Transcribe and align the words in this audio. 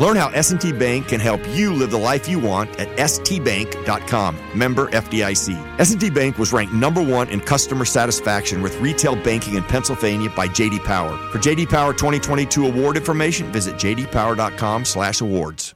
Learn 0.00 0.16
how 0.16 0.28
S&T 0.28 0.72
Bank 0.72 1.08
can 1.08 1.20
help 1.20 1.40
you 1.48 1.72
live 1.72 1.90
the 1.90 1.98
life 1.98 2.28
you 2.28 2.38
want 2.38 2.70
at 2.78 2.88
stbank.com. 2.96 4.38
Member 4.54 4.86
FDIC. 4.88 5.80
S&T 5.80 6.10
Bank 6.10 6.38
was 6.38 6.52
ranked 6.52 6.72
number 6.72 7.02
1 7.02 7.30
in 7.30 7.40
customer 7.40 7.84
satisfaction 7.84 8.62
with 8.62 8.80
retail 8.80 9.16
banking 9.16 9.54
in 9.54 9.64
Pennsylvania 9.64 10.30
by 10.30 10.46
JD 10.46 10.84
Power. 10.84 11.16
For 11.32 11.38
JD 11.38 11.68
Power 11.68 11.92
2022 11.92 12.66
award 12.66 12.96
information, 12.96 13.50
visit 13.50 13.74
jdpower.com/awards. 13.76 15.74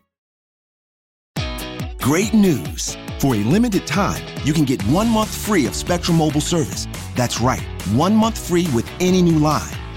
Great 1.98 2.34
news. 2.34 2.96
For 3.18 3.36
a 3.36 3.38
limited 3.38 3.86
time, 3.86 4.22
you 4.44 4.52
can 4.52 4.64
get 4.64 4.82
1 4.84 5.08
month 5.08 5.30
free 5.30 5.66
of 5.66 5.74
Spectrum 5.74 6.18
Mobile 6.18 6.40
service. 6.40 6.86
That's 7.14 7.40
right. 7.40 7.62
1 7.94 8.16
month 8.16 8.38
free 8.38 8.68
with 8.74 8.88
any 9.00 9.22
new 9.22 9.38
line. 9.38 9.70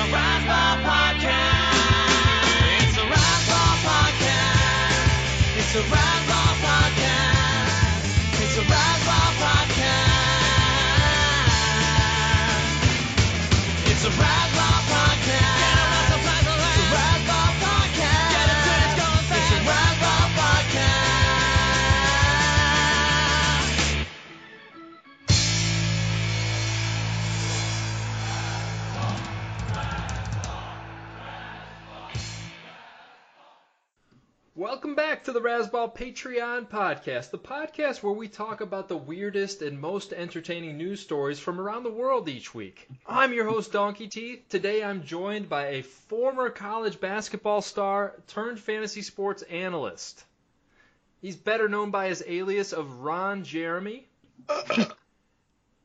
A 0.00 0.06
Razzball 0.06 1.09
back 35.20 35.24
to 35.26 35.32
the 35.32 35.40
Razzball 35.40 35.94
Patreon 35.94 36.66
podcast, 36.70 37.30
the 37.30 37.36
podcast 37.38 38.02
where 38.02 38.14
we 38.14 38.26
talk 38.26 38.62
about 38.62 38.88
the 38.88 38.96
weirdest 38.96 39.60
and 39.60 39.78
most 39.78 40.14
entertaining 40.14 40.78
news 40.78 41.00
stories 41.00 41.38
from 41.38 41.60
around 41.60 41.82
the 41.82 41.90
world 41.90 42.26
each 42.26 42.54
week. 42.54 42.88
I'm 43.06 43.34
your 43.34 43.44
host, 43.44 43.70
Donkey 43.70 44.08
Teeth. 44.08 44.48
Today 44.48 44.82
I'm 44.82 45.04
joined 45.04 45.50
by 45.50 45.66
a 45.66 45.82
former 45.82 46.48
college 46.48 47.00
basketball 47.00 47.60
star 47.60 48.14
turned 48.28 48.60
fantasy 48.60 49.02
sports 49.02 49.42
analyst. 49.42 50.24
He's 51.20 51.36
better 51.36 51.68
known 51.68 51.90
by 51.90 52.08
his 52.08 52.24
alias 52.26 52.72
of 52.72 53.00
Ron 53.00 53.44
Jeremy. 53.44 54.08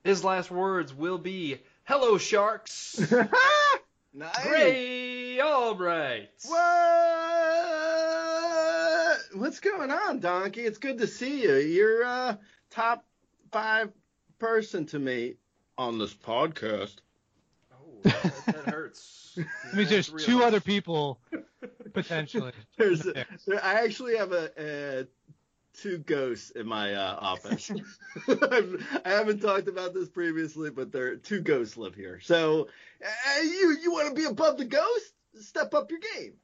his 0.06 0.24
last 0.24 0.50
words 0.50 0.94
will 0.94 1.18
be, 1.18 1.59
Hello, 1.84 2.18
Sharks! 2.18 3.06
Nice. 4.18 4.47
Grey 4.47 5.41
Albright! 5.41 6.29
What? 6.45 7.75
What's 9.35 9.59
going 9.59 9.91
on, 9.91 10.22
Donkey? 10.22 10.62
It's 10.62 10.78
good 10.78 11.00
to 11.00 11.07
see 11.07 11.44
you. 11.44 11.56
You're 11.56 12.03
a 12.03 12.40
top 12.69 13.06
five 13.51 13.91
person 14.40 14.85
to 14.88 15.00
me 15.00 15.35
on 15.78 16.00
this 16.00 16.13
podcast. 16.13 16.96
Oh, 17.74 18.00
that, 18.03 18.45
that 18.45 18.56
hurts. 18.74 19.38
I 19.74 19.75
mean, 19.75 19.88
there's 19.90 20.09
two 20.09 20.41
other 20.41 20.62
people 20.62 21.19
potentially. 21.94 22.53
There's, 22.78 23.01
there, 23.01 23.25
I 23.62 23.84
actually 23.84 24.16
have 24.16 24.31
a, 24.31 24.51
a 24.57 25.07
two 25.81 25.97
ghosts 25.97 26.51
in 26.51 26.66
my 26.66 26.94
uh, 26.94 27.18
office. 27.19 27.69
I've, 28.29 29.01
I 29.03 29.09
haven't 29.09 29.41
talked 29.41 29.68
about 29.68 29.94
this 29.94 30.07
previously, 30.07 30.69
but 30.69 30.94
there 30.94 31.18
two 31.18 31.41
ghosts 31.41 31.75
live 31.75 31.94
here. 31.94 32.22
So 32.22 32.69
uh, 33.03 33.41
you 33.41 33.78
you 33.81 33.91
want 33.91 34.07
to 34.07 34.16
be 34.16 34.28
above 34.28 34.57
the 34.57 34.63
ghost? 34.63 35.12
Step 35.41 35.74
up 35.74 35.91
your 35.91 36.00
game. 36.16 36.35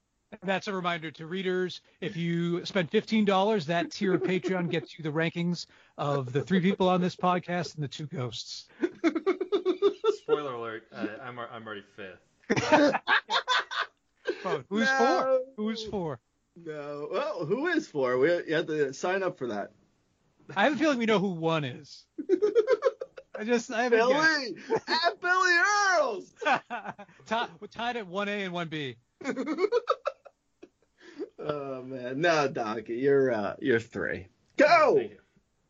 That's 0.44 0.68
a 0.68 0.74
reminder 0.74 1.12
to 1.12 1.26
readers. 1.28 1.82
If 2.00 2.16
you 2.16 2.66
spend 2.66 2.90
$15, 2.90 3.66
that 3.66 3.92
tier 3.92 4.14
of 4.16 4.24
Patreon 4.24 4.70
gets 4.70 4.98
you 4.98 5.04
the 5.04 5.12
rankings 5.12 5.66
of 5.98 6.32
the 6.32 6.42
three 6.42 6.62
people 6.62 6.88
on 6.90 7.02
this 7.02 7.16
podcast 7.16 7.76
and 7.76 7.84
the 7.84 7.88
two 7.88 8.06
ghosts. 8.08 8.68
Spoiler 10.24 10.54
alert, 10.54 10.84
uh, 10.94 11.08
I'm, 11.24 11.38
I'm 11.40 11.66
already 11.66 11.84
fifth. 11.96 12.96
Oh, 14.44 14.64
who's 14.70 14.88
No. 14.88 14.98
four? 14.98 15.40
Who's 15.58 15.84
four? 15.86 16.20
No. 16.66 17.08
Well, 17.12 17.46
who 17.46 17.68
is 17.68 17.88
for? 17.88 18.18
We 18.18 18.30
you 18.48 18.56
have 18.56 18.66
to 18.68 18.92
sign 18.92 19.22
up 19.22 19.38
for 19.38 19.48
that. 19.48 19.72
I 20.56 20.64
have 20.64 20.74
a 20.74 20.78
feeling 20.78 20.98
we 20.98 21.06
know 21.06 21.20
who 21.20 21.30
one 21.32 21.64
is. 21.64 22.06
I 23.38 23.44
just, 23.44 23.72
I 23.72 23.84
haven't 23.84 24.00
Billy 24.00 24.56
at 24.88 25.22
Billy 25.22 25.54
Hurls. 25.54 26.34
Ti- 27.28 27.52
We're 27.60 27.68
tied 27.70 27.98
at 27.98 28.08
1A 28.10 28.46
and 28.46 28.54
1B. 28.54 28.96
Oh 31.44 31.82
man, 31.84 32.22
no, 32.22 32.48
Donkey, 32.48 32.96
you're 32.96 33.34
uh, 33.34 33.56
you're 33.60 33.80
three. 33.80 34.28
Go. 34.58 34.96
Thank 34.98 35.12
you. 35.12 35.18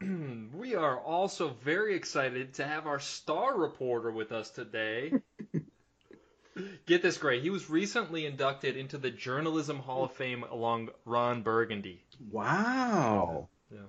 we 0.55 0.75
are 0.75 0.99
also 0.99 1.55
very 1.63 1.95
excited 1.95 2.55
to 2.55 2.65
have 2.65 2.87
our 2.87 2.99
star 2.99 3.57
reporter 3.57 4.11
with 4.11 4.31
us 4.31 4.49
today. 4.49 5.13
Get 6.85 7.01
this 7.01 7.17
great. 7.17 7.43
He 7.43 7.49
was 7.49 7.69
recently 7.69 8.25
inducted 8.25 8.75
into 8.75 8.97
the 8.97 9.09
Journalism 9.09 9.79
Hall 9.79 10.03
of 10.03 10.11
Fame 10.11 10.43
along 10.43 10.89
Ron 11.05 11.43
Burgundy. 11.43 12.03
Wow. 12.29 13.47
Yeah, 13.71 13.79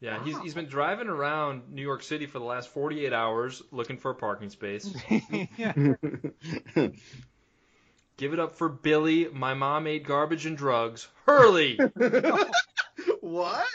yeah. 0.00 0.24
he's, 0.24 0.38
he's 0.38 0.54
been 0.54 0.68
driving 0.68 1.08
around 1.08 1.72
New 1.72 1.82
York 1.82 2.04
City 2.04 2.26
for 2.26 2.38
the 2.38 2.44
last 2.44 2.68
48 2.68 3.12
hours 3.12 3.62
looking 3.72 3.96
for 3.98 4.12
a 4.12 4.14
parking 4.14 4.50
space. 4.50 4.88
yeah. 8.18 8.24
Give 8.24 8.32
it 8.32 8.40
up 8.40 8.56
for 8.56 8.68
Billy, 8.68 9.28
my 9.32 9.54
mom 9.54 9.86
ate 9.86 10.04
garbage 10.04 10.46
and 10.46 10.56
drugs. 10.56 11.08
Hurley! 11.26 11.78
what? 13.20 13.66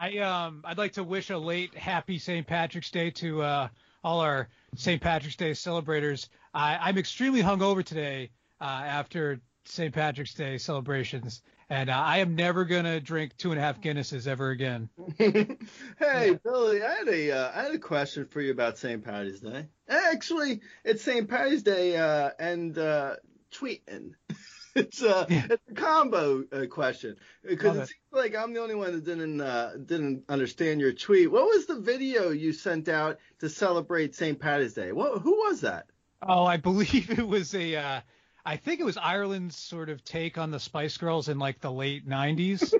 I 0.00 0.18
um 0.18 0.62
I'd 0.64 0.78
like 0.78 0.92
to 0.94 1.04
wish 1.04 1.30
a 1.30 1.38
late 1.38 1.74
happy 1.74 2.18
St. 2.18 2.46
Patrick's 2.46 2.90
Day 2.90 3.10
to 3.12 3.42
uh, 3.42 3.68
all 4.02 4.20
our 4.20 4.48
St. 4.76 5.00
Patrick's 5.00 5.36
Day 5.36 5.54
celebrators. 5.54 6.28
I, 6.52 6.76
I'm 6.76 6.98
extremely 6.98 7.42
hungover 7.42 7.84
today 7.84 8.30
uh, 8.60 8.64
after 8.64 9.40
St. 9.64 9.94
Patrick's 9.94 10.34
Day 10.34 10.58
celebrations, 10.58 11.42
and 11.70 11.88
uh, 11.88 11.94
I 11.94 12.18
am 12.18 12.36
never 12.36 12.64
gonna 12.64 13.00
drink 13.00 13.36
two 13.36 13.50
and 13.50 13.58
a 13.58 13.62
half 13.62 13.80
Guinnesses 13.80 14.26
ever 14.26 14.50
again. 14.50 14.88
hey, 15.18 16.38
Billy, 16.44 16.82
I 16.82 16.94
had 16.94 17.08
a 17.08 17.32
uh, 17.32 17.52
I 17.54 17.62
had 17.62 17.74
a 17.74 17.78
question 17.78 18.26
for 18.26 18.40
you 18.40 18.50
about 18.52 18.78
St. 18.78 19.04
Patty's 19.04 19.40
Day. 19.40 19.66
Actually, 19.88 20.60
it's 20.84 21.02
St. 21.02 21.28
Patty's 21.28 21.62
Day 21.62 21.96
uh, 21.96 22.30
and 22.38 22.76
uh, 22.76 23.16
tweeting. 23.54 24.12
it's 24.74 25.02
uh, 25.02 25.26
Yeah. 25.28 25.46
it's 25.50 25.62
a 25.70 25.74
combo 25.74 26.44
uh, 26.52 26.66
question 26.66 27.16
because 27.46 27.76
it 27.76 27.80
it. 27.82 27.88
seems 27.88 28.12
like 28.12 28.34
I'm 28.36 28.52
the 28.52 28.60
only 28.60 28.74
one 28.74 28.92
that 28.92 29.04
didn't 29.04 29.40
uh, 29.40 29.72
didn't 29.84 30.24
understand 30.28 30.80
your 30.80 30.92
tweet. 30.92 31.30
What 31.30 31.44
was 31.46 31.66
the 31.66 31.78
video 31.80 32.30
you 32.30 32.52
sent 32.52 32.88
out 32.88 33.18
to 33.40 33.48
celebrate 33.48 34.14
St. 34.14 34.38
Patty's 34.38 34.74
Day? 34.74 34.92
What 34.92 35.22
who 35.22 35.32
was 35.46 35.60
that? 35.62 35.86
Oh, 36.26 36.44
I 36.44 36.56
believe 36.56 37.10
it 37.18 37.26
was 37.26 37.54
a. 37.54 37.76
Uh, 37.76 38.00
I 38.46 38.56
think 38.56 38.80
it 38.80 38.84
was 38.84 38.96
Ireland's 38.98 39.56
sort 39.56 39.88
of 39.88 40.04
take 40.04 40.36
on 40.38 40.50
the 40.50 40.60
Spice 40.60 40.96
Girls 40.98 41.28
in 41.28 41.38
like 41.38 41.60
the 41.60 41.72
late 41.72 42.06
'90s. 42.08 42.74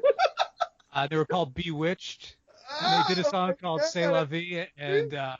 uh, 0.92 1.06
they 1.06 1.16
were 1.16 1.24
called 1.26 1.54
B*Witched. 1.54 2.36
and 2.82 3.04
they 3.08 3.14
did 3.14 3.24
a 3.24 3.26
Oh, 3.28 3.30
song 3.30 3.48
my 3.48 3.54
called. 3.54 3.82
"C'est 3.82 4.06
La 4.08 4.24
Vie," 4.24 4.66
and 4.76 5.14
uh, 5.14 5.36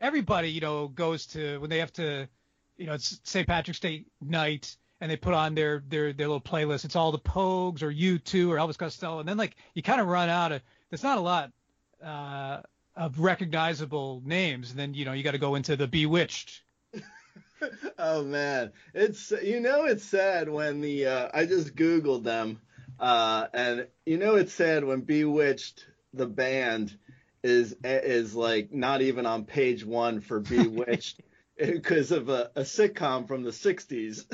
everybody, 0.00 0.50
you 0.50 0.60
know, 0.60 0.88
goes 0.88 1.26
to 1.28 1.58
when 1.58 1.70
they 1.70 1.78
have 1.78 1.92
to, 1.94 2.28
you 2.76 2.86
know, 2.86 2.94
it's 2.94 3.20
St. 3.24 3.46
Patrick's 3.46 3.80
Day 3.80 4.04
night, 4.20 4.76
and 5.00 5.10
they 5.10 5.16
put 5.16 5.34
on 5.34 5.54
their 5.54 5.82
their 5.88 6.12
their 6.12 6.28
little 6.28 6.40
playlist. 6.40 6.84
It's 6.84 6.96
all 6.96 7.12
the 7.12 7.18
Pogues 7.18 7.82
or 7.82 7.92
U2 7.92 8.48
or 8.48 8.56
Elvis 8.56 8.78
Costello, 8.78 9.20
and 9.20 9.28
then 9.28 9.36
like 9.36 9.56
you 9.74 9.82
kind 9.82 10.00
of 10.00 10.06
run 10.06 10.28
out 10.28 10.52
of. 10.52 10.62
There's 10.90 11.02
not 11.02 11.18
a 11.18 11.20
lot 11.20 11.52
uh, 12.02 12.60
of 12.94 13.18
recognizable 13.18 14.22
names, 14.24 14.70
and 14.70 14.78
then 14.78 14.94
you 14.94 15.04
know 15.04 15.12
you 15.12 15.22
got 15.22 15.32
to 15.32 15.38
go 15.38 15.54
into 15.54 15.76
the 15.76 15.86
B*Witched. 15.86 16.62
oh 17.98 18.22
man, 18.22 18.72
it's 18.94 19.32
you 19.42 19.60
know 19.60 19.84
it's 19.84 20.04
sad 20.04 20.48
when 20.48 20.80
the 20.80 21.06
uh, 21.06 21.28
I 21.32 21.46
just 21.46 21.74
googled 21.74 22.24
them, 22.24 22.60
uh, 23.00 23.46
and 23.52 23.86
you 24.04 24.18
know 24.18 24.36
it's 24.36 24.52
sad 24.52 24.84
when 24.84 25.00
B*Witched 25.00 25.86
the 26.12 26.26
band 26.26 26.96
is 27.42 27.76
is 27.84 28.34
like 28.34 28.72
not 28.72 29.02
even 29.02 29.26
on 29.26 29.44
page 29.44 29.84
one 29.84 30.20
for 30.20 30.40
Bewitched 30.56 31.20
because 31.58 32.12
of 32.12 32.28
a, 32.28 32.50
a 32.56 32.62
sitcom 32.62 33.26
from 33.26 33.42
the 33.42 33.50
'60s. 33.50 34.24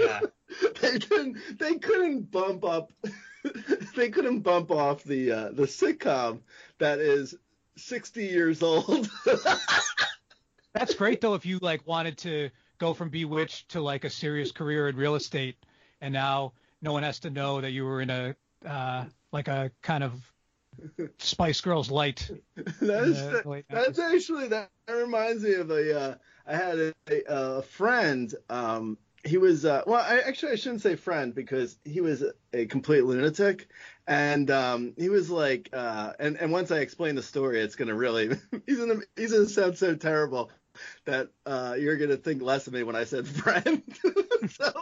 Yeah. 0.00 0.20
they 0.80 0.98
couldn't 0.98 1.36
they 1.58 1.74
couldn't 1.74 2.30
bump 2.30 2.64
up 2.64 2.92
they 3.96 4.10
couldn't 4.10 4.40
bump 4.40 4.70
off 4.70 5.04
the 5.04 5.30
uh, 5.30 5.48
the 5.52 5.64
sitcom 5.64 6.40
that 6.78 6.98
is 6.98 7.34
60 7.76 8.24
years 8.24 8.62
old. 8.62 9.10
That's 10.74 10.94
great 10.94 11.20
though 11.20 11.34
if 11.34 11.46
you 11.46 11.58
like 11.60 11.86
wanted 11.86 12.18
to 12.18 12.50
go 12.78 12.94
from 12.94 13.08
B*Witched 13.08 13.70
to 13.70 13.80
like 13.80 14.04
a 14.04 14.10
serious 14.10 14.52
career 14.52 14.88
in 14.88 14.96
real 14.96 15.14
estate, 15.14 15.56
and 16.00 16.12
now 16.12 16.52
no 16.82 16.92
one 16.92 17.02
has 17.02 17.20
to 17.20 17.30
know 17.30 17.60
that 17.60 17.70
you 17.70 17.84
were 17.84 18.00
in 18.00 18.10
a 18.10 18.36
uh, 18.66 19.04
like 19.32 19.48
a 19.48 19.70
kind 19.82 20.04
of 20.04 20.12
Spice 21.18 21.60
Girls 21.60 21.90
light. 21.90 22.30
That's 22.80 23.18
Yeah, 23.18 23.40
wait, 23.44 23.64
that's 23.70 23.98
actually 23.98 24.48
that 24.48 24.70
reminds 24.88 25.42
me 25.42 25.54
of 25.54 25.70
a. 25.70 26.00
Uh, 26.00 26.14
I 26.46 26.56
had 26.56 26.78
a, 26.78 26.94
a, 27.10 27.22
a 27.58 27.62
friend. 27.62 28.32
Um, 28.48 28.98
he 29.24 29.36
was 29.36 29.64
uh, 29.64 29.82
well. 29.86 30.04
I 30.04 30.20
actually 30.20 30.52
I 30.52 30.56
shouldn't 30.56 30.82
say 30.82 30.96
friend 30.96 31.34
because 31.34 31.78
he 31.84 32.00
was 32.00 32.22
a, 32.22 32.32
a 32.52 32.66
complete 32.66 33.04
lunatic, 33.04 33.68
and 34.06 34.50
um, 34.50 34.94
he 34.96 35.08
was 35.08 35.30
like. 35.30 35.68
Uh, 35.72 36.12
and 36.18 36.36
and 36.36 36.52
once 36.52 36.70
I 36.70 36.78
explain 36.78 37.14
the 37.14 37.22
story, 37.22 37.60
it's 37.60 37.76
gonna 37.76 37.94
really. 37.94 38.30
he's 38.66 38.78
gonna 38.78 39.00
he's 39.16 39.32
gonna 39.32 39.48
sound 39.48 39.76
so 39.76 39.94
terrible 39.94 40.50
that 41.04 41.28
uh, 41.46 41.76
you're 41.78 41.96
gonna 41.96 42.16
think 42.16 42.42
less 42.42 42.66
of 42.66 42.72
me 42.72 42.82
when 42.82 42.96
I 42.96 43.04
said 43.04 43.26
friend. 43.26 43.82
so 44.50 44.72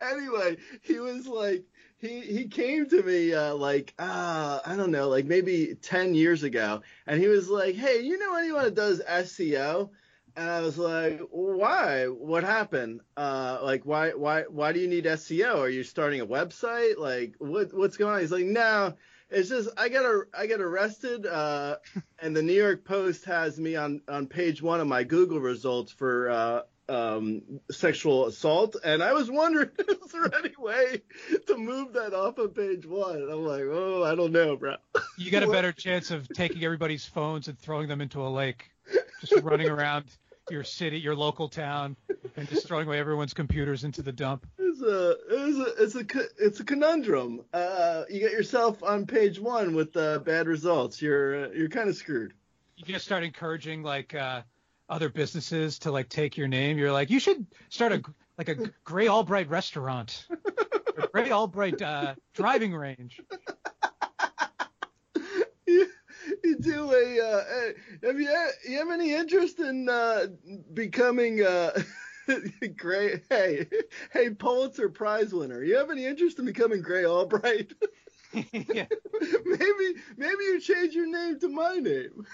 anyway, 0.00 0.56
he 0.82 0.98
was 0.98 1.26
like 1.26 1.64
he 2.04 2.20
he 2.20 2.48
came 2.48 2.88
to 2.88 3.02
me 3.02 3.34
uh, 3.34 3.54
like 3.54 3.94
uh, 3.98 4.60
I 4.64 4.76
don't 4.76 4.90
know 4.90 5.08
like 5.08 5.24
maybe 5.24 5.76
ten 5.80 6.14
years 6.14 6.42
ago, 6.42 6.82
and 7.06 7.20
he 7.20 7.28
was 7.28 7.48
like, 7.48 7.74
hey, 7.74 8.00
you 8.00 8.18
know 8.18 8.36
anyone 8.36 8.64
that 8.64 8.74
does 8.74 9.00
SEO? 9.00 9.90
And 10.36 10.50
I 10.50 10.60
was 10.62 10.76
like, 10.76 11.20
why? 11.30 12.06
What 12.06 12.42
happened? 12.42 13.02
Uh, 13.16 13.60
like, 13.62 13.86
why, 13.86 14.10
why, 14.10 14.42
why 14.48 14.72
do 14.72 14.80
you 14.80 14.88
need 14.88 15.04
SEO? 15.04 15.58
Are 15.58 15.68
you 15.68 15.84
starting 15.84 16.20
a 16.20 16.26
website? 16.26 16.98
Like, 16.98 17.36
what, 17.38 17.72
what's 17.72 17.96
going 17.96 18.14
on? 18.14 18.20
He's 18.20 18.32
like, 18.32 18.44
no, 18.44 18.94
it's 19.30 19.48
just 19.48 19.68
I 19.76 19.88
got 19.88 20.04
a, 20.04 20.22
I 20.36 20.46
got 20.46 20.60
arrested, 20.60 21.26
uh, 21.26 21.76
and 22.18 22.34
the 22.34 22.42
New 22.42 22.52
York 22.52 22.84
Post 22.84 23.24
has 23.26 23.58
me 23.58 23.76
on 23.76 24.00
on 24.08 24.26
page 24.26 24.62
one 24.62 24.80
of 24.80 24.86
my 24.86 25.04
Google 25.04 25.40
results 25.40 25.92
for 25.92 26.30
uh, 26.30 26.62
um, 26.88 27.42
sexual 27.70 28.26
assault, 28.26 28.76
and 28.84 29.02
I 29.02 29.12
was 29.12 29.30
wondering, 29.30 29.70
is 29.78 30.12
there 30.12 30.30
any 30.34 30.54
way 30.58 31.02
to 31.46 31.56
move 31.56 31.92
that 31.94 32.14
off 32.14 32.38
of 32.38 32.54
page 32.54 32.86
one? 32.86 33.16
And 33.16 33.30
I'm 33.30 33.44
like, 33.44 33.62
oh, 33.64 34.04
I 34.04 34.14
don't 34.14 34.32
know, 34.32 34.56
bro. 34.56 34.76
You 35.16 35.30
got 35.30 35.42
a 35.42 35.50
better 35.50 35.72
chance 35.86 36.10
of 36.10 36.28
taking 36.28 36.64
everybody's 36.64 37.04
phones 37.04 37.48
and 37.48 37.58
throwing 37.58 37.88
them 37.88 38.00
into 38.00 38.22
a 38.22 38.28
lake, 38.28 38.70
just 39.20 39.42
running 39.42 39.68
around 39.68 40.04
your 40.50 40.64
city, 40.64 40.98
your 40.98 41.14
local 41.14 41.48
town, 41.48 41.96
and 42.36 42.48
just 42.48 42.66
throwing 42.66 42.86
away 42.86 42.98
everyone's 42.98 43.34
computers 43.34 43.84
into 43.84 44.02
the 44.02 44.12
dump. 44.12 44.46
It's 44.58 44.82
a 44.82 45.16
it's 45.30 45.58
a 45.58 45.82
it's 45.82 45.94
a 45.94 46.20
it's 46.38 46.60
a 46.60 46.64
conundrum. 46.64 47.42
Uh, 47.52 48.04
you 48.10 48.20
get 48.20 48.32
yourself 48.32 48.82
on 48.82 49.06
page 49.06 49.40
one 49.40 49.74
with 49.74 49.96
uh, 49.96 50.18
bad 50.18 50.46
results. 50.46 51.00
You're 51.00 51.46
uh, 51.46 51.48
you're 51.50 51.68
kind 51.68 51.88
of 51.88 51.96
screwed. 51.96 52.34
You 52.76 52.92
just 52.92 53.04
start 53.04 53.22
encouraging 53.22 53.82
like 53.82 54.14
uh, 54.14 54.42
other 54.88 55.08
businesses 55.08 55.78
to 55.80 55.90
like 55.90 56.08
take 56.08 56.36
your 56.36 56.48
name. 56.48 56.78
You're 56.78 56.92
like, 56.92 57.10
you 57.10 57.20
should 57.20 57.46
start 57.68 57.92
a 57.92 58.02
like 58.38 58.48
a 58.48 58.56
Grey 58.84 59.08
Albright 59.08 59.48
restaurant, 59.48 60.26
or 60.30 61.08
Grey 61.12 61.30
Albright 61.30 61.80
uh, 61.80 62.14
driving 62.34 62.74
range. 62.74 63.20
you, 65.66 65.86
you 66.42 66.58
do 66.58 66.92
a 66.92 67.20
uh, 67.20 67.44
have 68.02 68.20
you 68.20 68.48
you 68.68 68.78
have 68.78 68.90
any 68.90 69.14
interest 69.14 69.60
in 69.60 69.88
uh, 69.88 70.26
becoming 70.72 71.42
uh, 71.42 71.70
Grey? 72.76 73.22
Hey 73.30 73.66
hey 74.12 74.30
Pulitzer 74.30 74.88
Prize 74.88 75.32
winner. 75.32 75.62
You 75.62 75.76
have 75.76 75.90
any 75.90 76.06
interest 76.06 76.38
in 76.38 76.44
becoming 76.44 76.82
Grey 76.82 77.06
Albright? 77.06 77.72
yeah. 78.52 78.86
maybe 79.44 79.94
maybe 80.16 80.44
you 80.44 80.60
change 80.60 80.94
your 80.94 81.06
name 81.06 81.38
to 81.40 81.48
my 81.48 81.76
name. 81.76 82.26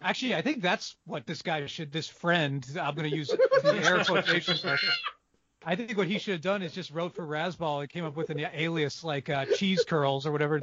Actually, 0.00 0.34
I 0.36 0.42
think 0.42 0.62
that's 0.62 0.96
what 1.06 1.26
this 1.26 1.42
guy 1.42 1.66
should. 1.66 1.92
This 1.92 2.08
friend, 2.08 2.64
I'm 2.80 2.94
going 2.94 3.10
to 3.10 3.16
use 3.16 3.28
the 3.28 3.80
air 3.84 4.04
quotation. 4.06 4.78
I 5.64 5.74
think 5.74 5.96
what 5.98 6.06
he 6.06 6.18
should 6.18 6.32
have 6.34 6.40
done 6.40 6.62
is 6.62 6.72
just 6.72 6.90
wrote 6.90 7.14
for 7.14 7.26
Razzball 7.26 7.80
and 7.80 7.90
came 7.90 8.04
up 8.04 8.16
with 8.16 8.30
an 8.30 8.38
alias 8.38 9.02
like 9.02 9.28
uh, 9.28 9.44
Cheese 9.56 9.84
Curls 9.84 10.24
or 10.24 10.30
whatever, 10.30 10.60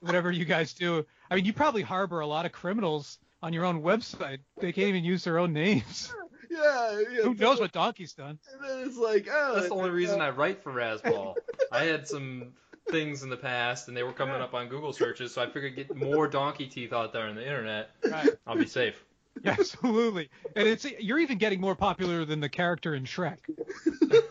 whatever 0.00 0.30
you 0.30 0.44
guys 0.44 0.74
do. 0.74 1.04
I 1.30 1.34
mean, 1.34 1.44
you 1.44 1.52
probably 1.52 1.82
harbor 1.82 2.20
a 2.20 2.26
lot 2.26 2.46
of 2.46 2.52
criminals 2.52 3.18
on 3.42 3.52
your 3.52 3.64
own 3.64 3.82
website. 3.82 4.38
They 4.58 4.72
can't 4.72 4.88
even 4.88 5.04
use 5.04 5.24
their 5.24 5.38
own 5.38 5.52
names. 5.52 6.12
Yeah. 6.50 7.00
yeah 7.10 7.22
Who 7.22 7.32
knows 7.32 7.60
what 7.60 7.72
Donkey's 7.72 8.12
done? 8.12 8.38
And 8.52 8.62
then 8.62 8.86
it's 8.86 8.98
like 8.98 9.26
oh. 9.32 9.54
That's 9.54 9.68
the 9.68 9.74
only 9.74 9.88
uh, 9.88 9.94
reason 9.94 10.20
I 10.20 10.28
write 10.28 10.62
for 10.62 10.70
Razzball. 10.70 11.34
I 11.72 11.84
had 11.84 12.06
some 12.06 12.52
things 12.90 13.22
in 13.22 13.30
the 13.30 13.36
past, 13.36 13.88
and 13.88 13.96
they 13.96 14.02
were 14.02 14.12
coming 14.12 14.36
up 14.36 14.54
on 14.54 14.68
Google 14.68 14.92
searches, 14.92 15.32
so 15.34 15.42
I 15.42 15.46
figured 15.50 15.76
get 15.76 15.94
more 15.94 16.28
donkey 16.28 16.66
teeth 16.66 16.92
out 16.92 17.12
there 17.12 17.26
on 17.26 17.34
the 17.36 17.46
internet. 17.46 17.90
Right. 18.04 18.30
I'll 18.46 18.56
be 18.56 18.66
safe. 18.66 19.02
Yeah, 19.42 19.52
absolutely. 19.58 20.30
And 20.56 20.68
it's 20.68 20.84
you're 20.84 21.18
even 21.18 21.38
getting 21.38 21.60
more 21.60 21.74
popular 21.74 22.24
than 22.24 22.40
the 22.40 22.48
character 22.48 22.94
in 22.94 23.04
Shrek. 23.04 23.38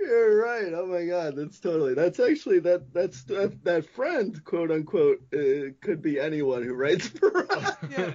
You're 0.00 0.42
right. 0.42 0.72
Oh 0.74 0.86
my 0.86 1.06
God, 1.06 1.34
that's 1.36 1.58
totally. 1.58 1.94
That's 1.94 2.20
actually 2.20 2.58
that 2.60 2.92
that's 2.92 3.24
that, 3.24 3.64
that 3.64 3.86
friend, 3.86 4.42
quote 4.44 4.70
unquote, 4.70 5.22
uh, 5.32 5.72
could 5.80 6.02
be 6.02 6.20
anyone 6.20 6.62
who 6.62 6.74
writes 6.74 7.08
for 7.08 7.50
us. 7.50 7.76
Yeah. 7.90 8.12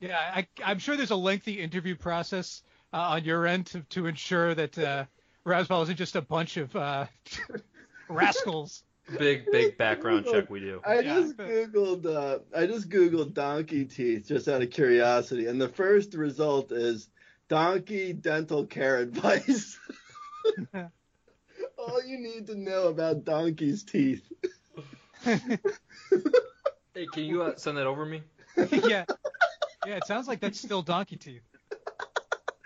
Yeah, 0.00 0.18
I, 0.18 0.46
I'm 0.64 0.78
sure 0.78 0.96
there's 0.96 1.10
a 1.10 1.16
lengthy 1.16 1.60
interview 1.60 1.94
process 1.94 2.62
uh, 2.94 3.00
on 3.00 3.24
your 3.24 3.46
end 3.46 3.66
to, 3.66 3.80
to 3.90 4.06
ensure 4.06 4.54
that 4.54 4.78
uh, 4.78 5.04
Razzball 5.46 5.82
isn't 5.84 5.96
just 5.96 6.16
a 6.16 6.22
bunch 6.22 6.56
of 6.56 6.74
uh, 6.76 7.06
rascals. 8.08 8.82
Big, 9.18 9.50
big 9.50 9.76
background 9.76 10.26
check 10.30 10.48
we 10.50 10.60
do. 10.60 10.80
I 10.86 11.00
Yeah. 11.00 11.14
just 11.20 11.36
googled. 11.36 12.06
Uh, 12.06 12.40
I 12.56 12.66
just 12.66 12.88
googled 12.88 13.34
donkey 13.34 13.84
teeth 13.84 14.28
just 14.28 14.46
out 14.48 14.62
of 14.62 14.70
curiosity, 14.70 15.46
and 15.46 15.60
the 15.60 15.68
first 15.68 16.14
result 16.14 16.70
is 16.70 17.08
donkey 17.48 18.12
dental 18.12 18.66
care 18.66 18.98
advice. 19.02 19.78
All 21.78 22.04
you 22.06 22.18
need 22.18 22.46
to 22.48 22.54
know 22.54 22.88
about 22.88 23.24
donkey's 23.24 23.82
teeth. 23.82 24.30
Hey, 25.24 27.06
can 27.12 27.24
you 27.24 27.42
uh, 27.42 27.56
send 27.56 27.78
that 27.78 27.86
over 27.86 28.04
me? 28.04 28.22
yeah, 28.56 29.04
yeah. 29.86 29.96
It 29.96 30.06
sounds 30.06 30.28
like 30.28 30.40
that's 30.40 30.60
still 30.60 30.82
donkey 30.82 31.16
teeth. 31.16 31.42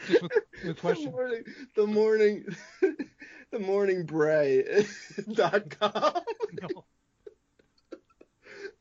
Just 0.07 0.23
with, 0.23 0.33
with 0.65 0.81
The 0.83 1.11
morning, 1.11 1.45
the 1.77 1.87
morning, 1.87 2.45
the 3.53 3.59
morning 3.59 4.07
bray 4.07 4.87
dot 5.33 5.71
com. 5.79 6.15
No. 6.61 6.85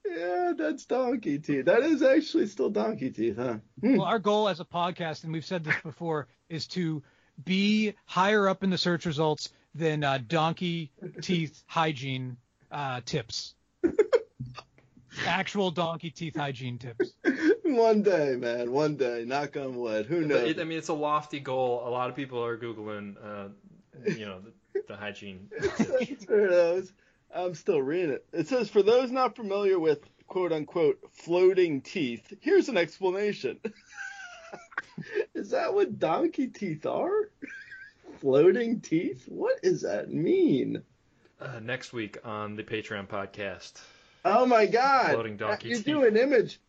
Yeah, 0.05 0.53
that's 0.57 0.85
donkey 0.85 1.39
teeth. 1.39 1.65
That 1.65 1.81
is 1.81 2.03
actually 2.03 2.47
still 2.47 2.69
donkey 2.69 3.09
teeth, 3.09 3.37
huh? 3.37 3.57
Hmm. 3.81 3.97
Well, 3.97 4.07
our 4.07 4.19
goal 4.19 4.49
as 4.49 4.59
a 4.59 4.65
podcast, 4.65 5.23
and 5.23 5.31
we've 5.31 5.45
said 5.45 5.63
this 5.63 5.75
before, 5.81 6.27
is 6.49 6.67
to 6.69 7.01
be 7.43 7.93
higher 8.05 8.47
up 8.47 8.63
in 8.63 8.69
the 8.69 8.77
search 8.77 9.05
results 9.05 9.49
than 9.73 10.03
uh, 10.03 10.19
donkey 10.27 10.91
teeth 11.21 11.63
hygiene 11.65 12.37
uh, 12.71 13.01
tips. 13.05 13.55
Actual 15.25 15.71
donkey 15.71 16.09
teeth 16.11 16.35
hygiene 16.35 16.77
tips. 16.77 17.13
One 17.77 18.01
day, 18.01 18.36
man. 18.36 18.72
One 18.72 18.96
day. 18.96 19.24
Knock 19.25 19.55
on 19.58 19.75
wood. 19.75 20.05
Who 20.05 20.22
knows? 20.22 20.50
it, 20.50 20.60
I 20.60 20.63
mean, 20.63 20.77
it's 20.77 20.89
a 20.89 20.93
lofty 20.93 21.39
goal. 21.39 21.84
A 21.86 21.89
lot 21.89 22.10
of 22.10 22.15
people 22.15 22.43
are 22.43 22.58
googling, 22.58 23.15
uh, 23.24 23.50
you 24.05 24.25
know, 24.25 24.39
the, 24.74 24.82
the 24.88 24.96
hygiene. 24.96 25.50
Who 26.27 26.50
knows? 26.50 26.91
I'm 27.34 27.55
still 27.55 27.82
reading 27.82 28.12
it. 28.12 28.25
It 28.34 28.48
says, 28.48 28.70
for 28.70 28.84
those 28.84 29.12
not 29.12 29.36
familiar 29.36 29.79
with 29.79 30.00
quote 30.27 30.51
unquote 30.51 31.00
floating 31.12 31.82
teeth, 31.82 32.34
here's 32.41 32.70
an 32.70 32.77
explanation. 32.77 33.60
is 35.34 35.51
that 35.51 35.74
what 35.74 36.00
donkey 36.00 36.48
teeth 36.48 36.86
are? 36.86 37.29
floating 38.24 38.79
teeth? 38.79 39.25
What 39.27 39.62
does 39.62 39.82
that 39.82 40.10
mean? 40.10 40.82
Uh, 41.41 41.60
next 41.62 41.91
week 41.91 42.17
on 42.24 42.55
the 42.55 42.63
Patreon 42.63 43.08
podcast. 43.08 43.74
Oh 44.24 44.46
my 44.46 44.65
God! 44.65 45.12
Floating 45.12 45.36
donkey 45.36 45.70
you 45.70 45.75
teeth. 45.75 45.86
do 45.86 46.05
an 46.05 46.15
image, 46.15 46.62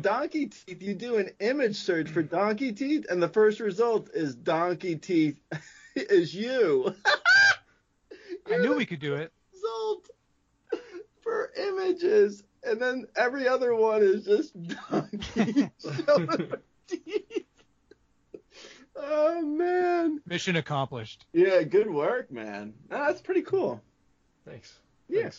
donkey 0.00 0.46
teeth. 0.46 0.82
You 0.82 0.94
do 0.94 1.16
an 1.16 1.30
image 1.40 1.76
search 1.76 2.08
for 2.08 2.22
donkey 2.22 2.72
teeth, 2.72 3.06
and 3.10 3.22
the 3.22 3.28
first 3.28 3.60
result 3.60 4.10
is 4.14 4.34
donkey 4.34 4.96
teeth 4.96 5.40
is 5.94 6.34
you. 6.34 6.94
I 8.50 8.58
knew 8.58 8.74
we 8.74 8.86
could 8.86 9.00
do 9.00 9.14
it. 9.14 9.32
result 9.52 10.10
for 11.22 11.50
images, 11.56 12.44
and 12.62 12.80
then 12.80 13.06
every 13.16 13.48
other 13.48 13.74
one 13.74 14.02
is 14.02 14.24
just 14.24 14.52
donkey 14.90 15.70
teeth. 16.88 17.44
Oh 18.96 19.42
man! 19.42 20.20
Mission 20.26 20.56
accomplished. 20.56 21.26
Yeah, 21.32 21.62
good 21.62 21.90
work, 21.90 22.30
man. 22.30 22.74
That's 22.88 23.20
pretty 23.20 23.42
cool. 23.42 23.80
Thanks. 24.46 24.78
Yeah. 25.08 25.30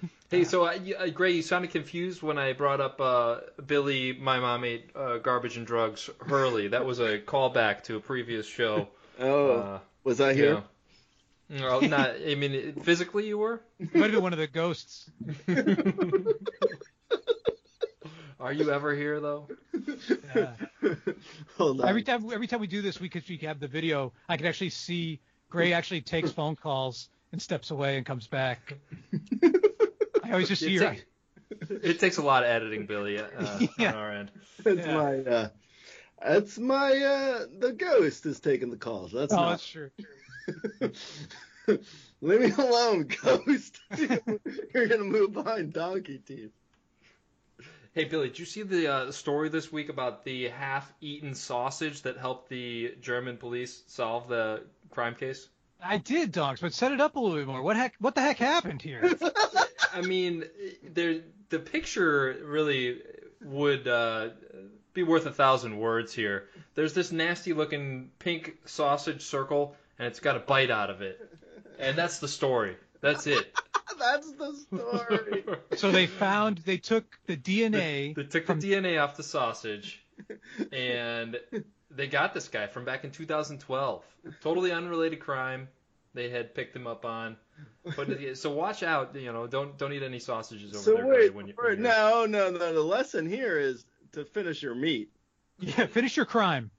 Thanks. 0.00 0.12
Hey, 0.30 0.44
so 0.44 0.70
you- 0.72 0.96
uh, 0.96 1.08
Grey, 1.08 1.32
you 1.32 1.42
sounded 1.42 1.70
confused 1.72 2.22
when 2.22 2.38
I 2.38 2.52
brought 2.52 2.80
up 2.80 3.00
uh, 3.00 3.40
Billy, 3.66 4.12
my 4.12 4.38
mom 4.40 4.64
ate 4.64 4.90
uh, 4.94 5.18
garbage 5.18 5.56
and 5.56 5.66
drugs, 5.66 6.08
Hurley. 6.20 6.68
That 6.68 6.84
was 6.84 6.98
a 7.00 7.18
callback 7.18 7.82
to 7.84 7.96
a 7.96 8.00
previous 8.00 8.46
show. 8.46 8.88
Oh, 9.22 9.50
Uh, 9.50 9.78
was 10.02 10.18
I 10.22 10.32
here? 10.32 10.62
yeah. 11.50 11.60
Well, 11.60 11.82
not. 11.82 12.12
I 12.26 12.36
mean, 12.36 12.72
physically 12.82 13.26
you 13.26 13.36
were. 13.36 13.60
It 13.78 13.94
might 13.94 14.04
have 14.04 14.12
been 14.12 14.22
one 14.22 14.32
of 14.32 14.38
the 14.38 14.46
ghosts. 14.46 15.10
Are 18.40 18.52
you 18.54 18.70
ever 18.70 18.94
here 18.94 19.20
though? 19.20 19.48
Yeah. 20.34 20.52
Hold 21.58 21.82
on. 21.82 21.88
Every 21.88 22.02
time, 22.02 22.32
every 22.32 22.46
time 22.46 22.60
we 22.60 22.66
do 22.66 22.80
this, 22.80 22.98
we 22.98 23.10
could 23.10 23.24
we 23.28 23.36
could 23.36 23.48
have 23.48 23.60
the 23.60 23.68
video. 23.68 24.14
I 24.28 24.38
could 24.38 24.46
actually 24.46 24.70
see 24.70 25.20
Grey 25.50 25.74
actually 25.74 26.00
takes 26.00 26.30
phone 26.30 26.56
calls 26.56 27.10
and 27.32 27.42
steps 27.42 27.70
away 27.70 27.98
and 27.98 28.06
comes 28.06 28.26
back. 28.26 28.74
I 30.30 30.34
always 30.34 30.48
just 30.48 30.62
see 30.62 30.76
It, 30.76 30.78
take- 30.78 31.04
it 31.82 31.98
takes 31.98 32.18
a 32.18 32.22
lot 32.22 32.44
of 32.44 32.48
editing, 32.50 32.86
Billy, 32.86 33.18
uh, 33.18 33.24
Yeah. 33.78 33.88
on 33.90 33.94
our 33.94 34.12
end. 34.12 34.30
That's 34.62 34.86
Yeah. 34.86 34.94
my 34.94 35.18
uh 35.18 35.48
that's 36.22 36.58
my 36.58 36.92
uh 36.92 37.46
the 37.58 37.72
ghost 37.72 38.26
is 38.26 38.38
taking 38.40 38.70
the 38.70 38.76
calls. 38.76 39.10
That's 39.10 39.32
Oh, 39.32 39.36
not 39.36 39.50
that's 39.50 39.66
true. 39.66 39.90
Leave 42.20 42.40
me 42.40 42.50
alone, 42.52 43.08
ghost. 43.22 43.80
You're 44.74 44.86
gonna 44.86 45.04
move 45.04 45.32
behind 45.32 45.72
donkey 45.72 46.18
teeth. 46.18 46.52
Hey, 47.92 48.04
Billy, 48.04 48.28
did 48.28 48.38
you 48.38 48.44
see 48.44 48.62
the 48.62 48.86
uh, 48.92 49.10
story 49.10 49.48
this 49.48 49.72
week 49.72 49.88
about 49.88 50.24
the 50.24 50.48
half-eaten 50.48 51.34
sausage 51.34 52.02
that 52.02 52.18
helped 52.18 52.48
the 52.48 52.94
German 53.00 53.36
police 53.36 53.82
solve 53.88 54.28
the 54.28 54.62
crime 54.90 55.16
case? 55.16 55.48
I 55.82 55.98
did, 55.98 56.32
Donks, 56.32 56.60
but 56.60 56.72
set 56.72 56.92
it 56.92 57.00
up 57.00 57.16
a 57.16 57.20
little 57.20 57.36
bit 57.36 57.46
more. 57.46 57.62
What 57.62 57.76
heck? 57.76 57.94
What 57.98 58.14
the 58.14 58.20
heck 58.20 58.38
happened 58.38 58.82
here? 58.82 59.12
I 59.92 60.02
mean, 60.02 60.44
there 60.82 61.20
the 61.48 61.58
picture 61.58 62.36
really 62.44 62.98
would 63.42 63.88
uh, 63.88 64.30
be 64.92 65.02
worth 65.02 65.26
a 65.26 65.32
thousand 65.32 65.78
words 65.78 66.12
here. 66.12 66.48
There's 66.74 66.94
this 66.94 67.12
nasty-looking 67.12 68.10
pink 68.18 68.56
sausage 68.66 69.22
circle, 69.22 69.76
and 69.98 70.08
it's 70.08 70.20
got 70.20 70.36
a 70.36 70.40
bite 70.40 70.70
out 70.70 70.90
of 70.90 71.02
it, 71.02 71.20
and 71.78 71.96
that's 71.96 72.18
the 72.18 72.28
story. 72.28 72.76
That's 73.00 73.26
it. 73.26 73.54
That's 73.98 74.32
the 74.32 74.54
story. 74.54 75.44
So 75.76 75.90
they 75.90 76.06
found 76.06 76.58
they 76.58 76.78
took 76.78 77.18
the 77.26 77.36
DNA. 77.36 78.14
They 78.14 78.22
took 78.22 78.46
the 78.46 78.54
DNA 78.54 79.02
off 79.02 79.16
the 79.16 79.24
sausage, 79.24 80.02
and 80.72 81.38
they 81.90 82.06
got 82.06 82.34
this 82.34 82.48
guy 82.48 82.66
from 82.66 82.84
back 82.84 83.04
in 83.04 83.10
2012. 83.10 84.04
Totally 84.40 84.72
unrelated 84.72 85.20
crime. 85.20 85.68
They 86.14 86.28
had 86.28 86.54
picked 86.54 86.74
him 86.74 86.86
up 86.86 87.04
on. 87.04 87.36
But 87.96 88.36
so 88.36 88.50
watch 88.50 88.82
out. 88.82 89.14
You 89.14 89.32
know, 89.32 89.46
don't 89.46 89.76
don't 89.78 89.92
eat 89.92 90.02
any 90.02 90.18
sausages 90.18 90.72
over 90.74 90.82
so 90.82 90.94
there. 90.94 91.06
wait, 91.06 91.34
when 91.34 91.46
you, 91.46 91.54
wait, 91.56 91.78
when 91.78 91.82
no, 91.82 92.26
no, 92.26 92.50
no. 92.50 92.74
The 92.74 92.82
lesson 92.82 93.26
here 93.26 93.58
is 93.58 93.84
to 94.12 94.24
finish 94.24 94.62
your 94.62 94.74
meat. 94.74 95.10
Yeah, 95.58 95.86
finish 95.86 96.16
your 96.16 96.26
crime. 96.26 96.70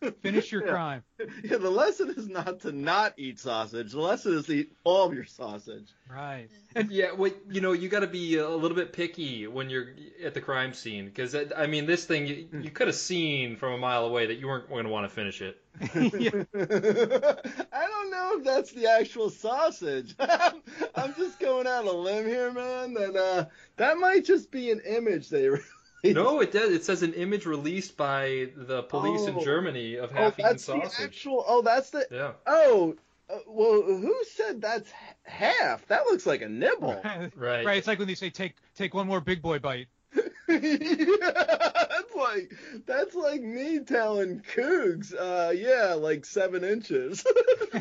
Finish 0.22 0.50
your 0.52 0.64
Yeah. 0.64 0.72
crime. 0.72 1.02
Yeah, 1.44 1.58
the 1.58 1.70
lesson 1.70 2.14
is 2.16 2.26
not 2.28 2.60
to 2.60 2.72
not 2.72 3.14
eat 3.18 3.38
sausage. 3.38 3.92
The 3.92 4.00
lesson 4.00 4.34
is 4.38 4.46
to 4.46 4.52
eat 4.52 4.72
all 4.84 5.06
of 5.06 5.14
your 5.14 5.24
sausage. 5.26 5.88
Right. 6.10 6.48
And 6.74 6.90
Yeah, 6.90 7.12
well, 7.12 7.30
you 7.50 7.60
know, 7.60 7.72
you 7.72 7.88
got 7.88 8.00
to 8.00 8.06
be 8.06 8.36
a 8.38 8.48
little 8.48 8.76
bit 8.76 8.92
picky 8.92 9.46
when 9.46 9.68
you're 9.70 9.88
at 10.24 10.34
the 10.34 10.40
crime 10.40 10.72
scene 10.72 11.04
because 11.06 11.34
I 11.56 11.66
mean, 11.66 11.86
this 11.86 12.04
thing 12.06 12.26
you, 12.26 12.48
you 12.62 12.70
could 12.70 12.86
have 12.86 12.96
seen 12.96 13.56
from 13.56 13.74
a 13.74 13.78
mile 13.78 14.06
away 14.06 14.26
that 14.26 14.36
you 14.36 14.46
weren't 14.46 14.68
going 14.68 14.84
to 14.84 14.90
want 14.90 15.08
to 15.08 15.14
finish 15.14 15.42
it. 15.42 15.60
Yeah. 15.94 16.30
I 17.72 17.86
don't 17.86 18.10
know 18.10 18.38
if 18.38 18.44
that's 18.44 18.72
the 18.72 18.86
actual 18.90 19.30
sausage. 19.30 20.14
I'm 20.94 21.14
just 21.16 21.38
going 21.38 21.66
out 21.66 21.86
on 21.86 21.88
a 21.88 21.92
limb 21.92 22.26
here, 22.26 22.50
man. 22.52 22.94
That 22.94 23.16
uh, 23.16 23.44
that 23.76 23.98
might 23.98 24.24
just 24.24 24.50
be 24.50 24.70
an 24.70 24.80
image 24.80 25.28
they 25.28 25.48
released. 25.48 25.66
No, 26.04 26.40
it 26.40 26.52
does. 26.52 26.72
It 26.72 26.84
says 26.84 27.02
an 27.02 27.12
image 27.14 27.46
released 27.46 27.96
by 27.96 28.48
the 28.56 28.82
police 28.84 29.26
in 29.26 29.36
Oh. 29.36 29.44
Germany 29.44 29.96
of 29.96 30.10
oh, 30.12 30.14
half-eaten 30.14 30.52
that's 30.52 30.64
sausage. 30.64 30.96
the 30.98 31.04
actual. 31.04 31.44
Oh, 31.46 31.62
that's 31.62 31.90
the. 31.90 32.06
Yeah. 32.10 32.32
Oh, 32.46 32.96
uh, 33.28 33.38
well, 33.46 33.82
who 33.82 34.16
said 34.34 34.60
that's 34.60 34.90
half? 35.24 35.86
That 35.88 36.04
looks 36.06 36.26
like 36.26 36.42
a 36.42 36.48
nibble. 36.48 37.00
right. 37.04 37.30
Right. 37.36 37.66
Right. 37.66 37.76
It's 37.78 37.86
like 37.86 37.98
when 37.98 38.08
they 38.08 38.14
say 38.14 38.30
take 38.30 38.54
take 38.74 38.94
one 38.94 39.06
more 39.06 39.20
big 39.20 39.42
boy 39.42 39.58
bite. 39.58 39.88
yeah, 40.16 40.24
that's 40.48 42.14
like 42.16 42.52
that's 42.86 43.14
like 43.14 43.42
me 43.42 43.78
telling 43.80 44.40
Cougs, 44.54 45.14
uh, 45.14 45.50
yeah, 45.52 45.94
like 45.94 46.24
seven 46.24 46.64
inches. 46.64 47.24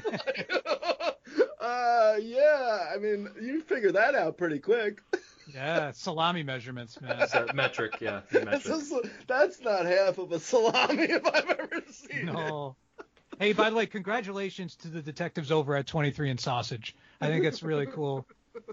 uh, 1.60 2.16
yeah, 2.22 2.80
I 2.94 2.98
mean, 3.00 3.30
you 3.42 3.62
figure 3.62 3.92
that 3.94 4.14
out 4.16 4.38
pretty 4.38 4.60
quick. 4.60 5.02
Yeah, 5.54 5.92
salami 5.92 6.44
measurements, 6.44 7.00
man. 7.02 7.20
It's 7.22 7.34
a 7.34 7.54
metric, 7.54 7.98
yeah. 8.02 8.22
the 8.32 8.40
That's, 8.40 8.68
a, 8.68 9.02
that's 9.28 9.62
not 9.62 9.86
half 9.86 10.18
of 10.18 10.32
a 10.32 10.40
salami 10.40 11.04
if 11.04 11.26
I've 11.26 11.50
ever 11.50 11.82
seen 11.90 12.30
it. 12.30 12.34
No. 12.34 12.76
Hey, 13.40 13.54
by 13.54 13.70
the 13.70 13.76
way, 13.76 13.86
congratulations 13.86 14.76
to 14.78 14.90
the 14.90 15.02
detectives 15.02 15.52
over 15.52 15.76
at 15.76 15.88
23 15.88 16.30
and 16.30 16.40
Sausage. 16.40 16.96
I 17.22 17.28
think 17.28 17.46
it's 17.46 17.64
really 17.64 17.86
cool, 17.86 18.26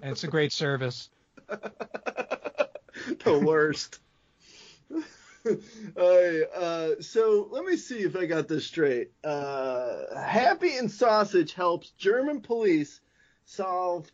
and 0.02 0.12
it's 0.12 0.24
a 0.24 0.28
great 0.28 0.52
service. 0.52 1.08
the 1.48 3.38
worst. 3.38 4.00
Alright, 5.96 6.42
uh, 6.54 7.00
so 7.00 7.48
let 7.50 7.64
me 7.64 7.76
see 7.76 7.98
if 7.98 8.16
I 8.16 8.26
got 8.26 8.48
this 8.48 8.66
straight. 8.66 9.12
Uh, 9.22 10.18
Happy 10.18 10.76
and 10.76 10.90
Sausage 10.90 11.52
helps 11.52 11.90
German 11.90 12.40
police 12.40 13.00
solve 13.44 14.10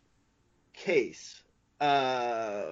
case. 0.73 1.42
Uh, 1.79 2.65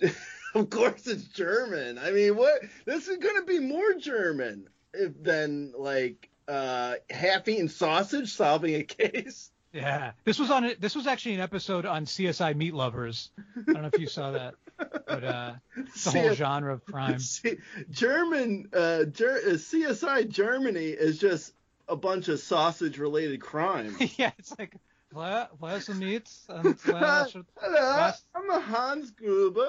of 0.54 0.70
course, 0.70 1.06
it's 1.06 1.24
German. 1.24 1.98
I 1.98 2.10
mean, 2.10 2.36
what? 2.36 2.60
This 2.84 3.08
is 3.08 3.18
going 3.18 3.36
to 3.36 3.46
be 3.46 3.58
more 3.60 3.94
German 3.94 4.68
if, 4.92 5.12
than 5.22 5.72
like 5.76 6.28
uh, 6.48 6.94
and 7.08 7.70
Sausage 7.70 8.32
solving 8.32 8.74
a 8.74 8.82
case. 8.84 9.50
Yeah, 9.72 10.12
this 10.24 10.38
was 10.40 10.50
on. 10.50 10.72
This 10.80 10.96
was 10.96 11.06
actually 11.06 11.34
an 11.34 11.40
episode 11.40 11.86
on 11.86 12.04
CSI 12.04 12.56
Meat 12.56 12.74
Lovers. 12.74 13.30
I 13.56 13.72
don't 13.72 13.82
know 13.82 13.90
if 13.92 14.00
you 14.00 14.08
saw 14.08 14.32
that, 14.32 14.54
but 14.76 15.22
uh, 15.22 15.52
it's 15.76 16.04
the 16.04 16.10
whole 16.10 16.32
genre 16.34 16.74
of 16.74 16.84
crime. 16.84 17.20
See, 17.20 17.58
German 17.88 18.68
uh, 18.72 19.04
Ger- 19.04 19.40
uh, 19.46 19.50
CSI 19.52 20.28
Germany 20.28 20.86
is 20.86 21.18
just 21.18 21.52
a 21.88 21.94
bunch 21.94 22.26
of 22.26 22.40
sausage 22.40 22.98
related 22.98 23.40
crime. 23.40 23.96
yeah, 24.16 24.32
it's 24.38 24.58
like 24.58 24.74
where, 25.12 25.48
where's 25.58 25.86
the 25.86 25.94
meat? 25.94 26.28
And 26.48 26.76
where 26.80 27.28
should, 27.28 27.46
Hello, 27.60 28.10
I'm 28.34 28.50
a 28.50 28.60
Hans 28.60 29.10
Gruber. 29.10 29.68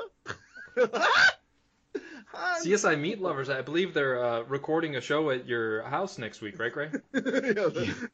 Hans, 2.34 2.66
CSI 2.66 2.98
Meat 2.98 3.20
Lovers, 3.22 3.50
I 3.50 3.62
believe 3.62 3.94
they're 3.94 4.24
uh, 4.24 4.44
recording 4.44 4.96
a 4.96 5.02
show 5.02 5.30
at 5.32 5.46
your 5.46 5.84
house 5.84 6.18
next 6.18 6.40
week, 6.40 6.58
right, 6.60 6.72
Grey? 6.72 6.90
Yeah, 7.14 7.68
the- 7.68 8.10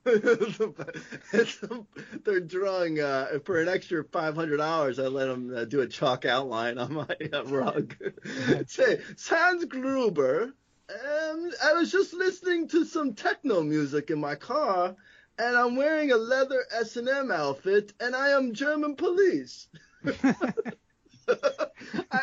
it's- 1.33 1.63
they're 2.25 2.39
drawing 2.39 2.99
uh, 2.99 3.37
for 3.45 3.61
an 3.61 3.67
extra 3.67 4.03
five 4.05 4.33
hundred 4.33 4.57
dollars. 4.57 4.97
I 4.97 5.03
let 5.03 5.25
them 5.27 5.53
uh, 5.55 5.65
do 5.65 5.81
a 5.81 5.87
chalk 5.87 6.25
outline 6.25 6.79
on 6.79 6.93
my 6.93 7.07
uh, 7.31 7.43
rug. 7.45 7.95
Say, 8.65 9.01
Hans 9.29 9.65
Gruber. 9.65 10.53
Um, 10.89 11.51
I 11.63 11.73
was 11.73 11.91
just 11.91 12.13
listening 12.13 12.69
to 12.69 12.85
some 12.85 13.13
techno 13.13 13.61
music 13.61 14.09
in 14.09 14.19
my 14.19 14.33
car, 14.35 14.95
and 15.37 15.55
I'm 15.55 15.75
wearing 15.75 16.11
a 16.11 16.17
leather 16.17 16.65
S 16.71 16.97
and 16.97 17.07
M 17.07 17.31
outfit, 17.31 17.93
and 17.99 18.15
I 18.15 18.29
am 18.29 18.53
German 18.53 18.95
police. 18.95 19.67
I 20.05 20.33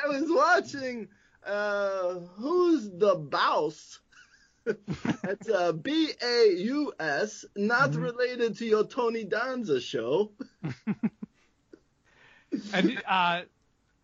was 0.09 0.25
watching 0.27 1.09
uh, 1.47 2.15
Who's 2.37 2.91
the 2.91 3.15
Boss? 3.17 4.01
That's 5.23 5.49
uh, 5.49 5.73
B 5.73 6.11
A 6.23 6.55
U 6.57 6.93
S, 6.99 7.45
not 7.55 7.95
related 7.95 8.57
to 8.59 8.67
your 8.67 8.85
Tony 8.85 9.25
Danza 9.25 9.81
show. 9.81 10.33
and 12.73 13.03
uh, 13.07 13.43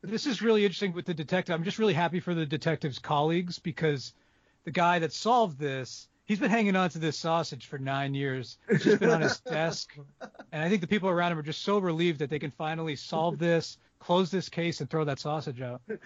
this 0.02 0.26
is 0.26 0.42
really 0.42 0.64
interesting 0.64 0.92
with 0.92 1.06
the 1.06 1.14
detective. 1.14 1.54
I'm 1.54 1.64
just 1.64 1.78
really 1.78 1.94
happy 1.94 2.20
for 2.20 2.34
the 2.34 2.44
detective's 2.44 2.98
colleagues 2.98 3.58
because 3.58 4.12
the 4.64 4.70
guy 4.70 4.98
that 4.98 5.14
solved 5.14 5.58
this, 5.58 6.08
he's 6.30 6.38
been 6.38 6.49
hanging 6.50 6.76
on 6.76 6.88
to 6.90 7.00
this 7.00 7.16
sausage 7.16 7.66
for 7.66 7.76
nine 7.76 8.14
years. 8.14 8.56
It's 8.68 8.84
just 8.84 9.00
been 9.00 9.10
on 9.10 9.20
his 9.20 9.40
desk, 9.40 9.96
and 10.52 10.62
I 10.62 10.68
think 10.68 10.80
the 10.80 10.87
people 10.87 11.08
around 11.08 11.32
him 11.32 11.38
are 11.40 11.42
just 11.42 11.62
so 11.62 11.78
relieved 11.78 12.20
that 12.20 12.30
they 12.30 12.38
can 12.38 12.52
finally 12.52 12.94
solve 12.94 13.37
this, 13.37 13.78
close 13.99 14.30
this 14.30 14.49
case 14.49 14.80
and 14.80 14.88
throw 14.88 15.04
that 15.06 15.18
sausage 15.18 15.60
out. 15.60 15.82
Hey 15.88 15.96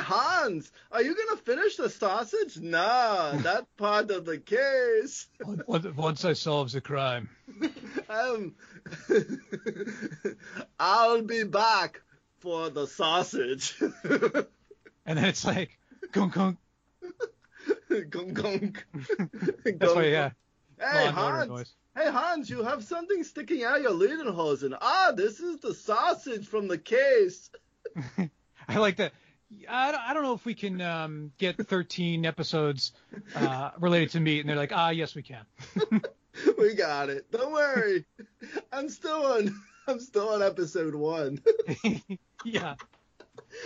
Hans, 0.00 0.70
are 0.92 1.02
you 1.02 1.16
gonna 1.16 1.40
finish 1.40 1.76
the 1.76 1.88
sausage? 1.88 2.58
Nah, 2.60 3.32
that 3.38 3.64
part 3.78 4.10
of 4.10 4.26
the 4.26 4.36
case. 4.36 5.28
Once- 5.66 5.86
Once 5.96 6.24
I 6.26 6.34
solve 6.34 6.70
the 6.72 6.82
crime. 6.82 7.30
Um, 8.10 8.56
I'll 10.80 11.22
be 11.22 11.44
back 11.44 12.02
for 12.40 12.68
the 12.70 12.86
sausage. 12.88 13.76
And 15.06 15.18
then 15.18 15.24
it's 15.26 15.44
like, 15.44 15.78
gunk 16.10 16.34
gunk. 16.34 16.58
Gunk 18.10 18.34
gunk. 18.34 18.86
That's 19.64 19.94
why, 19.94 20.06
yeah. 20.06 20.30
Hey 20.78 21.04
Law 21.04 21.08
and 21.08 21.18
Order 21.18 21.54
Hans. 21.54 21.74
Hey 21.96 22.10
Hans, 22.10 22.48
you 22.48 22.62
have 22.62 22.84
something 22.84 23.22
sticking 23.24 23.64
out 23.64 23.82
your 23.82 23.92
Lederhosen. 23.92 24.76
Ah, 24.80 25.12
this 25.14 25.40
is 25.40 25.58
the 25.60 25.74
sausage 25.74 26.46
from 26.46 26.68
the 26.68 26.78
case. 26.78 27.50
I 28.68 28.78
like 28.78 28.96
that. 28.96 29.12
I 29.68 29.90
don't, 29.90 30.00
I 30.00 30.14
don't 30.14 30.22
know 30.22 30.34
if 30.34 30.44
we 30.44 30.54
can 30.54 30.80
um, 30.80 31.32
get 31.36 31.56
13 31.56 32.24
episodes 32.24 32.92
uh, 33.34 33.70
related 33.80 34.10
to 34.10 34.20
meat, 34.20 34.40
and 34.40 34.48
they're 34.48 34.56
like, 34.56 34.72
ah, 34.72 34.90
yes, 34.90 35.14
we 35.14 35.22
can. 35.22 35.44
We 36.58 36.74
got 36.74 37.10
it. 37.10 37.30
Don't 37.30 37.52
worry. 37.52 38.04
I'm 38.72 38.88
still 38.88 39.26
on. 39.26 39.54
I'm 39.86 39.98
still 40.00 40.28
on 40.28 40.42
episode 40.42 40.94
one. 40.94 41.40
yeah. 42.44 42.74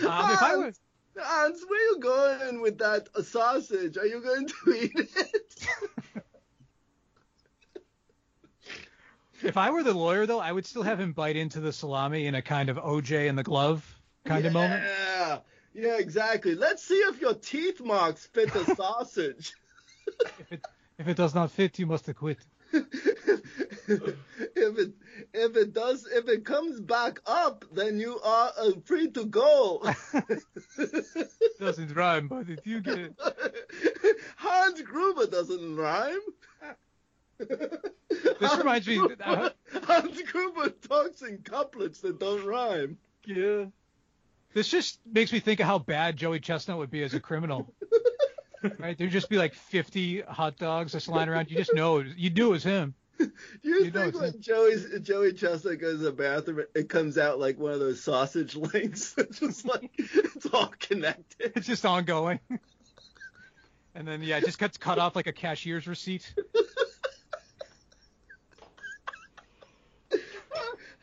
Um, 0.03 0.31
if 0.31 0.43
I 0.43 0.57
were, 0.57 0.73
Hans, 1.19 1.65
where 1.69 1.81
are 1.81 1.95
you 1.95 1.99
going 2.01 2.61
with 2.61 2.79
that 2.79 3.09
sausage? 3.25 3.97
Are 3.97 4.07
you 4.07 4.21
going 4.21 4.47
to 4.47 4.75
eat 4.75 4.93
it? 4.95 5.69
if 9.43 9.57
I 9.57 9.71
were 9.71 9.83
the 9.83 9.95
lawyer, 9.95 10.27
though, 10.27 10.41
I 10.41 10.53
would 10.53 10.67
still 10.67 10.83
have 10.83 10.99
him 10.99 11.13
bite 11.13 11.37
into 11.37 11.61
the 11.61 11.73
salami 11.73 12.27
in 12.27 12.35
a 12.35 12.43
kind 12.43 12.69
of 12.69 12.77
OJ 12.77 13.29
in 13.29 13.37
the 13.37 13.43
glove 13.43 14.01
kind 14.25 14.45
of 14.45 14.53
moment. 14.53 14.85
Yeah. 14.85 15.39
Yeah, 15.75 15.99
exactly. 15.99 16.55
Let's 16.55 16.85
see 16.85 16.95
if 16.95 17.21
your 17.21 17.35
teeth 17.35 17.81
marks 17.81 18.27
fit 18.27 18.53
the 18.53 18.65
sausage. 18.77 19.53
If 20.39 20.53
it 20.53 20.65
if 20.99 21.09
it 21.09 21.17
does 21.17 21.35
not 21.35 21.51
fit, 21.51 21.79
you 21.79 21.87
must 21.87 22.09
acquit. 22.09 22.39
if 23.89 24.79
it 24.79 24.93
if 25.33 25.57
it 25.57 25.73
does 25.73 26.07
if 26.13 26.29
it 26.29 26.45
comes 26.45 26.81
back 26.81 27.21
up, 27.27 27.65
then 27.73 27.99
you 28.01 28.19
are 28.25 28.51
uh, 28.59 28.71
free 28.85 29.11
to 29.11 29.25
go. 29.27 29.83
Doesn't 31.61 31.95
rhyme, 31.95 32.29
but 32.29 32.49
if 32.49 32.67
you 32.67 32.81
get 32.81 32.99
it, 32.99 33.15
Hans 34.37 34.81
Gruber 34.83 35.27
doesn't 35.27 35.77
rhyme. 35.77 36.19
This 37.39 38.57
reminds 38.59 38.87
me- 38.87 39.01
uh, 39.25 39.51
Hans 39.85 40.23
Gruber 40.23 40.71
talks 40.71 41.23
in 41.23 41.39
couplets 41.39 42.01
that 42.01 42.19
don't 42.19 42.45
rhyme. 42.45 42.99
yeah. 43.27 43.67
This 44.53 44.69
just 44.69 45.01
makes 45.05 45.33
me 45.33 45.41
think 45.41 45.59
of 45.59 45.67
how 45.67 45.81
bad 45.81 46.17
Joey 46.17 46.39
Chestnut 46.39 46.79
would 46.79 46.91
be 46.91 47.03
as 47.03 47.13
a 47.13 47.19
criminal. 47.21 47.75
right? 48.79 48.97
There'd 48.97 49.11
just 49.11 49.29
be 49.29 49.37
like 49.37 49.53
50 49.53 50.21
hot 50.23 50.57
dogs 50.59 50.93
just 50.93 51.09
lying 51.09 51.29
around. 51.29 51.51
You 51.51 51.57
just 51.57 51.75
know, 51.75 51.99
you 51.99 52.31
knew 52.31 52.49
it 52.49 52.53
was 52.53 52.63
him. 52.63 52.95
Do 53.19 53.31
you, 53.63 53.85
You 53.85 53.91
think 53.91 54.15
when 54.21 54.41
Joey's, 54.41 54.87
Joey 55.01 55.33
Chestnut 55.33 55.81
goes 55.81 55.99
to 55.99 56.05
the 56.05 56.13
bathroom, 56.13 56.65
it 56.75 56.89
comes 56.89 57.19
out 57.19 57.39
like 57.39 57.59
one 57.59 57.73
of 57.73 57.81
those 57.81 58.03
sausage 58.03 58.57
links? 58.57 59.15
It's 59.25 59.41
just 59.41 59.65
like 59.65 59.91
it's 59.99 60.47
all 60.47 60.73
connected. 60.79 61.53
It's 61.57 61.67
just 61.67 61.87
ongoing. 61.87 62.41
and 63.95 64.07
then 64.07 64.23
yeah, 64.23 64.39
it 64.39 64.45
just 64.45 64.59
gets 64.59 64.77
cut 64.77 64.99
off 64.99 65.17
like 65.17 65.27
a 65.27 65.33
cashier's 65.33 65.87
receipt. 65.87 66.35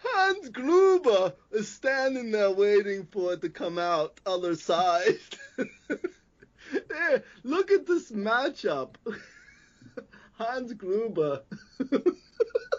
Hans 0.04 0.50
Gruber 0.50 1.34
is 1.52 1.70
standing 1.70 2.32
there 2.32 2.52
waiting 2.52 3.08
for 3.12 3.34
it 3.34 3.42
to 3.42 3.50
come 3.50 3.78
out 3.78 4.20
other 4.26 4.56
side. 4.56 5.20
there, 5.58 7.24
look 7.44 7.72
at 7.72 7.86
this 7.86 8.12
matchup. 8.12 8.96
Hans 10.44 10.74
Gruber. 10.74 11.42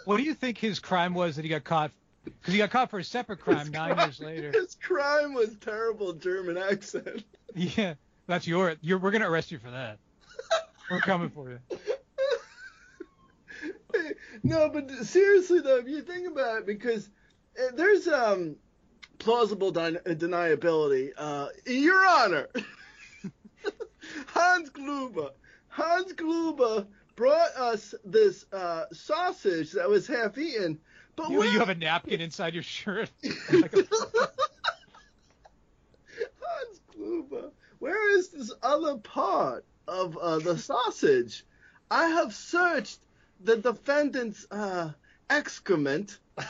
What 0.05 0.17
do 0.17 0.23
you 0.23 0.33
think 0.33 0.57
his 0.57 0.79
crime 0.79 1.13
was 1.13 1.37
that 1.37 1.43
he 1.45 1.49
got 1.49 1.63
caught? 1.63 1.91
Because 2.25 2.53
he 2.53 2.57
got 2.57 2.71
caught 2.71 2.89
for 2.89 2.99
a 2.99 3.03
separate 3.05 3.39
crime 3.39 3.59
His 3.59 3.71
nine 3.71 3.93
crime- 3.95 4.07
years 4.09 4.19
later. 4.19 4.51
His 4.53 4.75
crime 4.75 5.33
was 5.33 5.55
terrible 5.61 6.11
German 6.13 6.57
accent. 6.57 7.23
Yeah, 7.55 7.93
that's 8.27 8.45
your. 8.47 8.75
You're, 8.81 8.97
we're 8.97 9.11
gonna 9.11 9.29
arrest 9.29 9.51
you 9.51 9.59
for 9.59 9.69
that. 9.71 9.99
We're 10.91 10.99
coming 10.99 11.29
for 11.29 11.51
you. 11.51 11.59
no, 14.43 14.69
but 14.69 14.89
seriously 15.05 15.59
though, 15.61 15.77
if 15.77 15.87
you 15.87 16.01
think 16.01 16.27
about 16.27 16.59
it, 16.59 16.65
because 16.65 17.09
uh, 17.59 17.71
there's 17.75 18.07
um 18.07 18.55
plausible 19.19 19.71
den- 19.71 19.99
deniability. 20.05 21.11
Uh, 21.17 21.47
Your 21.65 22.03
Honor, 22.05 22.47
Hans 24.27 24.69
Gruber, 24.69 25.29
Hans 25.67 26.11
Gruber 26.13 26.87
brought 27.15 27.51
us 27.55 27.93
this 28.03 28.45
uh, 28.51 28.85
sausage 28.91 29.71
that 29.73 29.89
was 29.89 30.07
half 30.07 30.37
eaten, 30.37 30.79
but 31.15 31.29
You, 31.29 31.43
you 31.43 31.59
have 31.59 31.69
a 31.69 31.75
napkin 31.75 32.21
inside 32.21 32.53
your 32.53 32.63
shirt. 32.63 33.11
Like 33.51 33.73
a- 33.73 33.87
Hans 36.41 36.79
Gruber, 36.95 37.51
where 37.79 38.17
is 38.17 38.29
this 38.29 38.51
other 38.61 38.97
part 38.97 39.65
of 39.87 40.17
uh, 40.17 40.39
the 40.39 40.57
sausage? 40.57 41.43
I 41.91 42.07
have 42.07 42.33
searched 42.33 42.99
the 43.39 43.57
defendant's 43.57 44.47
uh, 44.51 44.91
excrement 45.29 46.17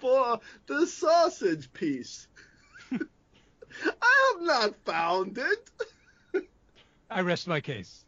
for 0.00 0.40
the 0.66 0.86
sausage 0.86 1.72
piece. 1.72 2.28
I 2.92 4.32
have 4.34 4.42
not 4.42 4.74
found 4.84 5.38
it. 5.38 6.44
I 7.10 7.20
rest 7.20 7.46
my 7.48 7.60
case. 7.60 8.05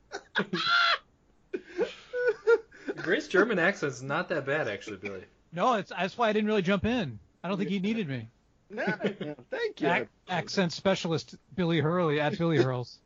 Grace's 2.96 3.28
German 3.28 3.58
accent's 3.58 4.02
not 4.02 4.28
that 4.30 4.46
bad, 4.46 4.68
actually, 4.68 4.96
Billy. 4.96 5.24
No, 5.52 5.74
it's, 5.74 5.90
that's 5.90 6.18
why 6.18 6.28
I 6.28 6.32
didn't 6.32 6.48
really 6.48 6.62
jump 6.62 6.84
in. 6.84 7.18
I 7.42 7.48
don't 7.48 7.56
think 7.56 7.70
he 7.70 7.78
needed 7.78 8.08
me. 8.08 8.28
No, 8.70 8.84
no, 8.84 9.34
thank 9.50 9.80
you. 9.80 9.88
Ac- 9.88 10.08
accent 10.28 10.72
specialist 10.72 11.34
Billy 11.54 11.80
Hurley 11.80 12.20
at 12.20 12.36
Billy 12.36 12.58
Hurls. 12.58 12.98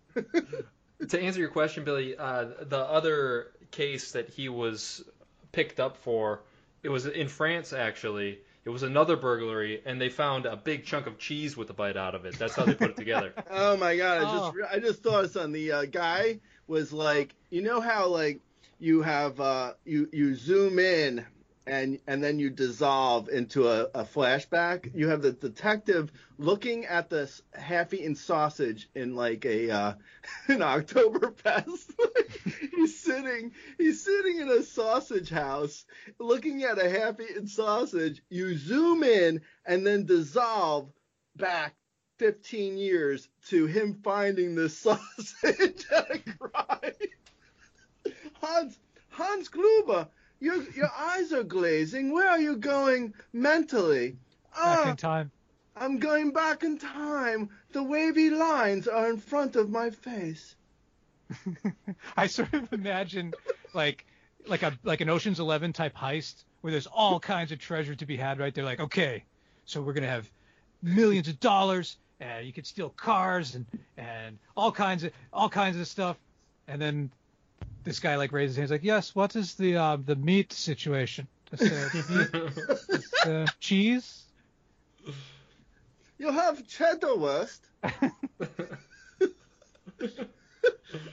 To 1.09 1.21
answer 1.21 1.39
your 1.41 1.51
question, 1.51 1.85
Billy, 1.85 2.17
uh, 2.17 2.47
the 2.63 2.79
other 2.79 3.53
case 3.71 4.13
that 4.13 4.29
he 4.29 4.49
was 4.49 5.05
picked 5.53 5.79
up 5.79 5.99
for, 5.99 6.41
it 6.83 6.89
was 6.89 7.07
in 7.07 7.29
France 7.29 7.73
actually. 7.73 8.39
It 8.65 8.71
was 8.71 8.85
another 8.85 9.17
burglary, 9.17 9.83
and 9.85 10.01
they 10.01 10.09
found 10.09 10.47
a 10.47 10.57
big 10.57 10.85
chunk 10.85 11.07
of 11.07 11.19
cheese 11.19 11.57
with 11.57 11.69
a 11.71 11.73
bite 11.73 11.97
out 11.97 12.15
of 12.15 12.25
it. 12.25 12.39
That's 12.39 12.55
how 12.55 12.65
they 12.65 12.75
put 12.75 12.91
it 12.91 12.97
together. 12.97 13.35
Oh 13.51 13.77
my 13.77 13.97
god! 13.97 14.23
I 14.23 14.31
Oh. 14.31 14.39
just 14.39 14.55
re- 14.57 14.67
I 14.71 14.79
just 14.79 15.03
thought 15.03 15.25
of 15.25 15.31
something. 15.33 15.53
The 15.53 15.73
uh, 15.73 15.85
guy 15.87 16.39
was 16.69 16.93
like, 16.93 17.35
you 17.51 17.61
know 17.63 17.81
how 17.81 18.07
like 18.09 18.41
you 18.79 19.03
have 19.03 19.41
uh, 19.41 19.73
you 19.85 20.09
you 20.13 20.35
zoom 20.37 20.79
in 20.79 21.27
and 21.67 21.99
and 22.07 22.23
then 22.23 22.39
you 22.39 22.51
dissolve 22.51 23.29
into 23.29 23.69
a, 23.69 23.85
a 23.95 24.05
flashback. 24.05 24.91
You 24.95 25.09
have 25.09 25.23
the 25.23 25.33
detective 25.33 26.11
looking 26.39 26.87
at 26.87 27.09
this 27.09 27.41
half-eaten 27.55 28.17
sausage 28.17 28.89
in 28.95 29.15
like 29.15 29.45
a 29.45 29.71
uh, 29.71 29.93
an 30.49 30.59
Oktoberfest. 30.59 31.93
he's 32.75 32.99
sitting 32.99 33.53
he's 33.79 34.03
sitting 34.03 34.41
in 34.41 34.49
a 34.49 34.63
sausage 34.63 35.31
house 35.31 35.85
looking 36.19 36.65
at 36.65 36.85
a 36.85 36.91
half-eaten 36.91 37.47
sausage. 37.47 38.23
You 38.29 38.57
zoom 38.57 39.05
in 39.05 39.43
and 39.65 39.87
then 39.87 40.07
dissolve 40.07 40.91
back 41.37 41.75
15 42.19 42.77
years 42.77 43.29
to 43.49 43.67
him 43.67 44.01
finding 44.03 44.55
this 44.55 44.77
sausage 44.87 45.87
at 45.91 46.11
a 46.11 46.19
crime. 46.19 46.93
Hans 48.41 48.79
Hans 49.11 49.49
Gruber, 49.49 50.09
your 50.43 50.63
your 50.73 50.91
eyes 50.97 51.33
are 51.33 51.45
glazing. 51.45 52.13
Where 52.13 52.29
are 52.29 52.41
you 52.41 52.57
going 52.57 53.15
mentally? 53.33 54.17
Back 54.55 54.87
Ah, 54.87 54.91
in 54.91 54.97
time. 54.97 55.31
I'm 55.77 55.99
going 55.99 56.33
back 56.33 56.63
in 56.63 56.79
time. 56.79 57.49
The 57.73 57.83
wavy 57.83 58.29
lines 58.31 58.87
are 58.89 59.09
in 59.09 59.17
front 59.19 59.57
of 59.57 59.71
my 59.71 59.91
face. 59.91 60.55
I 62.17 62.27
sort 62.27 62.53
of 62.53 62.73
imagine 62.73 63.33
like 63.73 64.05
like 64.47 64.63
a 64.63 64.73
like 64.83 65.01
an 65.01 65.09
Ocean's 65.09 65.41
Eleven 65.41 65.73
type 65.73 65.95
heist 65.97 66.45
where 66.61 66.71
there's 66.71 66.87
all 66.87 67.19
kinds 67.19 67.53
of 67.53 67.59
treasure 67.59 67.95
to 67.95 68.07
be 68.07 68.17
had 68.17 68.39
right 68.39 68.55
there. 68.55 68.65
Like, 68.65 68.81
okay, 68.81 69.25
so 69.65 69.81
we're 69.81 69.95
gonna 69.95 70.09
have 70.09 70.29
millions 70.83 71.29
of 71.29 71.41
dollars, 71.41 71.97
and 72.21 72.47
you 72.47 72.53
could 72.53 72.67
steal 72.67 72.91
cars 72.91 73.55
and 73.55 73.67
and 73.97 74.39
all 74.57 74.73
kinds 74.73 75.05
of 75.05 75.13
all 75.33 75.49
kinds 75.49 75.79
of 75.79 75.87
stuff, 75.87 76.17
and 76.69 76.81
then 76.83 77.11
this 77.85 78.01
guy 78.01 78.17
like 78.17 78.33
raises 78.33 78.57
his 78.57 78.63
hands 78.63 78.71
like, 78.71 78.85
yes, 78.85 79.15
what 79.15 79.37
is 79.37 79.55
the 79.55 79.77
uh, 79.77 79.97
the 79.97 80.17
meat 80.17 80.53
situation? 80.53 81.27
This, 81.51 81.63
uh, 81.63 81.89
the 81.93 82.53
meat, 82.89 83.05
uh, 83.27 83.47
cheese. 83.61 84.25
You 86.19 86.31
have 86.31 86.67
cheddar 86.67 87.17
wurst. 87.17 87.61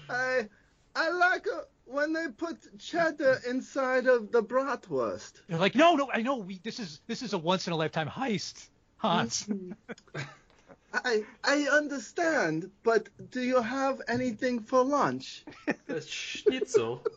I 0.10 0.48
I 0.96 1.10
like 1.10 1.48
a 1.48 1.64
when 1.86 2.14
they 2.14 2.28
put 2.28 2.80
cheddar 2.80 3.40
inside 3.48 4.08
of 4.08 4.32
the 4.32 4.44
bratwurst. 4.44 5.42
They're 5.48 5.58
like, 5.58 5.76
no, 5.76 5.96
no, 5.96 6.10
I 6.14 6.22
know. 6.22 6.38
We 6.38 6.60
this 6.60 6.80
is 6.80 7.02
this 7.08 7.22
is 7.22 7.34
a 7.34 7.38
once 7.38 7.68
in 7.68 7.74
a 7.74 7.76
lifetime 7.76 8.08
heist, 8.08 8.70
Hans. 8.98 9.48
I 10.94 11.24
I 11.44 11.68
understand, 11.72 12.70
but 12.84 13.10
do 13.32 13.42
you 13.42 13.62
have 13.62 14.02
anything 14.08 14.62
for 14.62 14.84
lunch? 14.84 15.44
The 15.88 16.02
schnitzel. 16.02 17.04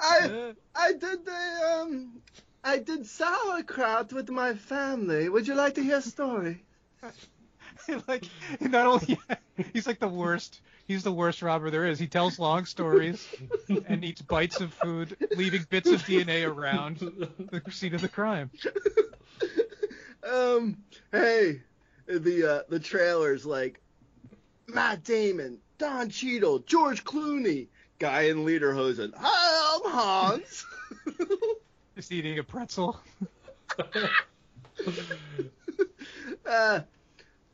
I 0.00 0.54
I 0.74 0.92
did 0.92 1.24
the 1.24 1.78
um 1.80 2.20
I 2.62 2.78
did 2.78 3.06
sauerkraut 3.06 4.12
with 4.12 4.30
my 4.30 4.54
family. 4.54 5.28
Would 5.28 5.46
you 5.46 5.54
like 5.54 5.74
to 5.74 5.82
hear 5.82 5.98
a 5.98 6.02
story? 6.02 6.64
like 8.08 8.24
not 8.60 8.86
only 8.86 9.18
he's 9.72 9.86
like 9.86 10.00
the 10.00 10.08
worst. 10.08 10.60
He's 10.86 11.02
the 11.02 11.12
worst 11.12 11.42
robber 11.42 11.70
there 11.70 11.86
is. 11.86 11.98
He 11.98 12.06
tells 12.06 12.38
long 12.38 12.66
stories 12.66 13.26
and 13.88 14.04
eats 14.04 14.22
bites 14.22 14.60
of 14.60 14.72
food, 14.72 15.16
leaving 15.34 15.64
bits 15.70 15.92
of 15.92 16.02
DNA 16.02 16.44
around 16.44 16.98
the 16.98 17.62
scene 17.70 17.94
of 17.94 18.00
the 18.00 18.08
crime. 18.08 18.50
Um, 20.30 20.78
hey, 21.12 21.62
the 22.06 22.46
uh, 22.46 22.62
the 22.68 22.80
trailer's 22.80 23.44
like 23.44 23.80
Matt 24.66 25.04
Damon, 25.04 25.60
Don 25.78 26.08
Cheadle, 26.08 26.60
George 26.60 27.04
Clooney, 27.04 27.68
guy 27.98 28.22
in 28.22 28.38
lederhosen. 28.38 29.12
Hi, 29.16 29.76
I'm 29.76 29.90
Hans. 29.90 30.64
Just 31.96 32.10
eating 32.12 32.38
a 32.38 32.44
pretzel. 32.44 32.98
uh, 36.46 36.80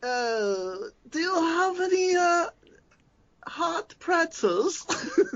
uh, 0.02 0.76
do 1.10 1.18
you 1.18 1.34
have 1.34 1.80
any 1.80 2.16
uh 2.16 2.46
hot 3.46 3.94
pretzels? 3.98 4.86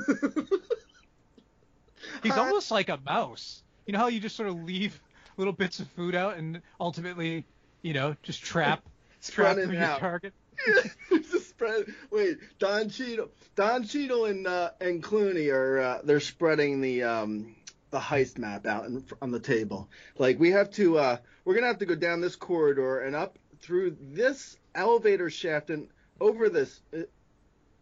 He's 2.23 2.33
Hi. 2.33 2.39
almost 2.39 2.71
like 2.71 2.89
a 2.89 2.99
mouse. 3.05 3.63
You 3.87 3.93
know 3.93 3.99
how 3.99 4.07
you 4.07 4.21
just 4.21 4.37
sort 4.37 4.49
of 4.49 4.63
leave 4.63 4.99
little 5.37 5.53
bits 5.53 5.81
of 5.81 5.89
food 5.91 6.15
out 6.15 6.37
and 6.37 6.61
ultimately, 6.81 7.45
you 7.83 7.93
know, 7.93 8.17
just 8.23 8.43
trap 8.45 8.83
trap 9.31 9.57
your 9.57 9.77
out. 9.77 9.99
target. 9.99 10.33
Just 11.11 11.49
spread. 11.49 11.87
Wait, 12.11 12.39
Don 12.59 12.89
Cheadle, 12.89 13.29
Don 13.57 13.85
Cheadle 13.85 14.27
and 14.27 14.47
uh, 14.47 14.71
and 14.81 15.03
Clooney 15.03 15.53
are 15.53 15.81
uh, 15.81 16.01
they're 16.05 16.21
spreading 16.21 16.81
the 16.81 17.03
um 17.03 17.57
the 17.91 17.99
heist 17.99 18.39
map 18.39 18.67
out 18.67 18.87
in, 18.87 19.05
on 19.23 19.31
the 19.31 19.41
table. 19.41 19.89
Like 20.19 20.39
we 20.39 20.51
have 20.53 20.71
to, 20.73 20.99
uh, 20.99 21.17
we're 21.45 21.55
gonna 21.55 21.69
have 21.69 21.79
to 21.79 21.87
go 21.87 21.95
down 21.95 22.21
this 22.21 22.37
corridor 22.37 23.01
and 23.01 23.15
up 23.17 23.39
through 23.61 23.97
this 24.01 24.57
elevator 24.75 25.31
shaft 25.31 25.71
and 25.71 25.89
over 26.21 26.49
this. 26.49 26.81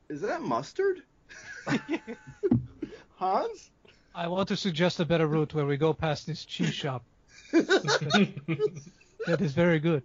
Is 0.08 0.20
that 0.22 0.42
mustard? 0.42 1.02
Hans? 3.16 3.70
I 4.14 4.28
want 4.28 4.48
to 4.48 4.56
suggest 4.56 5.00
a 5.00 5.06
better 5.06 5.26
route 5.26 5.54
where 5.54 5.64
we 5.64 5.76
go 5.78 5.94
past 5.94 6.26
this 6.26 6.44
cheese 6.44 6.74
shop. 6.74 7.04
That 9.26 9.40
is 9.40 9.52
very 9.52 9.78
good. 9.78 10.02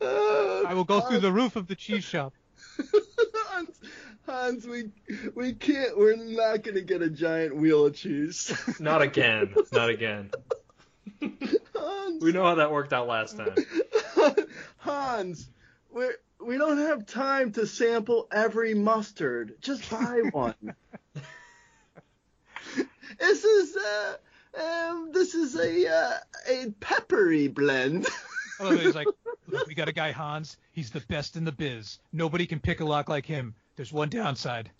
I 0.00 0.72
will 0.74 0.84
go 0.84 1.00
through 1.00 1.18
the 1.20 1.32
roof 1.32 1.56
of 1.56 1.66
the 1.66 1.74
cheese 1.74 2.04
shop. 2.04 2.32
Hans, 3.34 3.80
Hans, 4.26 4.66
we 4.66 4.90
we 5.34 5.54
can't. 5.54 5.98
We're 5.98 6.16
not 6.16 6.62
gonna 6.62 6.82
get 6.82 7.02
a 7.02 7.10
giant 7.10 7.56
wheel 7.56 7.86
of 7.86 7.94
cheese. 7.94 8.52
Not 8.80 9.02
again. 9.02 9.54
Not 9.72 9.88
again. 9.88 10.30
Hans, 11.74 12.22
We 12.22 12.32
know 12.32 12.44
how 12.44 12.56
that 12.56 12.70
worked 12.70 12.92
out 12.92 13.08
last 13.08 13.36
time. 13.36 13.54
Hans, 14.78 15.48
we 15.92 16.06
we 16.40 16.58
don't 16.58 16.78
have 16.78 17.06
time 17.06 17.52
to 17.52 17.66
sample 17.66 18.28
every 18.32 18.74
mustard. 18.74 19.54
Just 19.60 19.90
buy 19.90 20.20
one. 20.32 20.74
this 23.18 23.44
is 23.44 23.76
uh, 23.76 24.14
um, 24.60 25.10
this 25.12 25.34
is 25.34 25.56
a 25.56 25.88
uh, 25.88 26.18
a 26.48 26.70
peppery 26.80 27.48
blend. 27.48 28.06
Oh, 28.58 28.74
he's 28.74 28.94
like, 28.94 29.06
look, 29.48 29.66
we 29.66 29.74
got 29.74 29.88
a 29.88 29.92
guy 29.92 30.12
Hans. 30.12 30.56
He's 30.72 30.90
the 30.90 31.00
best 31.00 31.36
in 31.36 31.44
the 31.44 31.52
biz. 31.52 31.98
Nobody 32.10 32.46
can 32.46 32.58
pick 32.58 32.80
a 32.80 32.86
lock 32.86 33.06
like 33.06 33.26
him. 33.26 33.54
There's 33.76 33.92
one 33.92 34.08
downside. 34.08 34.70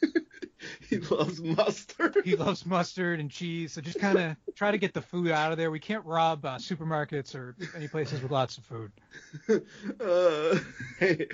he 0.88 0.98
loves 0.98 1.40
mustard. 1.40 2.16
He 2.24 2.36
loves 2.36 2.64
mustard 2.64 3.20
and 3.20 3.30
cheese. 3.30 3.72
So 3.72 3.82
just 3.82 3.98
kind 3.98 4.18
of 4.18 4.36
try 4.54 4.70
to 4.70 4.78
get 4.78 4.94
the 4.94 5.02
food 5.02 5.30
out 5.30 5.52
of 5.52 5.58
there. 5.58 5.70
We 5.70 5.80
can't 5.80 6.04
rob 6.06 6.44
uh, 6.44 6.56
supermarkets 6.56 7.34
or 7.34 7.54
any 7.76 7.88
places 7.88 8.22
with 8.22 8.30
lots 8.30 8.56
of 8.56 8.64
food. 8.64 8.92
uh, 10.00 10.58
hey, 10.98 11.26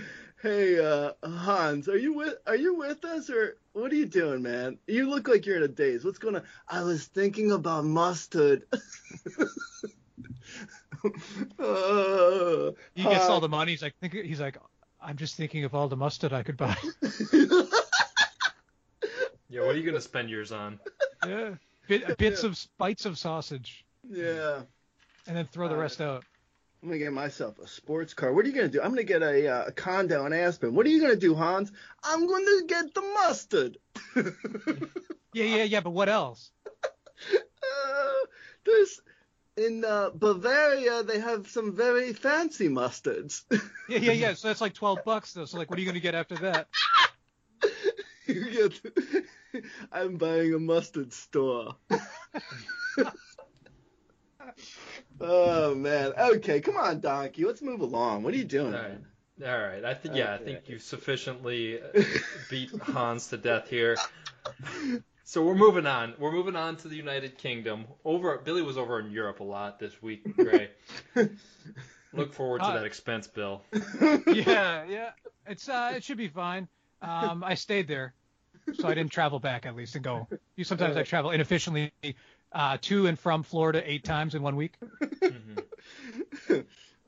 hey, 0.43 0.81
uh, 0.81 1.13
Hans, 1.23 1.89
are 1.89 1.99
you 1.99 2.15
with 2.15 2.35
are 2.47 2.57
you 2.57 2.75
with 2.75 3.05
us 3.05 3.31
or 3.31 3.57
what 3.73 3.93
are 3.93 3.95
you 3.97 4.07
doing, 4.07 4.43
man? 4.43 4.79
You 4.87 5.09
look 5.09 5.29
like 5.29 5.47
you're 5.47 5.57
in 5.57 5.63
a 5.63 5.69
daze. 5.69 6.05
What's 6.05 6.19
going 6.19 6.37
on? 6.37 6.43
I 6.69 6.83
was 6.83 7.07
thinking 7.07 7.53
about 7.53 7.85
mustard. 7.85 8.65
uh, 11.59 12.71
He 12.95 13.03
gets 13.03 13.27
all 13.27 13.41
the 13.41 13.49
money. 13.49 13.73
He's 13.73 13.83
like, 13.83 13.95
think, 14.01 14.13
he's 14.15 14.41
like, 14.41 14.57
I'm 15.01 15.17
just 15.17 15.37
thinking 15.37 15.65
of 15.65 15.75
all 15.75 15.89
the 15.89 15.97
mustard 15.97 16.33
I 16.33 16.43
could 16.43 16.57
buy. 16.57 16.77
Yeah, 19.53 19.63
what 19.67 19.75
are 19.75 19.79
you 19.79 19.85
gonna 19.85 20.01
spend 20.01 20.31
yours 20.31 20.53
on? 20.53 20.79
yeah, 21.27 21.55
Bit, 21.89 22.17
bits 22.19 22.45
of 22.45 22.57
bites 22.79 23.05
of 23.05 23.19
sausage, 23.19 23.85
yeah. 24.09 24.61
and 25.27 25.37
then 25.37 25.45
throw 25.47 25.69
the 25.69 25.77
rest 25.77 26.01
out. 26.01 26.25
I'm 26.83 26.89
gonna 26.89 26.99
get 26.99 27.13
myself 27.13 27.59
a 27.59 27.69
sports 27.69 28.15
car. 28.15 28.33
What 28.33 28.45
are 28.45 28.49
you 28.49 28.55
gonna 28.55 28.69
do? 28.69 28.81
I'm 28.81 28.91
gonna 28.91 29.03
get 29.03 29.23
a, 29.23 29.49
uh, 29.49 29.65
a 29.67 29.73
condo 29.73 30.25
in 30.25 30.33
Aspen. 30.33 30.75
What 30.75 30.87
are 30.87 30.89
you 30.89 31.01
gonna 31.01 31.17
do, 31.17 31.35
Hans? 31.35 31.71
I'm 32.03 32.27
gonna 32.27 32.67
get 32.67 32.95
the 32.95 33.03
mustard. 33.03 33.79
Yeah, 35.33 35.45
yeah, 35.45 35.63
yeah. 35.63 35.81
But 35.81 35.91
what 35.91 36.09
else? 36.09 36.51
Uh, 37.63 38.27
there's 38.65 39.01
in 39.57 39.85
uh, 39.85 40.09
Bavaria 40.15 41.03
they 41.03 41.21
have 41.21 41.47
some 41.47 41.77
very 41.77 42.15
fancy 42.15 42.69
mustards. 42.69 43.43
Yeah, 43.89 43.99
yeah, 43.99 44.13
yeah. 44.13 44.35
So 44.35 44.49
that's 44.49 44.63
like 44.63 44.73
12 44.73 45.01
bucks 45.05 45.35
though. 45.35 45.45
So 45.45 45.59
like, 45.59 45.69
what 45.69 45.79
are 45.79 45.83
you 45.83 45.87
gonna 45.87 46.01
get 46.01 46.15
after 46.15 46.37
that? 46.37 46.69
you 48.27 48.51
get. 48.51 48.81
I'm 49.93 50.17
buying 50.17 50.55
a 50.55 50.59
mustard 50.59 51.13
store. 51.13 51.77
Oh 55.21 55.75
man. 55.75 56.13
Okay, 56.19 56.61
come 56.61 56.77
on, 56.77 57.01
Donkey. 57.01 57.45
Let's 57.45 57.63
move 57.63 57.81
along. 57.81 58.23
What 58.23 58.35
are 58.35 58.37
you 58.37 58.45
doing? 58.45 58.75
All 58.75 58.81
right. 58.81 58.99
All 59.47 59.59
right. 59.59 59.85
I 59.85 59.95
think 59.95 60.15
yeah, 60.15 60.35
I 60.35 60.39
think 60.39 60.69
you've 60.69 60.83
sufficiently 60.83 61.81
uh, 61.81 62.03
beat 62.51 62.71
Hans 62.83 63.29
to 63.29 63.37
death 63.37 63.69
here. 63.69 63.97
So 65.25 65.45
we're 65.45 65.55
moving 65.55 65.87
on. 65.87 66.15
We're 66.19 66.33
moving 66.33 66.57
on 66.57 66.77
to 66.79 66.89
the 66.89 66.97
United 66.97 67.39
Kingdom. 67.39 67.85
Over 68.05 68.37
Billy 68.39 68.63
was 68.63 68.77
over 68.77 68.99
in 68.99 69.11
Europe 69.11 69.41
a 69.41 69.45
lot 69.45 69.79
this 69.79 70.03
week, 70.03 70.37
Grey. 70.37 70.71
Look 72.13 72.33
forward 72.35 72.61
to 72.63 72.67
Uh, 72.67 72.75
that 72.75 72.85
expense 72.85 73.29
bill. 73.29 73.63
Yeah, 74.27 74.85
yeah. 74.89 75.11
It's 75.47 75.69
uh, 75.69 75.93
it 75.97 76.03
should 76.05 76.19
be 76.19 76.29
fine. 76.29 76.69
Um, 77.03 77.45
I 77.45 77.55
stayed 77.55 77.87
there, 77.89 78.13
so 78.75 78.89
I 78.89 78.95
didn't 78.95 79.13
travel 79.13 79.39
back 79.39 79.65
at 79.67 79.75
least 79.77 79.95
and 79.95 80.05
go. 80.05 80.27
You 80.57 80.65
sometimes 80.65 80.97
I 80.97 81.03
travel 81.03 81.31
inefficiently, 81.31 81.93
uh, 82.53 82.79
to 82.83 83.07
and 83.07 83.19
from 83.19 83.43
Florida 83.43 83.83
eight 83.85 84.05
times 84.05 84.35
in 84.35 84.43
one 84.43 84.57
week. 84.57 84.75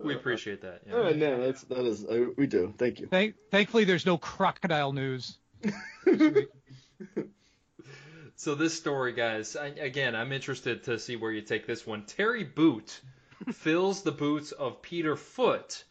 We 0.05 0.17
appreciate 0.17 0.63
that. 0.63 0.81
Yeah. 0.85 0.95
Oh 0.95 1.11
no, 1.11 1.47
that's 1.47 1.63
that 1.63 1.87
is 1.87 2.05
uh, 2.05 2.27
we 2.37 2.49
do. 2.49 2.75
Thank 2.77 2.99
you. 2.99 3.07
Thank, 3.07 3.37
thankfully, 3.53 3.85
there's 3.85 4.05
no 4.05 4.19
crocodile 4.19 4.93
news. 4.93 5.39
So 8.43 8.57
this 8.57 8.75
story, 8.77 9.13
guys, 9.13 9.55
I, 9.55 9.69
again, 9.69 10.17
I'm 10.17 10.33
interested 10.33 10.83
to 10.85 10.99
see 10.99 11.15
where 11.15 11.31
you 11.31 11.43
take 11.43 11.65
this 11.65 11.87
one. 11.87 12.07
Terry 12.07 12.43
Boot 12.43 13.01
fills 13.53 14.03
the 14.03 14.11
boots 14.11 14.51
of 14.51 14.83
Peter 14.83 15.15
Foot 15.15 15.85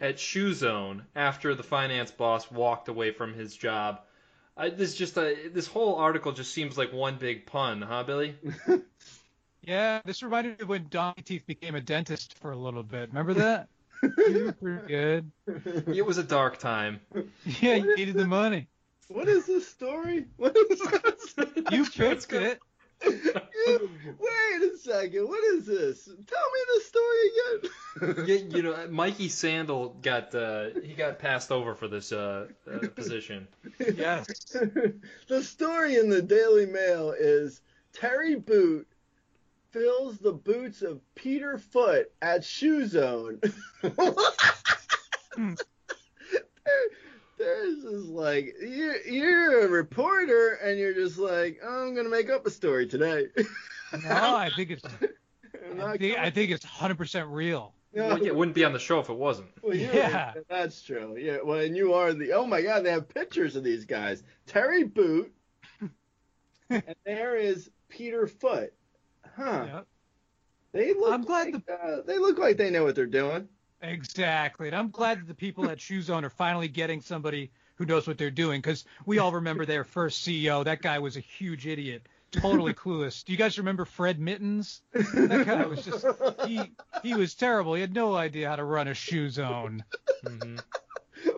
at 0.00 0.20
Shoe 0.20 0.54
Zone 0.54 1.04
after 1.16 1.56
the 1.56 1.64
finance 1.64 2.12
boss 2.12 2.48
walked 2.48 2.86
away 2.86 3.10
from 3.10 3.34
his 3.34 3.56
job. 3.56 4.02
I, 4.56 4.70
this 4.70 4.94
just 4.94 5.16
a, 5.16 5.48
this 5.52 5.66
whole 5.66 5.96
article 5.96 6.32
just 6.32 6.52
seems 6.52 6.78
like 6.78 6.92
one 6.92 7.16
big 7.16 7.46
pun, 7.46 7.82
huh, 7.82 8.04
Billy? 8.04 8.36
Yeah, 9.62 10.00
this 10.04 10.22
reminded 10.22 10.58
me 10.58 10.62
of 10.62 10.68
when 10.68 10.86
Donkey 10.88 11.22
Teeth 11.22 11.44
became 11.44 11.74
a 11.74 11.80
dentist 11.80 12.38
for 12.38 12.52
a 12.52 12.56
little 12.56 12.84
bit. 12.84 13.08
Remember 13.08 13.34
that? 13.34 13.68
You 14.02 14.44
were 14.44 14.52
pretty 14.52 14.86
good. 14.86 15.32
It 15.96 16.06
was 16.06 16.18
a 16.18 16.22
dark 16.22 16.58
time. 16.58 17.00
Yeah, 17.44 17.74
you 17.74 17.96
needed 17.96 18.14
the 18.14 18.26
money. 18.26 18.68
What 19.08 19.26
is 19.26 19.46
this 19.46 19.66
story? 19.66 20.26
What 20.36 20.56
is 20.56 20.78
this? 21.34 21.34
You 21.72 21.84
fixed 21.84 22.32
it. 22.32 22.60
You- 23.04 23.90
wait 24.18 24.72
a 24.72 24.76
second. 24.78 25.28
What 25.28 25.44
is 25.44 25.66
this? 25.66 26.04
Tell 26.04 26.14
me 26.14 26.60
the 26.74 26.80
story 26.84 28.16
again. 28.16 28.26
you, 28.50 28.56
you 28.56 28.62
know, 28.62 28.86
Mikey 28.88 29.28
Sandel 29.28 29.96
got 30.02 30.34
uh, 30.34 30.70
he 30.82 30.94
got 30.94 31.18
passed 31.18 31.50
over 31.52 31.74
for 31.74 31.88
this 31.88 32.12
uh, 32.12 32.46
uh, 32.70 32.88
position. 32.88 33.48
Yes. 33.78 34.26
the 35.28 35.42
story 35.42 35.96
in 35.96 36.08
the 36.08 36.22
Daily 36.22 36.66
Mail 36.66 37.14
is 37.18 37.60
Terry 37.92 38.36
Boot 38.36 38.86
fills 39.70 40.18
the 40.18 40.32
boots 40.32 40.82
of 40.82 41.00
Peter 41.14 41.58
Foot 41.58 42.10
at 42.22 42.44
Shoe 42.44 42.86
Zone. 42.86 43.40
Terry, 46.66 46.88
There's 47.38 47.82
just 47.82 48.06
like 48.08 48.54
you're, 48.60 49.00
you're 49.06 49.64
a 49.66 49.68
reporter 49.68 50.54
and 50.62 50.78
you're 50.78 50.94
just 50.94 51.18
like, 51.18 51.58
oh, 51.62 51.86
I'm 51.86 51.94
gonna 51.94 52.08
make 52.08 52.30
up 52.30 52.46
a 52.46 52.50
story 52.50 52.86
today. 52.86 53.26
No, 53.92 54.10
I 54.10 54.50
think 54.56 54.70
it's 54.70 54.84
I'm 54.84 55.80
I 55.80 55.84
not 55.84 55.98
think, 55.98 56.18
I 56.18 56.30
think 56.30 56.50
it's 56.50 56.64
100% 56.64 57.26
real. 57.30 57.74
no. 57.92 58.08
Well, 58.08 58.18
yeah, 58.20 58.26
it 58.28 58.36
wouldn't 58.36 58.54
be 58.54 58.64
on 58.64 58.72
the 58.72 58.78
show 58.78 59.00
if 59.00 59.10
it 59.10 59.16
wasn't. 59.16 59.48
Well, 59.62 59.74
you're 59.76 59.92
Yeah. 59.94 60.32
right. 60.34 60.44
That's 60.48 60.80
true. 60.82 61.16
Yeah. 61.18 61.38
Well, 61.44 61.58
and 61.60 61.76
you 61.76 61.92
are 61.94 62.12
the. 62.14 62.32
Oh 62.32 62.46
my 62.46 62.62
God, 62.62 62.84
they 62.84 62.90
have 62.90 63.08
pictures 63.08 63.54
of 63.56 63.64
these 63.64 63.84
guys. 63.84 64.22
Terry 64.46 64.84
Boot, 64.84 65.32
and 66.70 66.94
there 67.04 67.36
is 67.36 67.70
Peter 67.88 68.26
Foot. 68.26 68.72
Huh. 69.36 69.64
Yeah, 69.66 69.80
They 70.72 70.94
look. 70.94 71.12
I'm 71.12 71.22
glad 71.22 71.52
like, 71.52 71.62
uh, 71.70 71.96
they 72.06 72.18
look 72.18 72.38
like 72.38 72.56
they 72.56 72.70
know 72.70 72.84
what 72.84 72.94
they're 72.94 73.06
doing. 73.06 73.48
Exactly. 73.82 74.68
And 74.68 74.76
I'm 74.76 74.90
glad 74.90 75.20
that 75.20 75.28
the 75.28 75.34
people 75.34 75.68
at 75.68 75.80
Shoe 75.80 76.02
Zone 76.02 76.24
are 76.24 76.30
finally 76.30 76.68
getting 76.68 77.00
somebody 77.00 77.50
who 77.76 77.84
knows 77.86 78.06
what 78.06 78.18
they're 78.18 78.30
doing 78.30 78.60
because 78.60 78.84
we 79.04 79.18
all 79.18 79.32
remember 79.32 79.66
their 79.66 79.84
first 79.84 80.26
CEO. 80.26 80.64
That 80.64 80.82
guy 80.82 80.98
was 80.98 81.16
a 81.16 81.20
huge 81.20 81.66
idiot, 81.66 82.06
totally 82.30 82.72
clueless. 82.74 83.24
Do 83.24 83.32
you 83.32 83.38
guys 83.38 83.58
remember 83.58 83.84
Fred 83.84 84.18
Mittens? 84.18 84.80
That 84.92 85.46
guy 85.46 85.66
was 85.66 85.84
just 85.84 86.04
he 86.46 86.72
he 87.02 87.14
was 87.14 87.34
terrible. 87.34 87.74
He 87.74 87.80
had 87.80 87.94
no 87.94 88.14
idea 88.14 88.48
how 88.48 88.56
to 88.56 88.64
run 88.64 88.88
a 88.88 88.94
Shoe 88.94 89.28
Zone. 89.30 89.84
hmm 90.26 90.56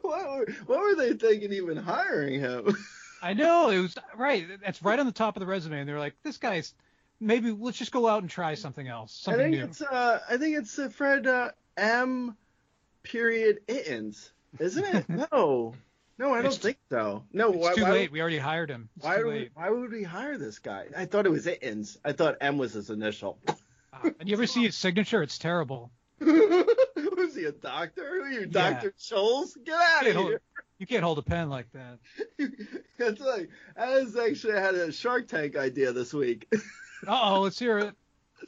what, 0.03 0.29
were, 0.31 0.47
what 0.67 0.81
were 0.81 0.95
they 0.97 1.13
thinking 1.15 1.53
even 1.53 1.77
hiring 1.77 2.41
him? 2.41 2.77
I 3.23 3.35
know 3.35 3.71
it 3.71 3.79
was 3.81 3.97
right. 4.17 4.47
That's 4.65 4.83
right 4.83 4.99
on 4.99 5.07
the 5.07 5.13
top 5.13 5.37
of 5.37 5.41
the 5.41 5.47
resume, 5.47 5.81
and 5.81 5.89
they're 5.89 5.99
like, 5.99 6.15
this 6.23 6.37
guy's 6.37 6.75
maybe 7.21 7.51
let's 7.51 7.79
just 7.79 7.91
go 7.93 8.07
out 8.07 8.23
and 8.23 8.31
try 8.31 8.55
something 8.55 8.87
else, 8.87 9.13
Something 9.13 9.41
I 9.41 9.45
something 9.45 9.53
think 9.53 9.65
new. 9.65 9.71
it's. 9.71 9.83
Uh, 9.83 10.21
I 10.29 10.37
think 10.37 10.57
it's 10.57 10.79
uh, 10.79 10.89
Fred 10.89 11.27
uh, 11.27 11.51
M. 11.79 12.37
Period 13.03 13.61
Ittens, 13.69 14.31
isn't 14.59 14.85
it? 14.85 15.09
no. 15.33 15.75
No, 16.19 16.35
I 16.35 16.43
don't 16.43 16.47
It's- 16.47 16.59
think 16.59 16.79
so. 16.91 17.23
No, 17.33 17.53
It's 17.53 17.59
why, 17.63 17.75
too 17.75 17.83
why 17.85 17.91
late. 17.93 18.13
We 18.13 18.21
already 18.21 18.39
hired 18.39 18.69
him. 18.71 18.89
It's 18.97 19.05
Why 19.05 19.19
would, 19.19 19.27
late. 19.27 19.51
why 19.55 19.71
would 19.71 19.93
we 19.93 20.03
hire 20.03 20.37
this 20.37 20.59
guy? 20.59 20.87
I 20.97 21.05
thought 21.07 21.27
it 21.27 21.31
was 21.31 21.47
Ittens. 21.47 21.97
I 22.05 22.13
thought 22.13 22.37
M 22.41 22.59
was 22.59 22.73
his 22.73 22.91
initial. 22.91 23.39
Ah, 23.93 24.01
and 24.19 24.29
you 24.29 24.35
ever 24.35 24.47
see 24.47 24.65
his 24.65 24.75
signature? 24.77 25.23
It's 25.23 25.39
terrible. 25.39 25.91
was 26.21 27.35
he 27.37 27.45
a 27.45 27.53
doctor? 27.53 28.03
Who 28.05 28.23
are 28.23 28.29
you, 28.31 28.41
Yeah. 28.41 28.47
Doctor 28.71 28.93
Scholl's? 28.99 29.57
Get 29.65 29.75
out 29.81 30.07
of 30.09 30.17
here! 30.17 30.41
you 30.79 30.87
can't 30.89 31.05
hold 31.05 31.19
a 31.19 31.23
pen 31.23 31.49
like 31.51 31.67
that. 31.73 31.99
It's 33.01 33.21
like 33.21 33.49
I 33.77 34.01
was 34.01 34.17
actually 34.17 34.55
had 34.55 34.75
a 34.75 34.91
Shark 34.91 35.29
Tank 35.29 35.57
idea 35.57 35.93
this 35.93 36.13
week. 36.13 36.53
Uh 37.07 37.21
oh, 37.37 37.41
let's 37.43 37.57
hear 37.61 37.79
it. 37.79 37.95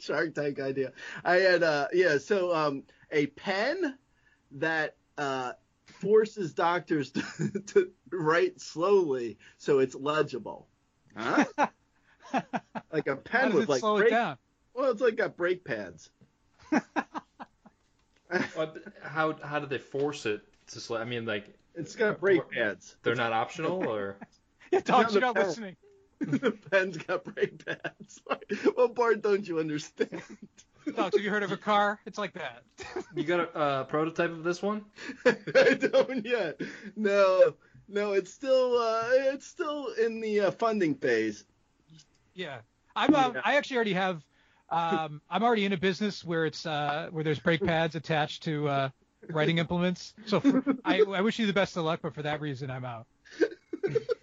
Shark 0.01 0.35
Tank 0.35 0.59
idea. 0.59 0.91
I 1.25 1.37
had 1.37 1.63
uh 1.63 1.87
yeah, 1.93 2.19
so 2.19 2.53
um 2.53 2.83
a 3.13 3.27
pen 3.29 3.97
that 4.53 4.97
uh 5.19 5.53
forces 5.85 6.53
doctors 6.55 7.11
to, 7.13 7.23
to 7.67 7.91
write 8.11 8.61
slowly 8.61 9.39
so 9.59 9.79
it's 9.81 9.95
legible. 9.95 10.67
Huh? 11.17 11.45
like 12.93 13.07
a 13.09 13.17
pen 13.17 13.53
with 13.55 13.69
like 13.69 13.81
slow 13.81 13.97
brake, 13.99 14.09
it 14.09 14.11
down? 14.15 14.37
well 14.75 14.91
it's 14.93 15.01
like 15.03 15.17
got 15.17 15.37
brake 15.37 15.65
pads. 15.65 16.11
What- 18.55 18.79
How 19.03 19.37
how 19.43 19.59
do 19.59 19.67
they 19.67 19.79
force 19.79 20.25
it 20.27 20.43
to 20.69 20.81
slow? 20.81 20.99
I 20.99 21.05
mean, 21.05 21.27
like 21.27 21.53
It's 21.75 21.97
got 21.97 22.21
brake 22.21 22.49
pads. 22.51 22.97
they're 23.03 23.17
not 23.17 23.33
optional, 23.33 23.85
or 23.89 24.19
Yeah, 24.71 24.81
dogs, 24.81 25.13
you're 25.15 25.21
not 25.21 25.35
pen. 25.35 25.47
listening. 25.47 25.77
the 26.21 26.53
pen's 26.71 26.97
got 26.99 27.25
brake 27.25 27.65
pads. 27.67 28.21
what 28.75 28.95
part 28.95 29.21
don't 29.23 29.47
you 29.49 29.59
understand? 29.59 30.23
Dogs, 30.87 31.17
have 31.17 31.25
you 31.25 31.31
heard 31.31 31.43
of 31.43 31.53
a 31.53 31.57
car? 31.57 32.01
It's 32.07 32.19
like 32.19 32.33
that. 32.35 32.63
you 33.15 33.25
got 33.25 33.41
a 33.41 33.57
uh, 33.57 33.85
prototype 33.85 34.31
of 34.31 34.43
this 34.43 34.63
one? 34.63 34.85
I 35.27 35.75
don't 35.75 36.25
yet. 36.25 36.61
No, 36.97 37.55
no, 37.89 38.13
it's 38.13 38.33
still 38.33 38.79
uh, 38.79 39.09
it's 39.13 39.47
still 39.47 39.89
in 40.01 40.21
the 40.21 40.41
uh, 40.41 40.51
funding 40.53 40.95
phase. 40.95 41.45
Yeah, 42.35 42.59
I'm. 42.97 43.15
Um, 43.15 43.35
Yeah. 43.35 43.41
I 43.45 43.57
actually 43.57 43.77
already 43.77 43.95
have. 43.95 44.25
Um, 44.71 45.21
I'm 45.29 45.43
already 45.43 45.65
in 45.65 45.73
a 45.73 45.77
business 45.77 46.25
where 46.25 46.47
it's 46.47 46.65
uh, 46.65 47.09
where 47.11 47.25
there's 47.25 47.41
brake 47.41 47.65
pads 47.65 47.97
attached 47.97 48.45
to 48.45 48.69
uh, 48.69 48.89
writing 49.29 49.59
implements. 49.59 50.15
So 50.27 50.41
for, 50.41 50.63
I, 50.85 51.03
I 51.03 51.21
wish 51.21 51.39
you 51.39 51.47
the 51.47 51.53
best 51.53 51.77
of 51.77 51.85
luck, 51.85 52.01
but 52.03 52.15
for 52.15 52.23
that 52.23 52.41
reason, 52.41 52.71
I'm 52.71 52.85
out. 52.85 53.07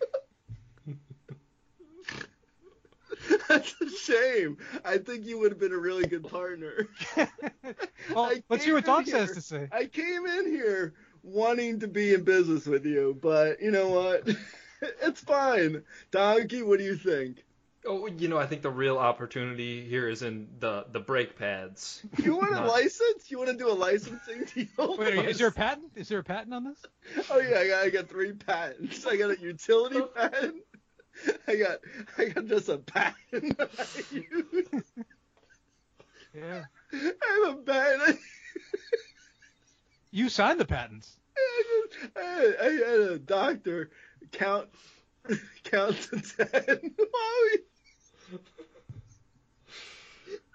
That's 3.57 3.75
a 3.81 3.89
shame. 3.97 4.57
I 4.85 4.97
think 4.97 5.25
you 5.25 5.39
would 5.39 5.51
have 5.51 5.59
been 5.59 5.73
a 5.73 5.77
really 5.77 6.05
good 6.05 6.27
partner. 6.27 6.87
well, 8.13 8.31
let's 8.49 8.63
hear 8.63 8.75
what 8.75 8.85
came 8.85 8.95
in 8.95 9.03
Dog 9.03 9.07
says 9.07 9.31
to 9.33 9.41
say. 9.41 9.67
I 9.71 9.85
came 9.85 10.25
in 10.25 10.45
here 10.51 10.93
wanting 11.23 11.79
to 11.81 11.87
be 11.87 12.13
in 12.13 12.23
business 12.23 12.65
with 12.65 12.85
you, 12.85 13.17
but 13.21 13.61
you 13.61 13.71
know 13.71 13.89
what? 13.89 14.27
it's 15.01 15.21
fine. 15.21 15.83
Donkey, 16.11 16.61
what 16.63 16.79
do 16.79 16.85
you 16.85 16.95
think? 16.95 17.43
Oh, 17.85 18.05
you 18.07 18.27
know, 18.27 18.37
I 18.37 18.45
think 18.47 18.63
the 18.63 18.69
real 18.69 18.97
opportunity 18.97 19.87
here 19.87 20.09
is 20.09 20.21
in 20.21 20.49
the 20.59 20.85
the 20.91 20.99
brake 20.99 21.37
pads. 21.37 22.03
You 22.17 22.35
want 22.35 22.53
a 22.53 22.65
license? 22.65 23.29
You 23.31 23.37
want 23.37 23.49
to 23.51 23.55
do 23.57 23.69
a 23.69 23.73
licensing 23.73 24.45
deal? 24.53 24.97
Wait, 24.97 25.13
are 25.13 25.15
you- 25.15 25.29
is 25.29 25.37
there 25.37 25.47
a 25.47 25.51
patent? 25.53 25.91
Is 25.95 26.09
there 26.09 26.19
a 26.19 26.23
patent 26.23 26.53
on 26.53 26.65
this? 26.65 26.79
Oh 27.29 27.39
yeah, 27.39 27.59
I 27.59 27.67
got, 27.67 27.85
I 27.85 27.89
got 27.89 28.09
three 28.09 28.33
patents. 28.33 29.05
I 29.05 29.15
got 29.15 29.31
a 29.31 29.39
utility 29.39 30.01
patent. 30.15 30.55
I 31.47 31.55
got 31.55 31.79
I 32.17 32.25
got 32.25 32.45
just 32.47 32.69
a 32.69 32.77
patent 32.77 33.57
that 33.57 33.69
I 33.79 34.15
use. 34.15 34.83
Yeah. 36.33 36.65
I 36.93 37.45
have 37.45 37.57
a 37.57 37.61
patent. 37.61 38.19
You 40.11 40.29
signed 40.29 40.59
the 40.59 40.65
patents. 40.65 41.17
I 42.15 42.21
had, 42.21 42.55
I 42.59 42.71
had 42.71 42.99
a 42.99 43.19
doctor 43.19 43.91
count 44.31 44.69
count 45.63 45.95
to 46.01 46.21
ten. 46.21 46.91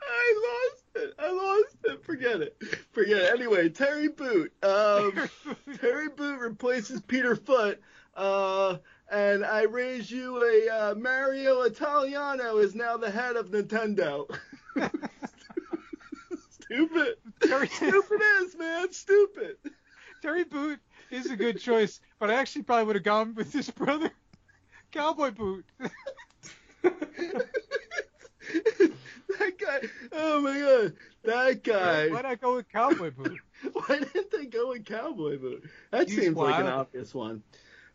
I 0.05 0.69
lost 0.73 0.83
it. 0.97 1.15
I 1.19 1.31
lost 1.31 1.77
it. 1.85 2.05
Forget 2.05 2.41
it. 2.41 2.57
Forget 2.93 3.19
it. 3.19 3.33
Anyway, 3.33 3.69
Terry 3.69 4.09
Boot. 4.09 4.53
Um, 4.63 5.29
Terry 5.81 6.09
Boot 6.09 6.41
replaces 6.41 7.01
Peter 7.01 7.37
Foot. 7.37 7.81
Uh, 8.15 8.79
and 9.13 9.45
I 9.45 9.63
raise 9.65 10.11
you 10.11 10.43
a 10.43 10.69
uh, 10.71 10.95
Mario 10.95 11.61
Italiano 11.63 12.57
is 12.57 12.75
now 12.75 12.97
the 12.97 13.11
head 13.11 13.37
of 13.37 13.51
Nintendo. 13.51 14.27
Stupid. 16.51 17.17
Terry, 17.43 17.69
Stupid 17.69 18.23
is, 18.41 18.57
man. 18.57 18.91
Stupid. 18.91 19.57
Terry 20.23 20.45
Boot 20.45 20.81
is 21.11 21.31
a 21.31 21.37
good 21.37 21.61
choice, 21.61 22.01
but 22.19 22.31
I 22.31 22.35
actually 22.35 22.63
probably 22.63 22.87
would 22.87 22.97
have 22.97 23.05
gone 23.05 23.35
with 23.35 23.53
his 23.53 23.69
brother, 23.71 24.11
Cowboy 24.91 25.33
Boot. 25.33 25.67
that 26.83 27.51
guy. 29.59 29.81
Oh 30.13 30.41
my 30.41 30.59
god. 30.59 30.95
That 31.25 31.63
guy. 31.63 32.09
Why 32.09 32.23
not 32.23 32.41
go 32.41 32.57
with 32.57 32.69
Cowboy 32.71 33.11
Boot? 33.11 33.39
Why 33.75 33.99
didn't 33.99 34.31
they 34.31 34.47
go 34.47 34.71
with 34.71 34.87
Cowboy 34.87 35.39
Boot? 35.39 35.69
That 35.91 36.09
He's 36.09 36.19
seems 36.19 36.37
like 36.37 36.59
an 36.59 36.67
obvious 36.67 37.13
one. 37.15 37.43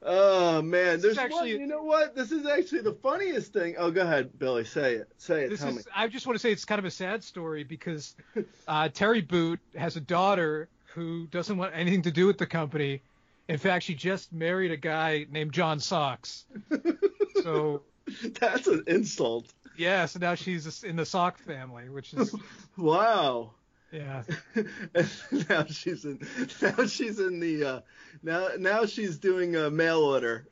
Oh 0.04 0.62
man, 0.62 0.94
This 0.96 1.02
there's 1.02 1.14
is 1.14 1.18
actually- 1.18 1.54
one. 1.54 1.62
You 1.62 1.68
know 1.68 1.84
what? 1.84 2.16
This 2.16 2.32
is 2.32 2.46
actually 2.46 2.82
the 2.82 2.94
funniest 2.94 3.52
thing. 3.54 3.76
Oh, 3.78 3.90
go 3.92 4.02
ahead, 4.02 4.38
Billy. 4.38 4.64
Say 4.64 4.96
it. 4.96 5.10
Say 5.18 5.46
it. 5.46 5.50
This 5.50 5.60
Tell 5.62 5.70
is. 5.70 5.78
me. 5.78 5.82
I 5.96 6.08
just 6.08 6.28
want 6.28 6.36
to 6.36 6.40
say 6.40 6.52
it's 6.52 6.66
kind 6.66 6.80
of 6.80 6.86
a 6.86 6.92
sad 6.92 7.24
story 7.24 7.64
because 7.64 8.16
uh, 8.68 8.90
Terry 8.90 9.22
Boot 9.22 9.60
has 9.76 9.96
a 9.96 10.02
daughter 10.02 10.70
who 10.94 11.26
doesn't 11.28 11.58
want 11.58 11.74
anything 11.76 12.04
to 12.04 12.12
do 12.12 12.28
with 12.28 12.38
the 12.38 12.46
company. 12.46 13.02
In 13.48 13.58
fact, 13.58 13.86
she 13.86 13.96
just 13.96 14.32
married 14.34 14.72
a 14.72 14.78
guy 14.78 15.26
named 15.32 15.52
John 15.54 15.80
Socks. 15.80 16.46
So 17.44 17.82
That's 18.40 18.68
an 18.68 18.84
insult. 18.88 19.54
yeah, 19.78 20.06
so 20.06 20.20
now 20.20 20.36
she's 20.36 20.84
in 20.84 20.96
the 20.96 21.06
Sock 21.06 21.38
family, 21.40 21.90
which 21.90 22.14
is 22.14 22.36
Wow. 22.78 23.52
Yeah. 23.92 24.24
now 25.50 25.66
she's 25.66 26.06
in. 26.06 26.20
Now 26.62 26.86
she's 26.86 27.20
in 27.20 27.40
the. 27.40 27.64
Uh, 27.64 27.80
now 28.24 28.50
now 28.58 28.86
she's 28.86 29.18
doing 29.18 29.56
a 29.56 29.70
mail 29.70 30.00
order, 30.00 30.48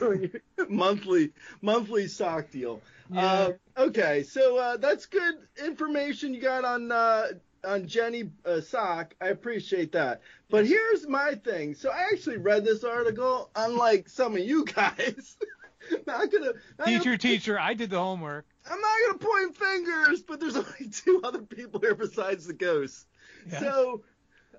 monthly 0.68 1.32
monthly 1.60 2.08
sock 2.08 2.50
deal. 2.50 2.80
Yeah. 3.12 3.24
Uh, 3.24 3.52
okay, 3.76 4.22
so 4.22 4.56
uh, 4.56 4.76
that's 4.76 5.06
good 5.06 5.34
information 5.64 6.32
you 6.32 6.40
got 6.40 6.64
on 6.64 6.90
uh, 6.90 7.26
on 7.64 7.86
Jenny 7.86 8.30
uh, 8.44 8.60
Sock. 8.60 9.14
I 9.20 9.28
appreciate 9.28 9.92
that. 9.92 10.22
But 10.48 10.66
here's 10.66 11.06
my 11.06 11.34
thing. 11.34 11.74
So 11.74 11.90
I 11.90 12.08
actually 12.12 12.38
read 12.38 12.64
this 12.64 12.84
article, 12.84 13.50
unlike 13.54 14.08
some 14.08 14.34
of 14.34 14.40
you 14.40 14.64
guys. 14.64 15.36
not 16.06 16.30
gonna 16.30 16.46
not 16.78 16.86
gonna- 16.86 16.98
Teacher, 16.98 17.16
teacher, 17.16 17.58
I 17.58 17.74
did 17.74 17.90
the 17.90 17.98
homework. 17.98 18.46
I'm 18.70 18.80
not 18.80 18.98
gonna 19.06 19.18
point 19.18 19.56
fingers, 19.56 20.22
but 20.22 20.40
there's 20.40 20.56
only 20.56 20.90
two 20.92 21.20
other 21.24 21.42
people 21.42 21.80
here 21.80 21.94
besides 21.94 22.46
the 22.46 22.52
ghosts. 22.52 23.06
Yeah. 23.50 23.60
So 23.60 24.02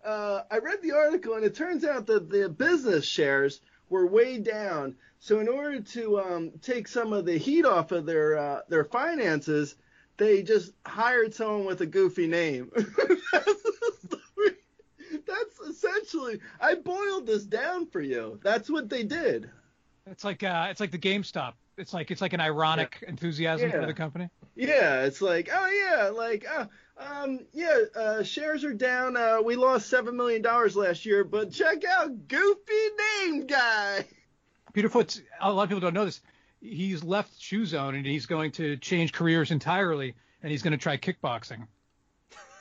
uh, 0.03 0.41
I 0.49 0.57
read 0.57 0.81
the 0.81 0.93
article, 0.93 1.35
and 1.35 1.45
it 1.45 1.55
turns 1.55 1.85
out 1.85 2.07
that 2.07 2.29
the 2.29 2.49
business 2.49 3.05
shares 3.05 3.61
were 3.89 4.07
way 4.07 4.39
down. 4.39 4.95
So 5.19 5.39
in 5.39 5.47
order 5.47 5.81
to 5.81 6.19
um, 6.19 6.51
take 6.61 6.87
some 6.87 7.13
of 7.13 7.25
the 7.25 7.37
heat 7.37 7.65
off 7.65 7.91
of 7.91 8.05
their 8.05 8.37
uh, 8.37 8.61
their 8.69 8.85
finances, 8.85 9.75
they 10.17 10.41
just 10.41 10.73
hired 10.85 11.33
someone 11.33 11.65
with 11.65 11.81
a 11.81 11.85
goofy 11.85 12.27
name. 12.27 12.71
That's 12.75 13.63
the 13.63 13.83
story. 14.07 14.55
That's 15.27 15.85
actually 15.97 16.39
I 16.59 16.75
boiled 16.75 17.27
this 17.27 17.43
down 17.43 17.87
for 17.87 18.01
you. 18.01 18.39
That's 18.43 18.69
what 18.69 18.89
they 18.89 19.03
did. 19.03 19.49
It's 20.07 20.23
like 20.23 20.43
uh, 20.43 20.67
it's 20.69 20.79
like 20.79 20.91
the 20.91 20.97
GameStop. 20.97 21.53
It's 21.77 21.93
like 21.93 22.11
it's 22.11 22.21
like 22.21 22.33
an 22.33 22.41
ironic 22.41 23.03
enthusiasm 23.07 23.69
Yeah. 23.69 23.79
for 23.81 23.85
the 23.85 23.93
company. 23.93 24.29
Yeah, 24.55 25.03
it's 25.03 25.21
like, 25.21 25.49
oh 25.53 25.67
yeah, 25.67 26.09
like, 26.09 26.45
uh, 26.49 26.65
um, 26.97 27.39
yeah, 27.53 27.77
uh, 27.95 28.23
shares 28.23 28.63
are 28.63 28.73
down. 28.73 29.15
Uh, 29.15 29.37
we 29.43 29.55
lost 29.55 29.87
seven 29.89 30.17
million 30.17 30.41
dollars 30.41 30.75
last 30.75 31.05
year, 31.05 31.23
but 31.23 31.51
check 31.51 31.83
out 31.85 32.27
Goofy 32.27 32.89
Name 33.21 33.47
Guy. 33.47 34.05
Peter 34.73 34.89
Foot. 34.89 35.21
A 35.39 35.51
lot 35.51 35.63
of 35.63 35.69
people 35.69 35.79
don't 35.81 35.93
know 35.93 36.05
this. 36.05 36.21
He's 36.61 37.03
left 37.03 37.39
Shoe 37.41 37.65
Zone 37.65 37.95
and 37.95 38.05
he's 38.05 38.25
going 38.25 38.51
to 38.53 38.77
change 38.77 39.13
careers 39.13 39.51
entirely, 39.51 40.13
and 40.43 40.51
he's 40.51 40.61
going 40.61 40.71
to 40.71 40.77
try 40.77 40.97
kickboxing. 40.97 41.65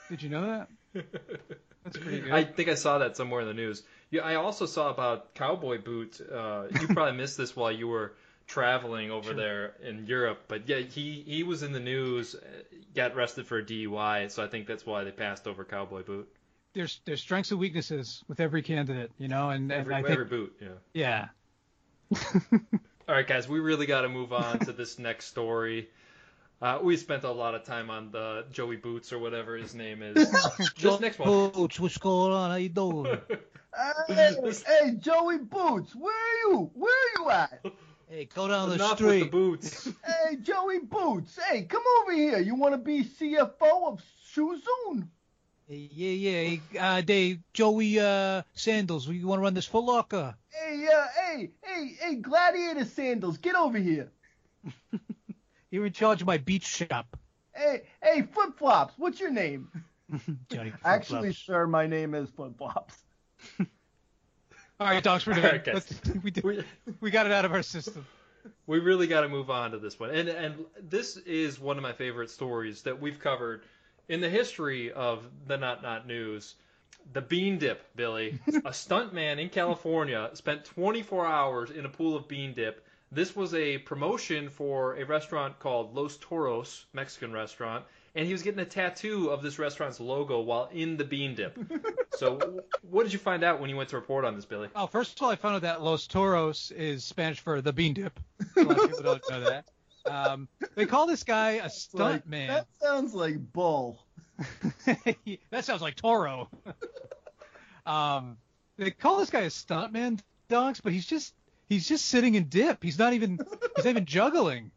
Did 0.09 0.23
you 0.23 0.29
know 0.29 0.65
that? 0.93 1.05
That's 1.83 1.97
pretty 1.97 2.19
good. 2.21 2.31
I 2.31 2.43
think 2.43 2.69
I 2.69 2.75
saw 2.75 2.99
that 2.99 3.17
somewhere 3.17 3.41
in 3.41 3.47
the 3.47 3.53
news. 3.53 3.83
Yeah, 4.09 4.21
I 4.21 4.35
also 4.35 4.65
saw 4.65 4.89
about 4.89 5.35
cowboy 5.35 5.81
boot. 5.81 6.19
Uh, 6.21 6.65
you 6.79 6.87
probably 6.87 7.17
missed 7.17 7.37
this 7.37 7.55
while 7.55 7.71
you 7.71 7.87
were 7.87 8.13
traveling 8.47 9.11
over 9.11 9.33
there 9.33 9.75
in 9.81 10.05
Europe, 10.05 10.43
but 10.47 10.67
yeah, 10.67 10.79
he 10.79 11.23
he 11.25 11.43
was 11.43 11.63
in 11.63 11.71
the 11.71 11.79
news, 11.79 12.35
uh, 12.35 12.39
got 12.93 13.13
arrested 13.13 13.47
for 13.47 13.59
a 13.59 13.63
DUI, 13.63 14.29
so 14.29 14.43
I 14.43 14.47
think 14.47 14.67
that's 14.67 14.85
why 14.85 15.05
they 15.05 15.11
passed 15.11 15.47
over 15.47 15.63
cowboy 15.63 16.03
boot. 16.03 16.27
There's 16.73 16.99
there's 17.05 17.21
strengths 17.21 17.51
and 17.51 17.59
weaknesses 17.59 18.23
with 18.27 18.39
every 18.39 18.61
candidate, 18.61 19.11
you 19.17 19.29
know, 19.29 19.49
and, 19.49 19.71
and 19.71 19.81
Every, 19.81 19.95
think 19.95 20.09
every 20.09 20.25
boot, 20.25 20.61
yeah. 20.61 21.27
yeah. 22.11 22.19
All 23.07 23.15
right, 23.15 23.27
guys, 23.27 23.47
we 23.47 23.59
really 23.59 23.85
got 23.85 24.01
to 24.01 24.09
move 24.09 24.33
on 24.33 24.59
to 24.59 24.73
this 24.73 24.99
next 24.99 25.25
story. 25.27 25.89
Uh, 26.61 26.77
we 26.83 26.95
spent 26.95 27.23
a 27.23 27.31
lot 27.31 27.55
of 27.55 27.63
time 27.63 27.89
on 27.89 28.11
the 28.11 28.45
Joey 28.51 28.75
Boots 28.75 29.11
or 29.11 29.17
whatever 29.17 29.57
his 29.57 29.73
name 29.73 30.03
is. 30.03 30.31
this 30.79 30.99
next 30.99 31.17
one. 31.17 31.27
Coach, 31.51 31.79
what's 31.79 31.97
going 31.97 32.31
on? 32.31 32.51
How 32.51 32.57
you 32.57 32.69
doing? 32.69 33.17
Hey, 34.09 34.35
hey, 34.67 34.95
Joey 34.99 35.37
Boots, 35.37 35.95
where 35.95 36.13
are 36.13 36.51
you? 36.51 36.69
Where 36.73 36.91
are 36.91 37.23
you 37.23 37.29
at? 37.29 37.65
hey, 38.09 38.25
go 38.25 38.49
down 38.49 38.69
Enough 38.73 38.99
with 38.99 39.21
the 39.21 39.29
boots. 39.29 39.87
Hey, 40.05 40.35
Joey 40.35 40.79
Boots, 40.79 41.39
hey, 41.47 41.63
come 41.63 41.81
over 42.01 42.11
here. 42.11 42.39
You 42.39 42.55
want 42.55 42.73
to 42.73 42.77
be 42.77 43.05
CFO 43.05 43.87
of 43.87 44.03
Shoezone? 44.29 45.07
Yeah, 45.69 46.09
yeah. 46.09 46.57
Uh, 46.77 47.01
they 47.01 47.39
Joey 47.53 47.97
uh, 47.97 48.41
Sandals. 48.53 49.07
You 49.07 49.25
want 49.25 49.39
to 49.39 49.43
run 49.43 49.53
this 49.53 49.67
Foot 49.67 49.85
Locker? 49.85 50.35
Hey, 50.49 50.85
uh, 50.93 51.05
hey, 51.17 51.51
hey, 51.61 51.97
hey, 51.97 52.15
Gladiator 52.15 52.83
Sandals, 52.83 53.37
get 53.37 53.55
over 53.55 53.77
here. 53.77 54.11
You're 55.71 55.85
in 55.85 55.93
charge 55.93 56.21
of 56.21 56.27
my 56.27 56.37
beach 56.37 56.65
shop. 56.65 57.17
Hey, 57.53 57.83
hey, 58.01 58.21
Flip 58.23 58.57
Flops, 58.57 58.93
what's 58.97 59.19
your 59.19 59.31
name? 59.31 59.69
Johnny 60.51 60.73
Actually, 60.85 61.33
sir, 61.33 61.65
my 61.67 61.87
name 61.87 62.13
is 62.13 62.29
Flip 62.29 62.57
Flops. 62.57 62.95
All 64.79 64.87
right, 64.87 65.03
dogs, 65.03 65.25
we're 65.25 65.33
done. 65.33 65.43
right. 65.43 65.67
Let's- 65.67 66.01
we, 66.23 66.31
did, 66.31 66.43
We- 66.43 66.63
we 66.99 67.11
got 67.11 67.25
it 67.25 67.31
out 67.31 67.45
of 67.45 67.51
our 67.53 67.61
system. 67.63 68.05
we 68.67 68.79
really 68.79 69.07
got 69.07 69.21
to 69.21 69.29
move 69.29 69.49
on 69.49 69.71
to 69.71 69.77
this 69.79 69.99
one. 69.99 70.09
And 70.09 70.27
and 70.27 70.65
this 70.81 71.17
is 71.17 71.59
one 71.59 71.77
of 71.77 71.83
my 71.83 71.93
favorite 71.93 72.29
stories 72.31 72.81
that 72.83 72.99
we've 72.99 73.19
covered 73.19 73.63
in 74.09 74.19
the 74.21 74.29
history 74.29 74.91
of 74.91 75.27
the 75.47 75.57
Not 75.57 75.83
Not 75.83 76.07
News. 76.07 76.55
The 77.13 77.21
bean 77.21 77.57
dip, 77.59 77.95
Billy. 77.95 78.39
a 78.47 78.71
stuntman 78.71 79.39
in 79.39 79.49
California 79.49 80.29
spent 80.33 80.65
24 80.65 81.25
hours 81.25 81.71
in 81.71 81.85
a 81.85 81.89
pool 81.89 82.15
of 82.15 82.27
bean 82.27 82.53
dip. 82.53 82.85
This 83.13 83.35
was 83.35 83.53
a 83.53 83.77
promotion 83.79 84.49
for 84.49 84.95
a 84.95 85.03
restaurant 85.03 85.59
called 85.59 85.93
Los 85.93 86.15
Toros, 86.17 86.85
Mexican 86.93 87.33
restaurant, 87.33 87.83
and 88.15 88.25
he 88.25 88.31
was 88.31 88.41
getting 88.41 88.61
a 88.61 88.65
tattoo 88.65 89.29
of 89.29 89.41
this 89.41 89.59
restaurant's 89.59 89.99
logo 89.99 90.39
while 90.39 90.69
in 90.71 90.95
the 90.95 91.03
bean 91.03 91.35
dip. 91.35 91.57
So, 92.17 92.61
what 92.81 93.03
did 93.03 93.13
you 93.13 93.19
find 93.19 93.43
out 93.43 93.59
when 93.61 93.69
you 93.69 93.75
went 93.75 93.89
to 93.89 93.95
report 93.95 94.25
on 94.25 94.35
this, 94.35 94.45
Billy? 94.45 94.67
Oh, 94.75 94.85
first 94.85 95.17
of 95.17 95.23
all, 95.23 95.31
I 95.31 95.35
found 95.35 95.55
out 95.55 95.61
that 95.61 95.81
Los 95.81 96.05
Toros 96.05 96.69
is 96.71 97.03
Spanish 97.03 97.39
for 97.39 97.61
the 97.61 97.73
bean 97.73 97.93
dip. 97.93 98.19
A 98.57 98.61
lot 98.61 98.77
of 98.77 98.89
people 98.89 99.03
don't 99.03 99.23
know 99.29 99.39
that. 99.49 99.65
Um, 100.05 100.47
they 100.75 100.85
call 100.85 101.07
this 101.07 101.23
guy 101.23 101.51
a 101.63 101.69
stunt 101.69 102.27
man. 102.27 102.49
That 102.49 102.67
sounds 102.81 103.15
like 103.15 103.37
bull. 103.53 104.05
that 105.49 105.63
sounds 105.65 105.81
like 105.81 105.95
Toro. 105.95 106.49
um, 107.85 108.37
they 108.77 108.91
call 108.91 109.17
this 109.17 109.29
guy 109.29 109.41
a 109.41 109.49
stuntman, 109.49 110.19
dogs, 110.49 110.81
but 110.81 110.91
he's 110.91 111.05
just 111.07 111.33
he's 111.71 111.87
just 111.87 112.05
sitting 112.05 112.35
in 112.35 112.49
dip. 112.49 112.83
He's 112.83 112.99
not 112.99 113.13
even 113.13 113.39
he's 113.75 113.85
not 113.85 113.89
even 113.91 114.05
juggling. 114.05 114.71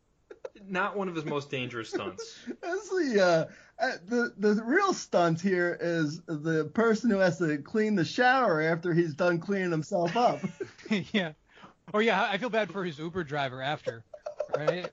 Not 0.66 0.96
one 0.96 1.08
of 1.08 1.14
his 1.14 1.24
most 1.24 1.50
dangerous 1.50 1.90
stunts. 1.90 2.38
That's 2.62 2.88
the 2.88 3.20
uh, 3.20 3.84
uh, 3.84 3.90
the 4.06 4.32
the 4.38 4.62
real 4.64 4.94
stunt 4.94 5.40
here 5.40 5.76
is 5.78 6.22
the 6.26 6.70
person 6.72 7.10
who 7.10 7.18
has 7.18 7.38
to 7.38 7.58
clean 7.58 7.96
the 7.96 8.04
shower 8.04 8.62
after 8.62 8.94
he's 8.94 9.14
done 9.14 9.40
cleaning 9.40 9.72
himself 9.72 10.16
up. 10.16 10.40
yeah. 11.12 11.32
Or 11.92 12.00
yeah, 12.00 12.28
I 12.30 12.38
feel 12.38 12.48
bad 12.48 12.70
for 12.72 12.84
his 12.84 12.98
Uber 12.98 13.24
driver 13.24 13.60
after. 13.60 14.04
Right? 14.56 14.88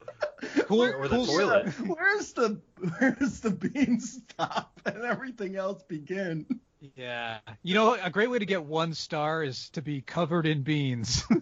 Cool. 0.65 0.81
Or 0.81 1.07
the 1.07 1.15
cool 1.17 1.25
toilet. 1.27 1.67
Where's 1.79 2.33
the 2.33 2.59
where's 2.99 3.39
the 3.41 3.51
bean 3.51 3.99
stop 3.99 4.81
and 4.85 5.03
everything 5.03 5.55
else 5.55 5.83
begin? 5.83 6.47
Yeah. 6.95 7.39
You 7.61 7.75
know, 7.75 7.93
a 7.93 8.09
great 8.09 8.29
way 8.29 8.39
to 8.39 8.45
get 8.45 8.63
one 8.63 8.93
star 8.93 9.43
is 9.43 9.69
to 9.71 9.81
be 9.81 10.01
covered 10.01 10.45
in 10.45 10.63
beans. 10.63 11.23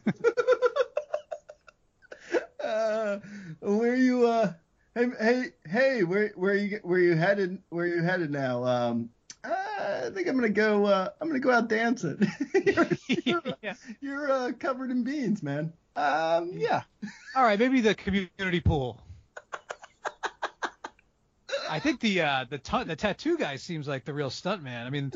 Uh, 2.61 3.19
where 3.61 3.95
you 3.95 4.27
uh 4.27 4.53
hey 4.93 5.07
hey 5.19 5.43
hey 5.65 6.03
where 6.03 6.31
where 6.35 6.53
you 6.53 6.79
where 6.83 6.99
you 6.99 7.15
headed 7.15 7.57
where 7.69 7.87
you 7.87 8.03
headed 8.03 8.29
now? 8.29 8.63
Um, 8.63 9.09
uh, 9.43 9.49
I 10.05 10.09
think 10.13 10.27
I'm 10.27 10.35
gonna 10.35 10.49
go. 10.49 10.85
Uh, 10.85 11.09
I'm 11.19 11.27
gonna 11.27 11.39
go 11.39 11.51
out 11.51 11.67
dancing. 11.67 12.29
you're 12.65 12.87
you're, 13.25 13.43
yeah. 13.63 13.73
you're 14.01 14.31
uh, 14.31 14.51
covered 14.59 14.91
in 14.91 15.03
beans, 15.03 15.41
man. 15.41 15.73
Um, 15.95 16.51
yeah. 16.53 16.83
All 17.35 17.43
right, 17.43 17.57
maybe 17.57 17.81
the 17.81 17.95
community 17.95 18.59
pool. 18.59 19.01
I 21.69 21.79
think 21.79 22.01
the 22.01 22.21
uh, 22.21 22.45
the 22.49 22.59
ta- 22.59 22.83
the 22.83 22.95
tattoo 22.95 23.37
guy 23.37 23.55
seems 23.55 23.87
like 23.87 24.05
the 24.05 24.13
real 24.13 24.29
stunt 24.29 24.61
man. 24.61 24.85
I 24.85 24.89
mean, 24.91 25.11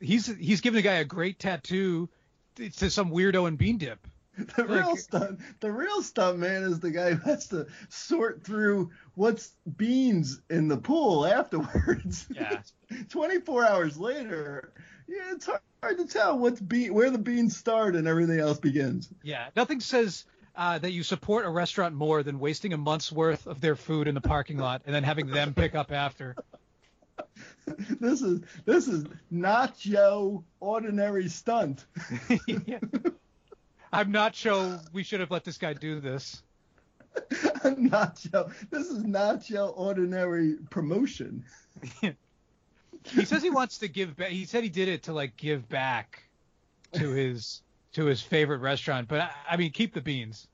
he's 0.00 0.26
he's 0.26 0.60
giving 0.60 0.78
a 0.80 0.82
guy 0.82 0.94
a 0.94 1.04
great 1.04 1.38
tattoo 1.38 2.08
to 2.56 2.90
some 2.90 3.10
weirdo 3.10 3.48
in 3.48 3.56
bean 3.56 3.78
dip. 3.78 4.06
The 4.56 4.64
real 4.64 4.90
Like- 4.90 4.98
stunt, 4.98 5.40
the 5.60 5.70
real 5.70 6.02
stunt 6.02 6.38
man 6.38 6.62
is 6.62 6.80
the 6.80 6.90
guy 6.90 7.12
who 7.14 7.30
has 7.30 7.48
to 7.48 7.66
sort 7.90 8.42
through 8.44 8.90
what's 9.14 9.50
beans 9.76 10.40
in 10.48 10.68
the 10.68 10.78
pool 10.78 11.26
afterwards. 11.26 12.26
Yeah. 12.34 12.62
24 13.10 13.66
hours 13.66 13.98
later, 13.98 14.72
yeah, 15.06 15.32
it's 15.32 15.46
hard, 15.46 15.60
hard 15.82 15.98
to 15.98 16.06
tell 16.06 16.38
what's 16.38 16.60
bean, 16.60 16.94
where 16.94 17.10
the 17.10 17.18
beans 17.18 17.56
start 17.56 17.94
and 17.96 18.08
everything 18.08 18.40
else 18.40 18.58
begins. 18.58 19.08
Yeah, 19.22 19.48
nothing 19.56 19.80
says 19.80 20.24
uh, 20.56 20.78
that 20.78 20.92
you 20.92 21.02
support 21.02 21.44
a 21.44 21.50
restaurant 21.50 21.94
more 21.94 22.22
than 22.22 22.38
wasting 22.40 22.72
a 22.72 22.76
month's 22.78 23.12
worth 23.12 23.46
of 23.46 23.60
their 23.60 23.76
food 23.76 24.08
in 24.08 24.14
the 24.14 24.20
parking 24.20 24.56
lot 24.58 24.82
and 24.86 24.94
then 24.94 25.02
having 25.04 25.26
them 25.26 25.54
pick 25.54 25.74
up 25.74 25.92
after. 25.92 26.34
This 28.00 28.20
is 28.20 28.40
this 28.64 28.88
is 28.88 29.04
not 29.30 29.86
your 29.86 30.42
ordinary 30.58 31.28
stunt. 31.28 31.86
Yeah. 32.46 32.78
I'm 33.92 34.10
not 34.10 34.34
sure 34.34 34.80
we 34.92 35.02
should 35.02 35.20
have 35.20 35.30
let 35.30 35.44
this 35.44 35.58
guy 35.58 35.74
do 35.74 36.00
this. 36.00 36.42
not 37.76 38.24
your, 38.32 38.50
this 38.70 38.88
is 38.88 39.04
not 39.04 39.48
your 39.50 39.68
ordinary 39.68 40.56
promotion. 40.70 41.44
He 43.04 43.24
says 43.24 43.42
he 43.42 43.50
wants 43.50 43.78
to 43.78 43.88
give 43.88 44.16
back. 44.16 44.28
He 44.28 44.44
said 44.44 44.62
he 44.62 44.68
did 44.68 44.88
it 44.88 45.04
to 45.04 45.12
like 45.12 45.36
give 45.36 45.68
back 45.68 46.24
to 46.92 47.10
his 47.10 47.62
to 47.94 48.04
his 48.04 48.20
favorite 48.20 48.58
restaurant. 48.58 49.08
But 49.08 49.22
I, 49.22 49.30
I 49.50 49.56
mean, 49.56 49.70
keep 49.70 49.94
the 49.94 50.00
beans. 50.00 50.48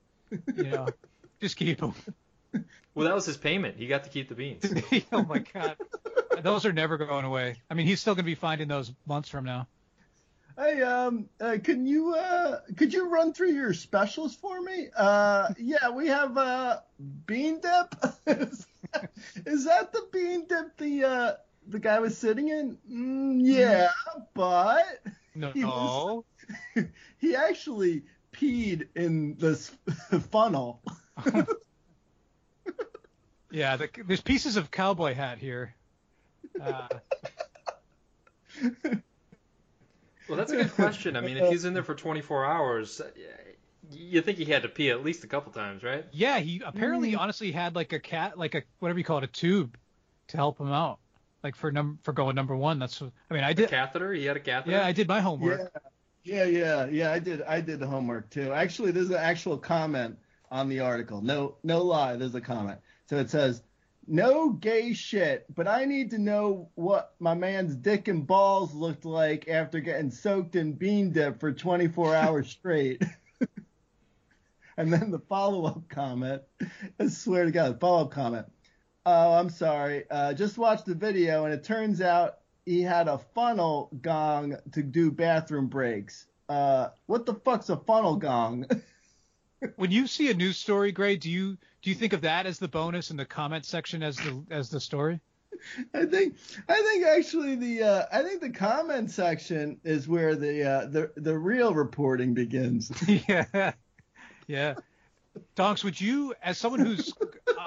You 0.55 0.63
know, 0.63 0.87
just 1.41 1.57
keep 1.57 1.79
them. 1.79 1.93
Well, 2.95 3.07
that 3.07 3.13
was 3.13 3.25
his 3.25 3.37
payment. 3.37 3.77
He 3.77 3.85
got 3.87 4.05
to 4.05 4.09
keep 4.09 4.29
the 4.29 4.35
beans. 4.35 4.73
oh 5.11 5.23
my 5.23 5.39
god, 5.39 5.77
those 6.41 6.65
are 6.65 6.73
never 6.73 6.97
going 6.97 7.25
away. 7.25 7.61
I 7.69 7.73
mean, 7.73 7.85
he's 7.87 7.99
still 8.01 8.15
gonna 8.15 8.25
be 8.25 8.35
finding 8.35 8.67
those 8.67 8.91
months 9.05 9.29
from 9.29 9.45
now. 9.45 9.67
Hey, 10.57 10.81
um, 10.81 11.29
uh, 11.39 11.57
can 11.63 11.85
you 11.85 12.15
uh, 12.15 12.61
could 12.75 12.91
you 12.93 13.09
run 13.09 13.33
through 13.33 13.51
your 13.51 13.73
specials 13.73 14.35
for 14.35 14.59
me? 14.61 14.87
Uh, 14.95 15.49
yeah, 15.59 15.89
we 15.89 16.07
have 16.07 16.35
uh, 16.37 16.79
bean 17.27 17.61
dip. 17.61 17.95
is, 18.25 18.65
is 19.45 19.65
that 19.65 19.91
the 19.93 20.07
bean 20.11 20.45
dip 20.47 20.75
the 20.77 21.03
uh, 21.03 21.33
the 21.67 21.79
guy 21.79 21.99
was 21.99 22.17
sitting 22.17 22.49
in? 22.49 22.77
Mm, 22.91 23.39
yeah, 23.43 23.89
but 24.33 25.03
No, 25.35 25.51
He 25.51 25.63
was- 25.63 26.23
he 27.19 27.35
actually 27.35 28.03
peed 28.33 28.87
in 28.95 29.35
this 29.37 29.71
funnel. 30.31 30.81
yeah, 33.51 33.75
the, 33.77 33.89
there's 34.05 34.21
pieces 34.21 34.57
of 34.57 34.71
cowboy 34.71 35.13
hat 35.13 35.37
here. 35.37 35.73
Uh, 36.61 36.87
Well, 40.27 40.37
that's 40.37 40.51
a 40.51 40.57
good 40.57 40.73
question. 40.73 41.15
I 41.15 41.21
mean, 41.21 41.37
if 41.37 41.49
he's 41.49 41.63
in 41.63 41.73
there 41.73 41.83
for 41.83 41.95
24 41.95 42.45
hours, 42.45 42.99
uh, 42.99 43.09
you 43.91 44.21
think 44.21 44.37
he 44.37 44.43
had 44.45 44.63
to 44.63 44.67
pee 44.69 44.89
at 44.89 45.01
least 45.03 45.23
a 45.23 45.27
couple 45.27 45.53
times, 45.53 45.83
right? 45.83 46.05
yeah, 46.11 46.39
he 46.39 46.61
apparently 46.65 47.15
honestly 47.15 47.51
had 47.53 47.75
like 47.75 47.93
a 47.93 47.99
cat, 47.99 48.37
like 48.37 48.53
a 48.55 48.63
whatever 48.79 48.99
you 48.99 49.05
call 49.05 49.19
it, 49.19 49.23
a 49.23 49.27
tube 49.27 49.77
to 50.27 50.35
help 50.37 50.59
him 50.59 50.71
out, 50.71 50.99
like 51.43 51.55
for 51.55 51.71
num 51.71 51.99
for 52.03 52.11
going 52.11 52.35
number 52.35 52.57
one. 52.57 52.77
That's 52.79 52.99
what, 52.99 53.11
I 53.31 53.33
mean, 53.35 53.43
I 53.45 53.53
did. 53.53 53.69
catheter? 53.69 54.11
He 54.11 54.25
had 54.25 54.35
a 54.35 54.41
catheter? 54.41 54.71
Yeah, 54.75 54.85
I 54.85 54.91
did 54.91 55.07
my 55.07 55.21
homework. 55.21 55.71
Yeah, 56.23 56.43
Yeah, 56.43 56.59
yeah, 56.59 56.85
yeah. 56.87 57.11
I 57.13 57.19
did. 57.19 57.41
I 57.43 57.61
did 57.61 57.79
the 57.79 57.87
homework 57.87 58.29
too. 58.29 58.51
Actually, 58.51 58.91
there's 58.91 59.09
an 59.09 59.15
actual 59.15 59.57
comment 59.57 60.17
on 60.51 60.67
the 60.67 60.81
article. 60.81 61.21
No, 61.21 61.55
no 61.63 61.83
lie. 61.83 62.17
There's 62.17 62.35
a 62.35 62.41
comment. 62.41 62.79
So 63.09 63.15
it 63.15 63.29
says, 63.29 63.63
"No 64.07 64.49
gay 64.49 64.93
shit, 64.93 65.45
but 65.53 65.67
I 65.67 65.85
need 65.85 66.11
to 66.11 66.17
know 66.17 66.69
what 66.75 67.13
my 67.19 67.33
man's 67.33 67.75
dick 67.75 68.07
and 68.07 68.25
balls 68.25 68.73
looked 68.73 69.05
like 69.05 69.47
after 69.47 69.79
getting 69.79 70.11
soaked 70.11 70.55
in 70.55 70.73
bean 70.73 71.11
dip 71.11 71.39
for 71.39 71.51
24 71.51 72.15
hours 72.23 72.49
straight." 72.49 73.03
and 74.77 74.91
then 74.93 75.11
the 75.11 75.19
follow-up 75.19 75.89
comment. 75.89 76.41
I 76.99 77.07
swear 77.07 77.45
to 77.45 77.51
God, 77.51 77.79
follow-up 77.79 78.11
comment. 78.11 78.45
Oh, 79.05 79.33
I'm 79.33 79.49
sorry. 79.49 80.03
Uh, 80.09 80.33
just 80.33 80.57
watched 80.57 80.85
the 80.85 80.95
video, 80.95 81.45
and 81.45 81.53
it 81.53 81.63
turns 81.63 82.01
out 82.01 82.39
he 82.65 82.81
had 82.81 83.07
a 83.07 83.17
funnel 83.33 83.89
gong 84.01 84.57
to 84.73 84.83
do 84.83 85.11
bathroom 85.11 85.67
breaks. 85.67 86.27
Uh, 86.49 86.89
what 87.05 87.25
the 87.25 87.33
fuck's 87.33 87.69
a 87.69 87.77
funnel 87.77 88.17
gong? 88.17 88.65
When 89.75 89.89
you 89.89 90.05
see 90.05 90.29
a 90.29 90.35
news 90.35 90.57
story, 90.57 90.91
Grey, 90.91 91.15
do 91.15 91.31
you 91.31 91.57
do 91.87 91.91
you 91.91 91.95
think 91.95 92.11
of 92.11 92.19
that 92.19 92.45
as 92.45 92.59
the 92.59 92.67
bonus 92.67 93.11
in 93.11 93.15
the 93.15 93.23
comment 93.23 93.63
section 93.63 94.03
as 94.03 94.17
the 94.17 94.43
as 94.51 94.69
the 94.69 94.77
story? 94.77 95.21
I 95.93 96.03
think 96.03 96.35
I 96.67 96.81
think 96.81 97.05
actually 97.05 97.55
the 97.55 97.81
uh, 97.81 98.05
I 98.11 98.23
think 98.23 98.41
the 98.41 98.49
comment 98.49 99.09
section 99.09 99.79
is 99.85 100.05
where 100.05 100.35
the 100.35 100.69
uh, 100.69 100.85
the 100.87 101.11
the 101.15 101.39
real 101.39 101.73
reporting 101.73 102.33
begins. 102.33 102.91
yeah, 103.29 103.71
yeah. 104.47 104.73
Donks, 105.55 105.85
would 105.85 106.01
you, 106.01 106.35
as 106.43 106.57
someone 106.57 106.81
who's 106.81 107.13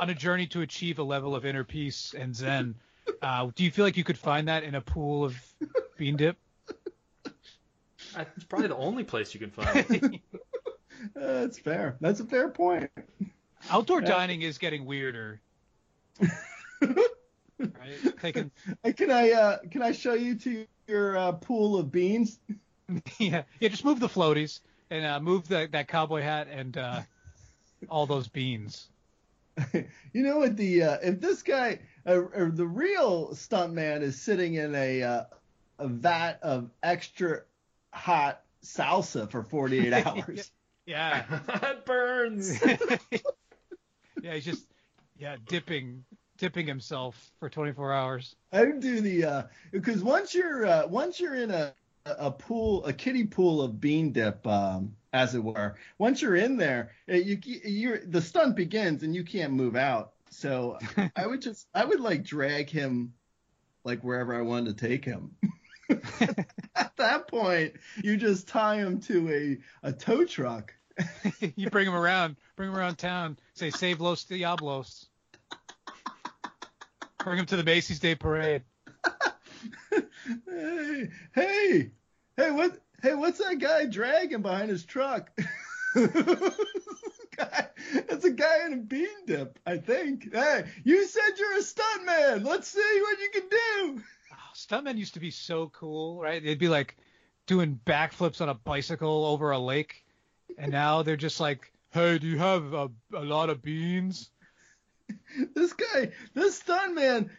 on 0.02 0.10
a 0.10 0.14
journey 0.14 0.46
to 0.48 0.60
achieve 0.60 0.98
a 0.98 1.02
level 1.02 1.34
of 1.34 1.46
inner 1.46 1.64
peace 1.64 2.14
and 2.14 2.36
zen, 2.36 2.74
uh, 3.22 3.48
do 3.54 3.64
you 3.64 3.70
feel 3.70 3.86
like 3.86 3.96
you 3.96 4.04
could 4.04 4.18
find 4.18 4.48
that 4.48 4.64
in 4.64 4.74
a 4.74 4.82
pool 4.82 5.24
of 5.24 5.34
bean 5.96 6.18
dip? 6.18 6.36
It's 7.24 8.44
probably 8.46 8.68
the 8.68 8.76
only 8.76 9.04
place 9.04 9.32
you 9.32 9.40
can 9.40 9.50
find 9.50 9.86
it. 9.88 10.20
Uh, 11.16 11.40
That's 11.40 11.58
fair. 11.58 11.96
That's 12.02 12.20
a 12.20 12.24
fair 12.24 12.50
point. 12.50 12.90
Outdoor 13.70 14.00
dining 14.00 14.42
is 14.42 14.58
getting 14.58 14.84
weirder. 14.84 15.40
right? 16.80 18.18
Taking, 18.20 18.50
Uh, 18.84 18.92
Can 18.96 19.10
I 19.10 19.30
uh, 19.32 19.58
can 19.70 19.82
I 19.82 19.92
show 19.92 20.14
you 20.14 20.34
to 20.36 20.66
your 20.86 21.16
uh, 21.16 21.32
pool 21.32 21.78
of 21.78 21.90
beans? 21.90 22.38
yeah, 23.18 23.42
yeah. 23.60 23.68
Just 23.68 23.84
move 23.84 24.00
the 24.00 24.08
floaties 24.08 24.60
and 24.90 25.04
uh, 25.04 25.20
move 25.20 25.48
the, 25.48 25.68
that 25.72 25.88
cowboy 25.88 26.22
hat 26.22 26.48
and 26.50 26.76
uh, 26.76 27.02
all 27.88 28.06
those 28.06 28.28
beans. 28.28 28.88
you 29.72 30.22
know 30.22 30.38
what 30.38 30.56
the 30.56 30.82
uh, 30.82 30.96
if 31.02 31.20
this 31.20 31.42
guy 31.42 31.80
uh, 32.06 32.14
or 32.14 32.50
the 32.52 32.66
real 32.66 33.28
stuntman 33.32 34.02
is 34.02 34.20
sitting 34.20 34.54
in 34.54 34.74
a 34.74 35.02
uh, 35.02 35.24
a 35.78 35.88
vat 35.88 36.38
of 36.42 36.70
extra 36.82 37.42
hot 37.92 38.42
salsa 38.64 39.30
for 39.30 39.42
48 39.42 39.92
hours. 40.06 40.50
Yeah, 40.86 41.24
it 41.62 41.84
burns. 41.84 42.60
Yeah. 44.22 44.34
He's 44.34 44.44
just 44.44 44.66
yeah 45.16 45.36
dipping 45.46 46.04
dipping 46.38 46.66
himself 46.66 47.30
for 47.38 47.48
24 47.48 47.92
hours. 47.92 48.36
I 48.52 48.64
would 48.64 48.80
do 48.80 49.00
the 49.00 49.24
uh 49.24 49.42
because 49.72 50.02
once 50.02 50.34
you're 50.34 50.66
uh, 50.66 50.86
once 50.86 51.20
you're 51.20 51.36
in 51.36 51.50
a 51.50 51.74
a 52.06 52.30
pool 52.30 52.84
a 52.86 52.92
kiddie 52.92 53.26
pool 53.26 53.60
of 53.60 53.78
bean 53.80 54.12
dip 54.12 54.46
um 54.46 54.96
as 55.12 55.34
it 55.34 55.44
were 55.44 55.76
once 55.98 56.22
you're 56.22 56.34
in 56.36 56.56
there 56.56 56.92
uh, 57.10 57.14
you 57.14 57.38
you're 57.44 57.98
the 58.06 58.22
stunt 58.22 58.56
begins 58.56 59.02
and 59.02 59.14
you 59.14 59.22
can't 59.22 59.52
move 59.52 59.76
out 59.76 60.14
so 60.30 60.78
I 61.16 61.26
would 61.26 61.42
just 61.42 61.66
I 61.74 61.84
would 61.84 62.00
like 62.00 62.24
drag 62.24 62.70
him 62.70 63.12
like 63.84 64.02
wherever 64.02 64.34
I 64.34 64.42
wanted 64.42 64.78
to 64.78 64.88
take 64.88 65.04
him. 65.04 65.36
At 66.76 66.96
that 66.96 67.28
point, 67.28 67.74
you 68.02 68.16
just 68.16 68.48
tie 68.48 68.76
him 68.76 69.00
to 69.02 69.58
a 69.82 69.88
a 69.88 69.92
tow 69.92 70.24
truck. 70.24 70.72
you 71.56 71.70
bring 71.70 71.86
him 71.86 71.94
around, 71.94 72.36
bring 72.56 72.70
him 72.70 72.76
around 72.76 72.96
town, 72.96 73.38
say 73.54 73.70
save 73.70 74.00
Los 74.00 74.24
Diablos. 74.24 75.06
Bring 77.18 77.38
him 77.38 77.46
to 77.46 77.56
the 77.56 77.64
Macy's 77.64 78.00
Day 78.00 78.14
Parade. 78.14 78.62
hey, 80.46 81.08
hey, 81.34 81.90
hey, 82.36 82.50
what? 82.50 82.78
Hey, 83.02 83.14
what's 83.14 83.38
that 83.38 83.58
guy 83.58 83.86
dragging 83.86 84.42
behind 84.42 84.68
his 84.70 84.84
truck? 84.84 85.30
That's 85.94 86.58
a 88.24 88.30
guy 88.30 88.66
in 88.66 88.74
a 88.74 88.76
bean 88.76 89.08
dip, 89.26 89.58
I 89.66 89.78
think. 89.78 90.34
Hey, 90.34 90.66
you 90.84 91.06
said 91.06 91.30
you're 91.38 91.58
a 91.58 91.62
stuntman. 91.62 92.44
Let's 92.44 92.68
see 92.68 93.00
what 93.00 93.18
you 93.18 93.30
can 93.32 93.48
do. 93.48 94.02
Oh, 94.32 94.52
stuntmen 94.54 94.98
used 94.98 95.14
to 95.14 95.20
be 95.20 95.30
so 95.30 95.68
cool, 95.68 96.20
right? 96.20 96.44
They'd 96.44 96.58
be 96.58 96.68
like 96.68 96.98
doing 97.46 97.80
backflips 97.86 98.40
on 98.40 98.48
a 98.48 98.54
bicycle 98.54 99.24
over 99.24 99.50
a 99.50 99.58
lake, 99.58 100.04
and 100.60 100.70
now 100.70 101.02
they're 101.02 101.16
just 101.16 101.40
like, 101.40 101.72
"Hey, 101.90 102.18
do 102.18 102.26
you 102.26 102.38
have 102.38 102.72
a, 102.72 102.90
a 103.14 103.24
lot 103.24 103.50
of 103.50 103.62
beans?" 103.62 104.30
This 105.54 105.72
guy, 105.72 106.12
this 106.34 106.56
stunt 106.56 106.94
man, 106.94 107.30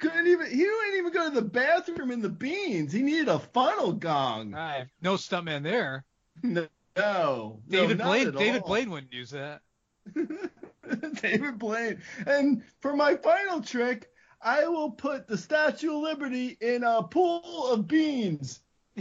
couldn't 0.00 0.26
even. 0.26 0.46
He 0.50 0.64
wouldn't 0.64 0.96
even 0.96 1.12
go 1.12 1.28
to 1.28 1.34
the 1.34 1.42
bathroom 1.42 2.10
in 2.10 2.22
the 2.22 2.30
beans. 2.30 2.92
He 2.92 3.02
needed 3.02 3.28
a 3.28 3.38
funnel 3.38 3.92
gong. 3.92 4.54
Ah, 4.56 4.84
no 5.02 5.14
stuntman 5.14 5.62
there. 5.62 6.04
No, 6.98 7.60
no 7.68 7.80
David 7.80 7.98
not 7.98 8.06
Blaine, 8.06 8.30
David 8.30 8.62
all. 8.62 8.68
Blaine 8.68 8.90
wouldn't 8.90 9.12
use 9.12 9.28
that. 9.30 9.60
David 11.20 11.58
Blaine. 11.58 12.00
And 12.26 12.62
for 12.80 12.96
my 12.96 13.16
final 13.16 13.60
trick, 13.60 14.08
I 14.40 14.66
will 14.66 14.90
put 14.92 15.28
the 15.28 15.36
Statue 15.36 15.94
of 15.94 16.02
Liberty 16.02 16.56
in 16.58 16.84
a 16.84 17.02
pool 17.02 17.68
of 17.70 17.86
beans. 17.86 18.60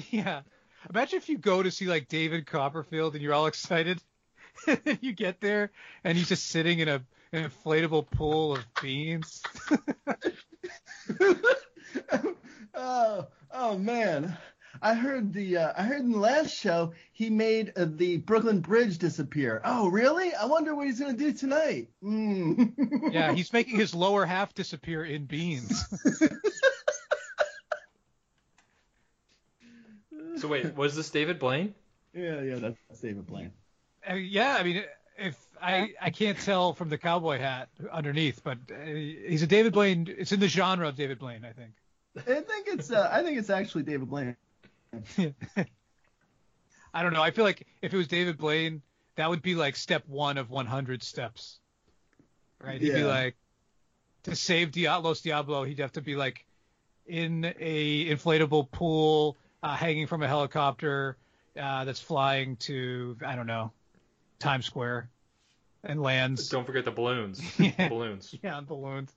Yeah. 0.10 0.42
Imagine 0.90 1.18
if 1.18 1.30
you 1.30 1.38
go 1.38 1.64
to 1.64 1.72
see 1.72 1.86
like 1.86 2.08
David 2.08 2.46
Copperfield 2.46 3.14
and 3.14 3.22
you're 3.22 3.34
all 3.34 3.48
excited. 3.48 4.00
and 4.68 4.98
you 5.02 5.14
get 5.14 5.42
there 5.42 5.72
and 6.04 6.18
he's 6.18 6.30
just 6.30 6.48
sitting 6.48 6.80
in 6.80 6.88
a 6.88 7.02
an 7.32 7.50
inflatable 7.50 8.10
pool 8.12 8.54
of 8.54 8.66
beans. 8.82 9.44
oh, 12.74 13.28
oh 13.52 13.78
man. 13.78 14.38
I 14.82 14.94
heard 14.94 15.34
the 15.34 15.58
uh, 15.58 15.74
I 15.78 15.84
heard 15.84 16.02
in 16.02 16.12
the 16.12 16.20
last 16.20 16.54
show 16.54 16.94
he 17.14 17.30
made 17.30 17.74
uh, 17.76 17.88
the 17.88 18.18
Brooklyn 18.18 18.60
Bridge 18.60 18.98
disappear. 18.98 19.62
Oh, 19.64 19.88
really? 19.88 20.34
I 20.34 20.46
wonder 20.46 20.76
what 20.76 20.88
he's 20.88 21.00
gonna 21.00 21.14
do 21.14 21.32
tonight. 21.32 21.90
Mm. 22.04 23.12
yeah, 23.12 23.34
he's 23.36 23.54
making 23.54 23.78
his 23.78 23.96
lower 23.96 24.26
half 24.26 24.54
disappear 24.54 25.06
in 25.06 25.26
beans. 25.26 25.86
So 30.46 30.52
wait, 30.52 30.76
was 30.76 30.96
this 30.96 31.10
David 31.10 31.40
Blaine? 31.40 31.74
yeah, 32.14 32.42
yeah, 32.42 32.56
that's 32.56 33.00
David 33.02 33.26
Blaine. 33.28 33.52
Uh, 34.10 34.14
yeah, 34.14 34.56
I 34.60 34.64
mean, 34.64 34.84
if 35.18 35.38
I 35.62 35.94
I 36.02 36.10
can't 36.12 36.38
tell 36.40 36.74
from 36.74 36.90
the 36.90 36.98
cowboy 36.98 37.40
hat 37.40 37.70
underneath, 37.92 38.44
but 38.44 38.58
uh, 38.72 38.86
he's 38.86 39.42
a 39.42 39.48
David 39.48 39.74
Blaine. 39.74 40.08
It's 40.18 40.32
in 40.32 40.40
the 40.40 40.48
genre 40.48 40.88
of 40.88 40.96
David 40.96 41.20
Blaine, 41.20 41.44
I 41.46 41.52
think. 41.54 41.72
I 42.18 42.42
think 42.42 42.68
it's 42.68 42.92
uh, 42.92 43.10
I 43.12 43.24
think 43.24 43.38
it's 43.38 43.50
actually 43.50 43.84
David 43.84 44.10
Blaine. 44.10 44.36
I 46.94 47.04
don't 47.04 47.14
know. 47.14 47.22
I 47.22 47.32
feel 47.32 47.44
like 47.44 47.68
if 47.82 47.94
it 47.94 47.98
was 47.98 48.08
David 48.08 48.38
Blaine, 48.38 48.82
that 49.16 49.30
would 49.30 49.42
be 49.42 49.56
like 49.56 49.76
step 49.76 50.04
one 50.08 50.38
of 50.38 50.50
100 50.50 51.04
steps, 51.04 51.60
right? 52.62 52.80
He'd 52.80 52.94
be 52.94 53.00
Yeah. 53.02 53.06
like, 53.08 53.36
to 54.24 54.36
save 54.36 54.72
Diablos 54.72 55.22
Diablo, 55.22 55.64
he'd 55.66 55.80
have 55.80 55.92
to 55.94 56.02
be 56.02 56.16
like 56.16 56.46
in 57.06 57.54
a 57.60 58.10
inflatable 58.10 58.72
pool, 58.72 59.36
uh, 59.66 59.76
hanging 59.76 60.08
from 60.08 60.22
a 60.24 60.28
helicopter 60.28 61.18
uh, 61.60 61.86
that's 61.86 62.00
flying 62.00 62.56
to 62.58 63.18
I 63.26 63.36
don't 63.36 63.48
know 63.48 63.72
Times 64.40 64.66
Square, 64.66 65.10
and 65.84 66.02
lands. 66.02 66.50
Don't 66.50 66.66
forget 66.66 66.86
the 66.86 66.92
balloons. 66.92 67.42
Yeah. 67.60 67.90
Balloons. 67.90 68.36
Yeah, 68.44 68.62
balloons. 68.62 69.12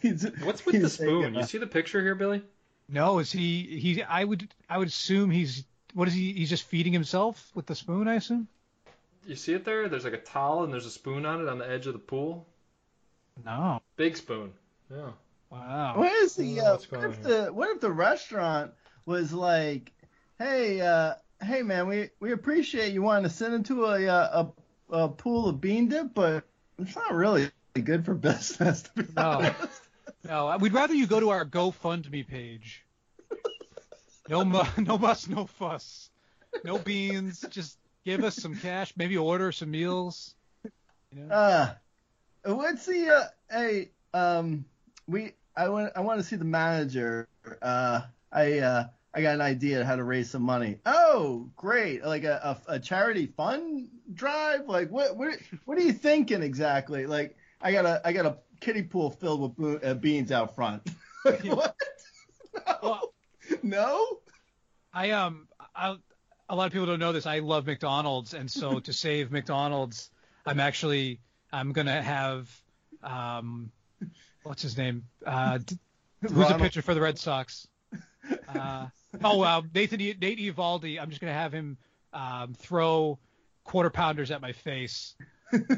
He's- 0.00 0.24
What's 0.42 0.64
with 0.64 0.80
the 0.80 0.88
spoon? 0.88 1.34
You 1.34 1.42
see 1.42 1.58
the 1.58 1.66
picture 1.66 2.00
here, 2.02 2.14
Billy? 2.14 2.42
No, 2.88 3.18
is 3.18 3.30
he? 3.32 3.78
He? 3.78 4.02
I 4.02 4.24
would. 4.24 4.48
I 4.68 4.78
would 4.78 4.88
assume 4.88 5.30
he's. 5.30 5.64
What 5.94 6.08
is 6.08 6.14
he? 6.14 6.32
He's 6.32 6.48
just 6.50 6.64
feeding 6.64 6.92
himself 6.92 7.50
with 7.54 7.66
the 7.66 7.74
spoon, 7.74 8.08
I 8.08 8.14
assume. 8.14 8.48
You 9.26 9.36
see 9.36 9.52
it 9.54 9.64
there? 9.64 9.88
There's 9.88 10.04
like 10.04 10.14
a 10.14 10.18
towel 10.18 10.64
and 10.64 10.72
there's 10.72 10.86
a 10.86 10.90
spoon 10.90 11.24
on 11.26 11.40
it 11.42 11.48
on 11.48 11.58
the 11.58 11.68
edge 11.68 11.86
of 11.86 11.92
the 11.92 11.98
pool. 11.98 12.46
No. 13.44 13.80
Big 13.96 14.16
spoon. 14.16 14.52
Yeah. 14.90 15.10
Wow. 15.52 15.98
What 15.98 16.10
is 16.12 16.34
the 16.34 16.60
uh, 16.60 16.78
what 16.88 17.04
if 17.04 17.16
on 17.18 17.22
the 17.22 17.52
what 17.52 17.68
if 17.68 17.80
the 17.80 17.92
restaurant 17.92 18.72
was 19.04 19.34
like, 19.34 19.92
hey, 20.38 20.80
uh, 20.80 21.14
hey 21.44 21.62
man, 21.62 21.86
we 21.88 22.08
we 22.20 22.32
appreciate 22.32 22.94
you 22.94 23.02
wanting 23.02 23.24
to 23.24 23.30
send 23.30 23.52
into 23.52 23.84
a 23.84 24.06
uh, 24.08 24.46
a, 24.90 24.96
a 24.96 25.08
pool 25.10 25.48
of 25.50 25.60
bean 25.60 25.88
dip, 25.88 26.14
but 26.14 26.44
it's 26.78 26.96
not 26.96 27.12
really 27.12 27.50
good 27.84 28.04
for 28.06 28.14
business. 28.30 28.82
To 28.82 29.02
be 29.02 29.12
No. 29.14 29.22
honest. 29.30 29.82
No, 30.24 30.56
we'd 30.58 30.72
rather 30.72 30.94
you 30.94 31.06
go 31.06 31.20
to 31.20 31.30
our 31.30 31.44
GoFundMe 31.44 32.26
page. 32.26 32.84
No, 34.28 34.44
mu- 34.44 34.62
no 34.78 34.96
muss, 34.96 35.28
no 35.28 35.46
fuss. 35.46 36.08
No 36.64 36.78
beans. 36.78 37.44
Just 37.50 37.76
give 38.04 38.24
us 38.24 38.36
some 38.36 38.56
cash. 38.56 38.94
Maybe 38.96 39.18
order 39.18 39.52
some 39.52 39.70
meals. 39.70 40.34
You 41.14 41.24
know? 41.24 41.34
Uh, 41.34 41.74
what's 42.44 42.86
the 42.86 43.08
uh, 43.10 43.24
hey 43.50 43.90
um 44.14 44.64
we 45.06 45.34
I 45.56 45.68
want 45.68 45.92
I 45.96 46.00
want 46.00 46.18
to 46.20 46.24
see 46.24 46.36
the 46.36 46.44
manager. 46.44 47.28
Uh, 47.60 48.02
I 48.32 48.58
uh 48.60 48.84
I 49.14 49.20
got 49.20 49.34
an 49.34 49.40
idea 49.42 49.84
how 49.84 49.96
to 49.96 50.04
raise 50.04 50.30
some 50.30 50.42
money. 50.42 50.78
Oh, 50.86 51.50
great! 51.56 52.02
Like 52.04 52.24
a, 52.24 52.58
a, 52.68 52.74
a 52.74 52.80
charity 52.80 53.26
fund 53.26 53.88
drive. 54.14 54.66
Like 54.66 54.90
what 54.90 55.16
what 55.16 55.38
what 55.64 55.76
are 55.78 55.82
you 55.82 55.92
thinking 55.92 56.42
exactly? 56.42 57.06
Like 57.06 57.36
I 57.60 57.72
got 57.72 57.84
a 57.84 58.00
I 58.04 58.12
got 58.12 58.26
a 58.26 58.38
kiddie 58.60 58.82
pool 58.82 59.10
filled 59.10 59.40
with 59.42 59.56
bo- 59.56 59.88
uh, 59.88 59.94
beans 59.94 60.32
out 60.32 60.54
front. 60.54 60.82
Like, 61.24 61.44
what? 61.44 61.76
No. 62.66 62.74
Well- 62.82 63.12
no. 63.62 64.18
I 64.92 65.10
um 65.10 65.46
I, 65.74 65.96
a 66.48 66.56
lot 66.56 66.66
of 66.66 66.72
people 66.72 66.86
don't 66.86 66.98
know 66.98 67.12
this. 67.12 67.26
I 67.26 67.38
love 67.40 67.66
McDonald's, 67.66 68.34
and 68.34 68.50
so 68.50 68.80
to 68.80 68.92
save 68.92 69.30
McDonald's, 69.30 70.10
I'm 70.46 70.58
actually 70.60 71.20
I'm 71.52 71.72
gonna 71.72 72.02
have 72.02 72.50
um 73.02 73.70
what's 74.42 74.62
his 74.62 74.76
name? 74.76 75.04
Uh, 75.24 75.58
who's 76.20 76.50
a 76.50 76.58
pitcher 76.58 76.82
for 76.82 76.94
the 76.94 77.00
Red 77.00 77.18
Sox? 77.18 77.66
Uh, 78.54 78.86
oh 79.24 79.38
wow, 79.38 79.62
Nathan 79.74 79.98
Nate 79.98 80.38
Eovaldi. 80.38 81.00
I'm 81.00 81.08
just 81.08 81.20
gonna 81.20 81.32
have 81.32 81.52
him 81.52 81.76
um, 82.12 82.54
throw 82.54 83.18
quarter 83.64 83.90
pounders 83.90 84.30
at 84.30 84.40
my 84.40 84.52
face 84.52 85.14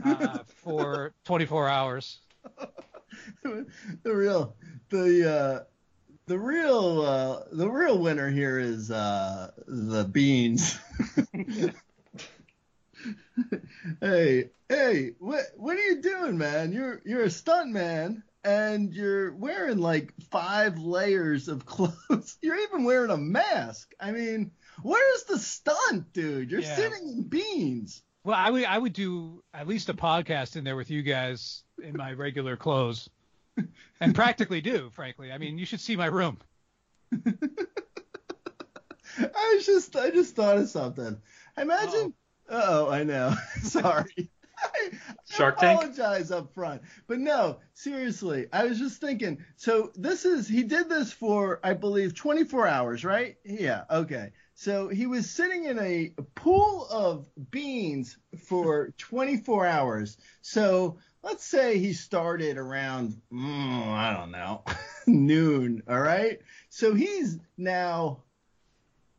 uh, 0.05 0.39
for 0.63 1.15
24 1.25 1.69
hours. 1.69 2.21
the 3.43 3.67
real 4.05 4.55
the 4.91 5.31
uh 5.31 5.65
the 6.27 6.39
real 6.39 7.01
uh 7.01 7.41
the 7.53 7.69
real 7.69 7.99
winner 7.99 8.29
here 8.29 8.59
is 8.59 8.91
uh 8.91 9.51
the 9.67 10.05
beans 10.05 10.79
hey 14.01 14.51
hey 14.69 15.13
what 15.19 15.45
what 15.57 15.77
are 15.77 15.83
you 15.83 16.03
doing 16.03 16.37
man 16.37 16.73
you're 16.73 17.01
you're 17.05 17.23
a 17.23 17.31
stunt 17.31 17.71
man 17.71 18.23
and 18.45 18.93
you're 18.93 19.35
wearing 19.35 19.79
like 19.79 20.13
five 20.31 20.79
layers 20.79 21.49
of 21.49 21.65
clothes 21.75 22.37
you're 22.43 22.61
even 22.61 22.85
wearing 22.85 23.11
a 23.11 23.17
mask 23.17 23.93
i 24.01 24.13
mean 24.13 24.51
where's 24.83 25.25
the 25.25 25.39
stunt 25.39 26.13
dude 26.13 26.51
you're 26.51 26.61
Yeah. 26.61 26.77
sitting 26.77 27.09
in 27.09 27.23
beans 27.29 28.03
Well, 28.25 28.37
I 28.37 28.51
would 28.51 28.65
I 28.65 28.79
would 28.79 28.93
do 28.93 29.43
at 29.53 29.67
least 29.67 29.89
a 29.89 29.95
podcast 29.95 30.57
in 30.57 30.65
there 30.65 30.77
with 30.77 30.91
you 30.91 31.03
guys 31.03 31.63
in 31.83 31.97
my 31.97 32.13
regular 32.13 32.57
clothes, 32.57 33.11
and 34.01 34.15
practically 34.15 34.61
do, 34.63 34.89
frankly. 34.95 35.31
I 35.31 35.37
mean, 35.39 35.59
you 35.59 35.67
should 35.67 35.81
see 35.81 35.95
my 35.97 36.07
room. 36.07 36.39
I 39.19 39.53
was 39.55 39.67
just 39.67 39.95
I 39.97 40.11
just 40.11 40.35
thought 40.35 40.57
of 40.59 40.69
something. 40.69 41.21
Imagine. 41.57 42.15
Oh, 42.49 42.91
I 42.91 43.05
know. 43.05 43.35
Sorry. 43.63 44.31
I, 44.65 44.91
Shark 45.31 45.57
I 45.59 45.61
Tank? 45.61 45.79
apologize 45.81 46.31
up 46.31 46.53
front, 46.55 46.83
but 47.07 47.19
no, 47.19 47.59
seriously. 47.75 48.47
I 48.53 48.65
was 48.65 48.79
just 48.79 49.01
thinking. 49.01 49.39
So 49.57 49.93
this 49.95 50.25
is 50.25 50.49
he 50.49 50.63
did 50.63 50.89
this 50.89 51.13
for 51.13 51.61
I 51.63 51.75
believe 51.75 52.15
24 52.15 52.67
hours, 52.67 53.05
right? 53.05 53.37
Yeah. 53.45 53.85
Okay. 53.91 54.33
So 54.55 54.89
he 54.89 55.07
was 55.07 55.29
sitting 55.29 55.65
in 55.65 55.79
a 55.79 56.13
pool 56.35 56.87
of 56.91 57.27
beans 57.51 58.17
for 58.47 58.91
24 58.99 59.67
hours. 59.67 60.17
So 60.43 60.99
let's 61.23 61.45
say 61.45 61.79
he 61.79 61.93
started 61.93 62.57
around 62.57 63.21
mm, 63.33 63.89
I 63.89 64.15
don't 64.17 64.31
know 64.31 64.63
noon. 65.07 65.83
All 65.89 66.01
right. 66.01 66.41
So 66.69 66.95
he's 66.95 67.39
now 67.57 68.23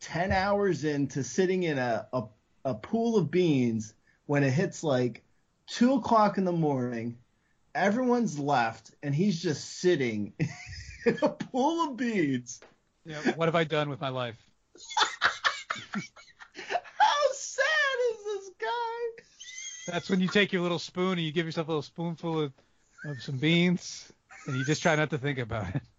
10 0.01 0.31
hours 0.31 0.83
into 0.83 1.23
sitting 1.23 1.63
in 1.63 1.77
a, 1.77 2.07
a, 2.13 2.23
a 2.63 2.73
pool 2.75 3.17
of 3.17 3.31
beans 3.31 3.93
when 4.27 4.43
it 4.43 4.51
hits 4.51 4.83
like 4.83 5.23
2 5.67 5.95
o'clock 5.95 6.37
in 6.37 6.45
the 6.45 6.51
morning. 6.51 7.17
Everyone's 7.73 8.39
left, 8.39 8.91
and 9.03 9.13
he's 9.13 9.41
just 9.41 9.79
sitting 9.79 10.33
in 11.05 11.17
a 11.21 11.29
pool 11.29 11.89
of 11.89 11.97
beads. 11.97 12.61
Know, 13.05 13.21
what 13.35 13.47
have 13.47 13.55
I 13.55 13.63
done 13.63 13.89
with 13.89 14.01
my 14.01 14.09
life? 14.09 14.37
How 15.75 17.31
sad 17.33 17.97
is 18.11 18.25
this 18.25 18.49
guy? 18.59 19.23
That's 19.87 20.09
when 20.09 20.19
you 20.19 20.27
take 20.27 20.51
your 20.53 20.61
little 20.61 20.79
spoon 20.79 21.13
and 21.13 21.21
you 21.21 21.31
give 21.31 21.45
yourself 21.45 21.67
a 21.67 21.71
little 21.71 21.81
spoonful 21.81 22.41
of, 22.41 22.53
of 23.05 23.21
some 23.21 23.37
beans, 23.37 24.11
and 24.47 24.57
you 24.57 24.65
just 24.65 24.81
try 24.81 24.95
not 24.95 25.09
to 25.11 25.17
think 25.17 25.39
about 25.39 25.75
it. 25.75 25.81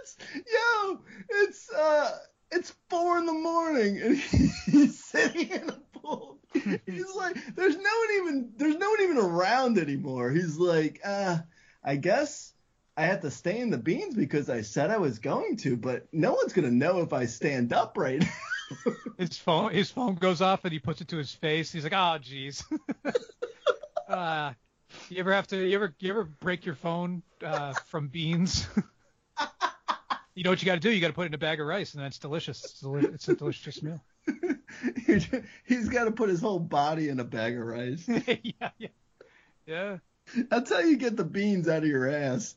It's 0.00 0.16
yo, 0.32 1.00
it's 1.28 1.70
uh, 1.72 2.16
it's 2.52 2.72
four 2.88 3.18
in 3.18 3.26
the 3.26 3.32
morning, 3.32 4.00
and 4.00 4.16
he's 4.16 5.04
sitting 5.04 5.50
in 5.50 5.68
a 5.68 5.98
pool. 5.98 6.37
He's 6.86 7.14
like, 7.14 7.36
there's 7.54 7.76
no 7.76 7.82
one 7.82 8.16
even, 8.16 8.52
there's 8.56 8.76
no 8.76 8.90
one 8.90 9.00
even 9.02 9.18
around 9.18 9.78
anymore. 9.78 10.30
He's 10.30 10.56
like, 10.56 11.00
uh, 11.04 11.38
I 11.84 11.96
guess 11.96 12.52
I 12.96 13.02
have 13.02 13.20
to 13.20 13.30
stay 13.30 13.60
in 13.60 13.70
the 13.70 13.78
beans 13.78 14.14
because 14.14 14.50
I 14.50 14.62
said 14.62 14.90
I 14.90 14.96
was 14.96 15.18
going 15.18 15.56
to, 15.58 15.76
but 15.76 16.08
no 16.12 16.32
one's 16.32 16.52
gonna 16.52 16.70
know 16.70 17.00
if 17.00 17.12
I 17.12 17.26
stand 17.26 17.72
up 17.72 17.96
right 17.96 18.20
now. 18.20 18.92
His 19.18 19.38
phone 19.38 19.72
his 19.72 19.90
phone 19.90 20.14
goes 20.16 20.42
off 20.42 20.64
and 20.64 20.72
he 20.72 20.78
puts 20.78 21.00
it 21.00 21.08
to 21.08 21.16
his 21.16 21.32
face. 21.32 21.72
He's 21.72 21.84
like, 21.84 21.94
oh 21.94 22.18
jeez. 22.20 22.62
uh, 24.08 24.52
you 25.08 25.18
ever 25.18 25.32
have 25.32 25.46
to 25.48 25.56
you 25.56 25.74
ever 25.74 25.94
you 26.00 26.10
ever 26.10 26.24
break 26.24 26.66
your 26.66 26.74
phone 26.74 27.22
uh, 27.42 27.72
from 27.86 28.08
beans? 28.08 28.68
you 30.34 30.44
know 30.44 30.50
what 30.50 30.60
you 30.60 30.66
got 30.66 30.74
to 30.74 30.80
do? 30.80 30.90
You 30.90 31.00
got 31.00 31.08
to 31.08 31.14
put 31.14 31.22
it 31.22 31.26
in 31.26 31.34
a 31.34 31.38
bag 31.38 31.60
of 31.60 31.66
rice, 31.66 31.94
and 31.94 32.02
that's 32.02 32.18
delicious. 32.18 32.64
It's, 32.64 32.80
deli- 32.80 33.06
it's 33.06 33.28
a 33.28 33.34
delicious 33.34 33.82
meal. 33.82 34.00
He's 35.66 35.88
got 35.88 36.04
to 36.04 36.10
put 36.10 36.28
his 36.28 36.40
whole 36.40 36.58
body 36.58 37.08
in 37.08 37.20
a 37.20 37.24
bag 37.24 37.56
of 37.56 37.66
rice. 37.66 38.08
yeah, 38.08 38.70
yeah, 38.78 38.88
yeah. 39.66 39.96
That's 40.50 40.70
how 40.70 40.80
you 40.80 40.96
get 40.96 41.16
the 41.16 41.24
beans 41.24 41.68
out 41.68 41.82
of 41.82 41.88
your 41.88 42.08
ass. 42.10 42.54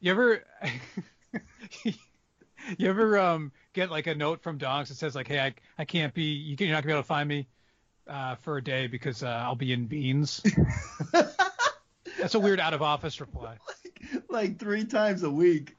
You 0.00 0.12
ever 0.12 0.42
you 1.82 2.88
ever 2.88 3.18
um 3.18 3.52
get 3.72 3.90
like 3.90 4.06
a 4.06 4.14
note 4.14 4.42
from 4.42 4.58
Donks 4.58 4.88
that 4.88 4.96
says 4.96 5.14
like, 5.14 5.28
hey, 5.28 5.40
I 5.40 5.54
I 5.76 5.84
can't 5.84 6.14
be 6.14 6.22
you 6.22 6.56
can, 6.56 6.66
you're 6.66 6.76
not 6.76 6.82
gonna 6.82 6.94
be 6.94 6.96
able 6.96 7.02
to 7.02 7.08
find 7.08 7.28
me 7.28 7.48
uh, 8.06 8.36
for 8.36 8.56
a 8.56 8.64
day 8.64 8.86
because 8.86 9.22
uh, 9.22 9.28
I'll 9.28 9.54
be 9.54 9.72
in 9.72 9.86
beans. 9.86 10.42
That's 12.18 12.34
a 12.34 12.40
weird 12.40 12.58
out 12.58 12.74
of 12.74 12.82
office 12.82 13.20
reply. 13.20 13.58
like 14.30 14.58
three 14.58 14.84
times 14.84 15.22
a 15.22 15.30
week. 15.30 15.76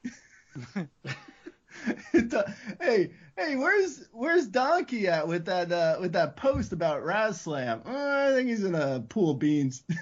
hey, 2.81 3.11
hey, 3.37 3.55
where's 3.55 4.05
where's 4.11 4.47
Donkey 4.47 5.07
at 5.07 5.27
with 5.27 5.45
that 5.45 5.71
uh, 5.71 5.97
with 5.99 6.13
that 6.13 6.35
post 6.35 6.73
about 6.73 7.03
Raz 7.03 7.41
Slam? 7.41 7.81
Uh, 7.85 8.29
I 8.29 8.31
think 8.33 8.49
he's 8.49 8.63
in 8.63 8.75
a 8.75 8.99
pool 9.01 9.31
of 9.31 9.39
beans. 9.39 9.83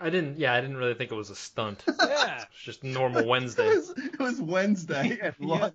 I 0.00 0.10
didn't. 0.10 0.38
Yeah, 0.38 0.54
I 0.54 0.60
didn't 0.60 0.76
really 0.76 0.94
think 0.94 1.10
it 1.10 1.16
was 1.16 1.30
a 1.30 1.36
stunt. 1.36 1.84
Yeah. 2.00 2.44
It's 2.50 2.62
just 2.62 2.84
normal 2.84 3.20
it, 3.22 3.26
Wednesday. 3.26 3.68
was, 3.68 3.90
it 3.90 4.18
was 4.18 4.40
Wednesday 4.40 5.18
at 5.20 5.40
lunch. 5.40 5.74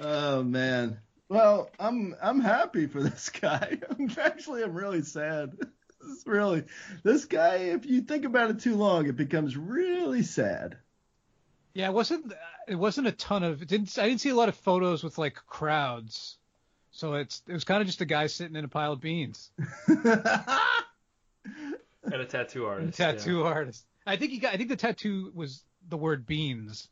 Oh 0.00 0.42
man. 0.42 0.98
Well, 1.28 1.70
I'm 1.78 2.14
I'm 2.22 2.40
happy 2.40 2.86
for 2.86 3.02
this 3.02 3.30
guy. 3.30 3.78
I'm 3.88 4.10
actually 4.18 4.62
I'm 4.62 4.74
really 4.74 5.02
sad. 5.02 5.52
This 6.02 6.22
really 6.26 6.64
this 7.02 7.24
guy. 7.26 7.56
If 7.56 7.86
you 7.86 8.02
think 8.02 8.24
about 8.24 8.50
it 8.50 8.60
too 8.60 8.76
long, 8.76 9.06
it 9.06 9.16
becomes 9.16 9.56
really 9.56 10.22
sad. 10.22 10.76
Yeah, 11.74 11.88
it 11.88 11.92
wasn't 11.94 12.32
it 12.66 12.74
wasn't 12.74 13.06
a 13.06 13.12
ton 13.12 13.42
of 13.42 13.62
it 13.62 13.68
didn't 13.68 13.96
I 13.98 14.08
didn't 14.08 14.20
see 14.20 14.30
a 14.30 14.34
lot 14.34 14.48
of 14.48 14.56
photos 14.56 15.04
with 15.04 15.18
like 15.18 15.34
crowds. 15.46 16.36
So 16.92 17.14
it's 17.14 17.42
it 17.46 17.52
was 17.52 17.64
kind 17.64 17.80
of 17.80 17.86
just 17.86 18.00
a 18.00 18.06
guy 18.06 18.26
sitting 18.26 18.56
in 18.56 18.64
a 18.64 18.68
pile 18.68 18.92
of 18.92 19.00
beans. 19.00 19.50
and 19.88 19.98
a 22.04 22.24
tattoo 22.26 22.66
And 22.66 22.72
artist. 22.80 22.98
tattoo 22.98 23.44
artist. 23.44 23.86
I 24.06 24.16
think 24.16 24.32
he 24.32 24.38
got 24.38 24.54
I 24.54 24.56
think 24.56 24.68
the 24.70 24.76
tattoo 24.76 25.30
was 25.34 25.62
the 25.88 25.96
word 25.96 26.26
beans. 26.26 26.88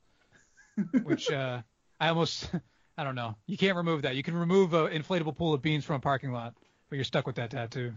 Which 1.03 1.31
uh 1.31 1.63
I 2.01 2.09
almost 2.09 2.51
I 2.97 3.05
don't 3.05 3.15
know. 3.15 3.37
You 3.47 3.57
can't 3.57 3.77
remove 3.77 4.03
that. 4.03 4.17
You 4.17 4.23
can 4.23 4.37
remove 4.37 4.75
an 4.75 4.89
inflatable 4.93 5.37
pool 5.37 5.55
of 5.55 5.63
beans 5.63 5.85
from 5.85 5.97
a 5.97 6.01
parking 6.01 6.33
lot, 6.33 6.55
but 6.89 6.97
you're 6.97 7.05
stuck 7.05 7.27
with 7.27 7.37
that 7.37 7.51
tattoo. 7.51 7.95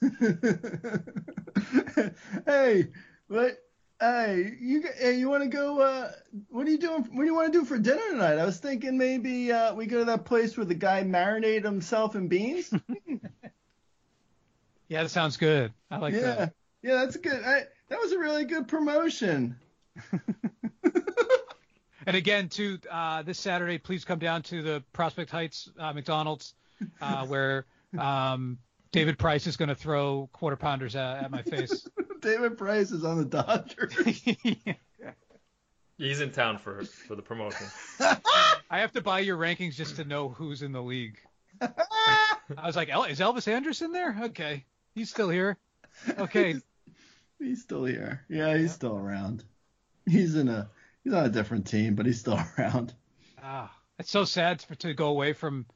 hey, 2.46 2.88
what? 3.28 3.58
Hey, 4.00 4.56
you 4.60 4.82
hey, 4.98 5.18
you 5.18 5.28
want 5.28 5.44
to 5.44 5.48
go? 5.48 5.80
Uh, 5.80 6.10
what 6.48 6.66
are 6.66 6.70
you 6.70 6.78
doing? 6.78 7.02
What 7.02 7.22
do 7.22 7.24
you 7.24 7.34
want 7.34 7.52
to 7.52 7.58
do 7.58 7.64
for 7.64 7.78
dinner 7.78 8.02
tonight? 8.10 8.38
I 8.38 8.44
was 8.44 8.58
thinking 8.58 8.98
maybe 8.98 9.52
uh, 9.52 9.74
we 9.74 9.86
go 9.86 9.98
to 9.98 10.04
that 10.06 10.24
place 10.24 10.56
where 10.56 10.66
the 10.66 10.74
guy 10.74 11.04
marinated 11.04 11.64
himself 11.64 12.16
in 12.16 12.28
beans. 12.28 12.72
Yeah, 14.88 15.04
that 15.04 15.08
sounds 15.08 15.38
good. 15.38 15.72
I 15.90 15.96
like 15.96 16.12
yeah, 16.12 16.20
that. 16.20 16.52
yeah, 16.82 16.94
that's 16.96 17.16
good. 17.16 17.42
I, 17.42 17.62
that 17.88 17.98
was 17.98 18.12
a 18.12 18.18
really 18.18 18.44
good 18.44 18.68
promotion. 18.68 19.56
And 22.06 22.16
again, 22.16 22.48
too, 22.48 22.78
uh, 22.90 23.22
this 23.22 23.38
Saturday, 23.38 23.78
please 23.78 24.04
come 24.04 24.18
down 24.18 24.42
to 24.44 24.62
the 24.62 24.82
Prospect 24.92 25.30
Heights 25.30 25.70
uh, 25.78 25.92
McDonald's, 25.92 26.54
uh, 27.00 27.26
where 27.26 27.66
um, 27.96 28.58
David 28.92 29.18
Price 29.18 29.46
is 29.46 29.56
going 29.56 29.70
to 29.70 29.74
throw 29.74 30.28
quarter 30.32 30.56
pounders 30.56 30.94
at, 30.94 31.24
at 31.24 31.30
my 31.30 31.42
face. 31.42 31.88
David 32.20 32.58
Price 32.58 32.92
is 32.92 33.04
on 33.04 33.18
the 33.18 33.24
Dodgers. 33.24 34.22
He's 35.98 36.20
in 36.20 36.30
town 36.30 36.58
for 36.58 36.84
for 36.84 37.14
the 37.14 37.22
promotion. 37.22 37.66
I 38.00 38.80
have 38.80 38.92
to 38.92 39.00
buy 39.00 39.20
your 39.20 39.36
rankings 39.36 39.74
just 39.74 39.96
to 39.96 40.04
know 40.04 40.28
who's 40.28 40.62
in 40.62 40.72
the 40.72 40.82
league. 40.82 41.18
I 41.60 42.66
was 42.66 42.76
like, 42.76 42.88
El- 42.88 43.04
is 43.04 43.20
Elvis 43.20 43.46
Anderson 43.46 43.92
there? 43.92 44.16
Okay, 44.24 44.64
he's 44.94 45.10
still 45.10 45.28
here. 45.28 45.58
Okay, 46.18 46.56
he's 47.38 47.62
still 47.62 47.84
here. 47.84 48.24
Yeah, 48.28 48.56
he's 48.56 48.72
still 48.72 48.96
around. 48.96 49.44
He's 50.06 50.34
in 50.34 50.48
a 50.48 50.70
he's 51.04 51.12
on 51.12 51.24
a 51.26 51.28
different 51.28 51.66
team, 51.66 51.94
but 51.94 52.06
he's 52.06 52.20
still 52.20 52.40
around. 52.58 52.94
Ah, 53.42 53.72
it's 53.98 54.10
so 54.10 54.24
sad 54.24 54.60
to, 54.60 54.76
to 54.76 54.94
go 54.94 55.08
away 55.08 55.32
from 55.32 55.66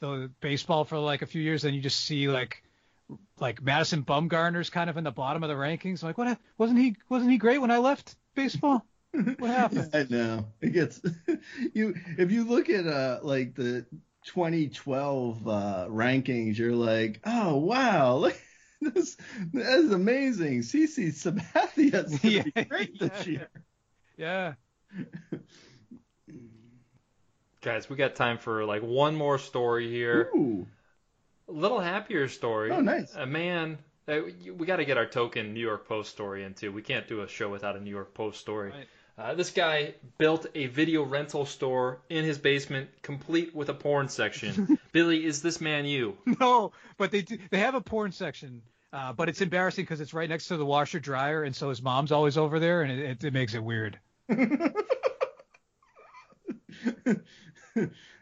the 0.00 0.30
baseball 0.40 0.84
for 0.84 0.98
like 0.98 1.22
a 1.22 1.26
few 1.26 1.42
years, 1.42 1.64
and 1.64 1.74
you 1.74 1.82
just 1.82 2.04
see 2.04 2.28
like 2.28 2.62
like 3.38 3.62
Madison 3.62 4.04
Bumgarner's 4.04 4.70
kind 4.70 4.88
of 4.90 4.96
in 4.96 5.04
the 5.04 5.10
bottom 5.12 5.42
of 5.42 5.48
the 5.48 5.54
rankings. 5.54 6.02
like, 6.02 6.18
what? 6.18 6.26
hap- 6.28 6.40
Wasn't 6.58 6.78
he? 6.78 6.96
Wasn't 7.08 7.30
he 7.30 7.38
great 7.38 7.58
when 7.60 7.70
I 7.70 7.78
left 7.78 8.16
baseball? 8.34 8.84
What 9.38 9.50
happened? 9.50 9.94
I 9.94 10.06
know 10.08 10.46
it 10.60 10.70
gets 10.72 11.00
you 11.72 11.94
if 12.18 12.32
you 12.32 12.44
look 12.44 12.68
at 12.68 12.86
uh 12.86 13.20
like 13.22 13.54
the 13.54 13.86
2012 14.26 15.46
uh 15.46 15.86
rankings, 15.88 16.58
you're 16.58 16.74
like, 16.74 17.20
oh 17.24 17.56
wow, 17.56 18.16
look, 18.18 18.36
this 18.80 19.16
that 19.52 19.78
is 19.84 19.92
amazing. 19.92 20.60
CC 20.62 21.12
Sabathia's 21.12 22.18
gonna 22.18 22.40
be 22.40 22.54
Yeah, 22.56 22.64
great 22.68 22.98
this 22.98 23.26
yeah, 23.26 23.26
year. 23.26 23.48
Yeah. 24.16 24.54
Guys, 27.62 27.88
we 27.88 27.96
got 27.96 28.14
time 28.14 28.38
for 28.38 28.64
like 28.64 28.82
one 28.82 29.14
more 29.16 29.38
story 29.38 29.90
here. 29.90 30.30
Ooh, 30.36 30.66
A 30.72 30.73
little 31.48 31.80
happier 31.80 32.28
story. 32.28 32.70
Oh, 32.70 32.80
nice. 32.80 33.14
A 33.14 33.26
man. 33.26 33.78
uh, 34.08 34.20
We 34.56 34.66
got 34.66 34.76
to 34.76 34.84
get 34.84 34.96
our 34.98 35.06
token 35.06 35.54
New 35.54 35.60
York 35.60 35.88
Post 35.88 36.10
story 36.10 36.44
in 36.44 36.54
too. 36.54 36.72
We 36.72 36.82
can't 36.82 37.06
do 37.08 37.22
a 37.22 37.28
show 37.28 37.48
without 37.50 37.76
a 37.76 37.80
New 37.80 37.90
York 37.90 38.14
Post 38.14 38.40
story. 38.40 38.70
Right. 38.70 38.86
Uh, 39.16 39.34
this 39.34 39.50
guy 39.52 39.94
built 40.18 40.46
a 40.56 40.66
video 40.66 41.04
rental 41.04 41.46
store 41.46 42.00
in 42.08 42.24
his 42.24 42.36
basement, 42.36 42.88
complete 43.02 43.54
with 43.54 43.68
a 43.68 43.74
porn 43.74 44.08
section. 44.08 44.76
Billy, 44.92 45.24
is 45.24 45.40
this 45.40 45.60
man 45.60 45.84
you? 45.84 46.16
No, 46.40 46.72
but 46.98 47.12
they 47.12 47.22
do, 47.22 47.38
they 47.50 47.60
have 47.60 47.76
a 47.76 47.80
porn 47.80 48.10
section, 48.10 48.62
uh, 48.92 49.12
but 49.12 49.28
it's 49.28 49.40
embarrassing 49.40 49.84
because 49.84 50.00
it's 50.00 50.14
right 50.14 50.28
next 50.28 50.48
to 50.48 50.56
the 50.56 50.66
washer 50.66 50.98
dryer, 50.98 51.44
and 51.44 51.54
so 51.54 51.68
his 51.68 51.80
mom's 51.80 52.10
always 52.10 52.36
over 52.36 52.58
there, 52.58 52.82
and 52.82 52.90
it, 52.90 52.98
it, 53.10 53.24
it 53.24 53.32
makes 53.32 53.54
it 53.54 53.62
weird. 53.62 54.00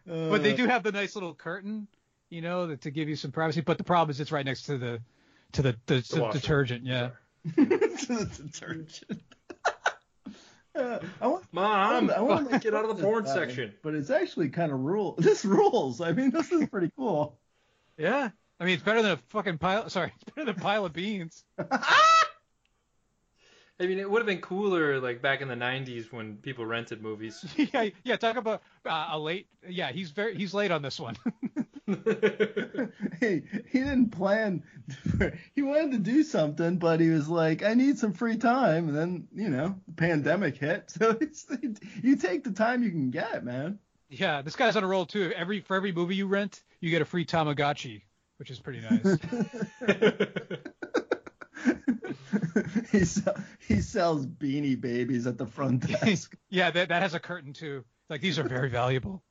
But 0.04 0.42
they 0.42 0.54
do 0.54 0.66
have 0.66 0.82
the 0.82 0.92
nice 0.92 1.14
little 1.14 1.34
curtain, 1.34 1.86
you 2.32 2.40
know, 2.40 2.66
that, 2.66 2.80
to 2.82 2.90
give 2.90 3.08
you 3.08 3.16
some 3.16 3.30
privacy. 3.30 3.60
But 3.60 3.78
the 3.78 3.84
problem 3.84 4.10
is 4.10 4.20
it's 4.20 4.32
right 4.32 4.44
next 4.44 4.62
to 4.64 4.78
the 4.78 5.00
to 5.52 5.62
the 5.62 5.76
the, 5.86 6.06
the 6.10 6.22
washer. 6.22 6.38
detergent. 6.38 6.86
Yeah. 6.86 7.10
to 7.56 7.64
the 7.64 8.42
detergent. 8.42 9.22
Uh, 10.74 10.98
I 11.20 11.26
want, 11.26 11.44
Mom, 11.52 12.10
I 12.10 12.22
want 12.22 12.50
to 12.50 12.58
get 12.58 12.72
out 12.72 12.88
of 12.88 12.96
the 12.96 13.02
porn 13.02 13.26
section. 13.26 13.74
But 13.82 13.94
it's 13.94 14.08
actually 14.08 14.48
kind 14.48 14.72
of 14.72 14.80
rule. 14.80 15.14
This 15.18 15.44
rules. 15.44 16.00
I 16.00 16.12
mean, 16.12 16.30
this 16.30 16.50
is 16.50 16.66
pretty 16.70 16.90
cool. 16.96 17.38
Yeah. 17.98 18.30
I 18.58 18.64
mean, 18.64 18.72
it's 18.72 18.82
better 18.82 19.02
than 19.02 19.10
a 19.12 19.16
fucking 19.28 19.58
pile. 19.58 19.90
Sorry, 19.90 20.12
it's 20.14 20.24
better 20.32 20.46
than 20.46 20.58
a 20.58 20.58
pile 20.58 20.86
of 20.86 20.94
beans. 20.94 21.44
I 23.82 23.86
mean, 23.86 23.98
it 23.98 24.08
would 24.08 24.20
have 24.20 24.26
been 24.26 24.40
cooler 24.40 25.00
like 25.00 25.20
back 25.20 25.40
in 25.40 25.48
the 25.48 25.56
'90s 25.56 26.12
when 26.12 26.36
people 26.36 26.64
rented 26.64 27.02
movies. 27.02 27.44
yeah, 27.56 27.88
yeah. 28.04 28.16
Talk 28.16 28.36
about 28.36 28.62
uh, 28.86 29.08
a 29.10 29.18
late. 29.18 29.48
Yeah, 29.68 29.90
he's 29.90 30.10
very 30.10 30.36
he's 30.36 30.54
late 30.54 30.70
on 30.70 30.82
this 30.82 31.00
one. 31.00 31.16
hey, 33.20 33.42
he 33.70 33.78
didn't 33.80 34.10
plan. 34.10 34.62
For, 35.18 35.36
he 35.56 35.62
wanted 35.62 35.90
to 35.92 35.98
do 35.98 36.22
something, 36.22 36.78
but 36.78 37.00
he 37.00 37.08
was 37.08 37.28
like, 37.28 37.64
"I 37.64 37.74
need 37.74 37.98
some 37.98 38.12
free 38.12 38.36
time," 38.36 38.88
and 38.88 38.96
then 38.96 39.28
you 39.34 39.48
know, 39.48 39.74
the 39.88 39.94
pandemic 39.94 40.58
hit. 40.58 40.92
So 40.92 41.16
it's, 41.20 41.46
you 42.02 42.14
take 42.14 42.44
the 42.44 42.52
time 42.52 42.84
you 42.84 42.90
can 42.90 43.10
get, 43.10 43.44
man. 43.44 43.80
yeah, 44.08 44.42
this 44.42 44.54
guy's 44.54 44.76
on 44.76 44.84
a 44.84 44.86
roll 44.86 45.06
too. 45.06 45.32
Every 45.34 45.60
for 45.60 45.74
every 45.74 45.90
movie 45.90 46.14
you 46.14 46.28
rent, 46.28 46.62
you 46.78 46.90
get 46.90 47.02
a 47.02 47.04
free 47.04 47.24
Tamagotchi, 47.24 48.02
which 48.36 48.50
is 48.52 48.60
pretty 48.60 48.80
nice. 48.80 49.18
he 52.90 53.04
sell, 53.04 53.34
he 53.58 53.80
sells 53.80 54.26
beanie 54.26 54.80
babies 54.80 55.26
at 55.26 55.38
the 55.38 55.46
front 55.46 55.86
desk. 56.00 56.36
yeah, 56.50 56.70
that 56.70 56.88
that 56.88 57.02
has 57.02 57.14
a 57.14 57.20
curtain 57.20 57.52
too. 57.52 57.84
Like 58.08 58.20
these 58.20 58.38
are 58.38 58.48
very 58.48 58.68
valuable. 58.68 59.22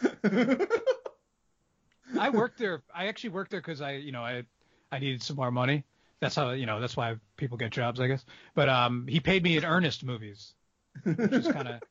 I 2.18 2.30
worked 2.30 2.58
there. 2.58 2.82
I 2.94 3.06
actually 3.06 3.30
worked 3.30 3.50
there 3.50 3.60
because 3.60 3.80
I, 3.80 3.92
you 3.92 4.12
know, 4.12 4.22
I 4.22 4.44
I 4.90 4.98
needed 4.98 5.22
some 5.22 5.36
more 5.36 5.50
money. 5.50 5.84
That's 6.20 6.36
how, 6.36 6.50
you 6.50 6.66
know, 6.66 6.80
that's 6.80 6.96
why 6.96 7.16
people 7.36 7.56
get 7.56 7.72
jobs, 7.72 7.98
I 7.98 8.06
guess. 8.06 8.24
But 8.54 8.68
um, 8.68 9.06
he 9.08 9.18
paid 9.18 9.42
me 9.42 9.56
in 9.56 9.64
Ernest 9.64 10.04
movies, 10.04 10.54
which 11.02 11.18
is 11.18 11.48
kind 11.48 11.66
of. 11.66 11.82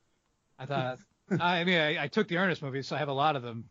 I 0.57 0.65
thought. 0.65 0.99
I 1.39 1.63
mean, 1.63 1.77
I, 1.77 2.03
I 2.03 2.07
took 2.07 2.27
the 2.27 2.37
Ernest 2.37 2.61
movies, 2.61 2.87
so 2.87 2.95
I 2.95 2.99
have 2.99 3.09
a 3.09 3.13
lot 3.13 3.35
of 3.35 3.41
them. 3.43 3.65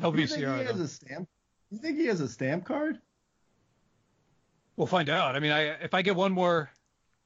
you 0.00 0.26
think 0.26 0.30
he 0.30 0.42
has 0.42 0.80
a 0.80 0.88
stamp? 0.88 1.28
You 1.70 1.78
think 1.78 1.98
he 1.98 2.06
has 2.06 2.20
a 2.20 2.28
stamp 2.28 2.64
card? 2.64 3.00
We'll 4.76 4.86
find 4.86 5.08
out. 5.08 5.36
I 5.36 5.40
mean, 5.40 5.52
I 5.52 5.62
if 5.82 5.94
I 5.94 6.02
get 6.02 6.16
one 6.16 6.32
more, 6.32 6.70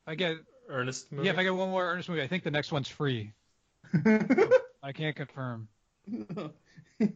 I 0.06 0.14
get 0.14 0.36
Ernest 0.68 1.10
movie. 1.10 1.26
yeah, 1.26 1.32
if 1.32 1.38
I 1.38 1.42
get 1.42 1.54
one 1.54 1.70
more 1.70 1.90
Ernest 1.90 2.08
movie, 2.08 2.22
I 2.22 2.26
think 2.26 2.44
the 2.44 2.50
next 2.50 2.72
one's 2.72 2.88
free. 2.88 3.32
I 4.82 4.92
can't 4.92 5.16
confirm. 5.16 5.68
Uh, 6.36 6.48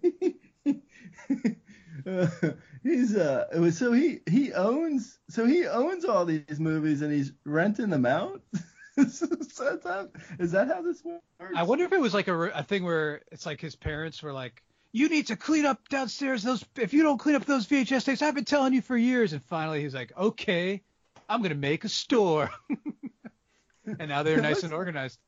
he's 2.82 3.16
uh 3.16 3.70
so 3.70 3.92
he 3.92 4.20
he 4.28 4.52
owns 4.52 5.18
so 5.28 5.46
he 5.46 5.66
owns 5.66 6.04
all 6.04 6.24
these 6.24 6.58
movies 6.58 7.02
and 7.02 7.12
he's 7.12 7.32
renting 7.44 7.90
them 7.90 8.04
out. 8.04 8.42
is, 8.96 9.20
that, 9.20 10.10
is 10.38 10.52
that 10.52 10.68
how 10.68 10.82
this 10.82 11.04
works? 11.04 11.24
I 11.56 11.64
wonder 11.64 11.84
if 11.84 11.92
it 11.92 12.00
was 12.00 12.14
like 12.14 12.28
a, 12.28 12.48
a 12.50 12.62
thing 12.62 12.84
where 12.84 13.22
it's 13.32 13.46
like 13.46 13.60
his 13.60 13.74
parents 13.74 14.22
were 14.22 14.32
like, 14.32 14.62
"You 14.94 15.08
need 15.08 15.26
to 15.26 15.36
clean 15.36 15.66
up 15.66 15.88
downstairs. 15.88 16.44
Those 16.44 16.64
if 16.76 16.94
you 16.94 17.02
don't 17.02 17.18
clean 17.18 17.34
up 17.34 17.44
those 17.44 17.66
VHS 17.66 18.04
tapes, 18.04 18.22
I've 18.22 18.36
been 18.36 18.44
telling 18.44 18.72
you 18.72 18.80
for 18.80 18.96
years." 18.96 19.32
And 19.32 19.42
finally, 19.42 19.82
he's 19.82 19.92
like, 19.92 20.16
"Okay, 20.16 20.82
I'm 21.28 21.42
gonna 21.42 21.56
make 21.56 21.82
a 21.82 21.88
store." 21.88 22.48
and 23.98 24.08
now 24.08 24.22
they're 24.22 24.40
nice 24.40 24.62
and 24.62 24.72
organized. 24.72 25.18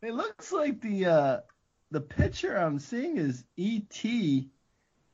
It 0.00 0.14
looks 0.14 0.52
like 0.52 0.80
the 0.80 1.06
uh 1.06 1.40
the 1.90 2.00
picture 2.00 2.56
I'm 2.56 2.78
seeing 2.78 3.16
is 3.16 3.44
E.T. 3.56 4.48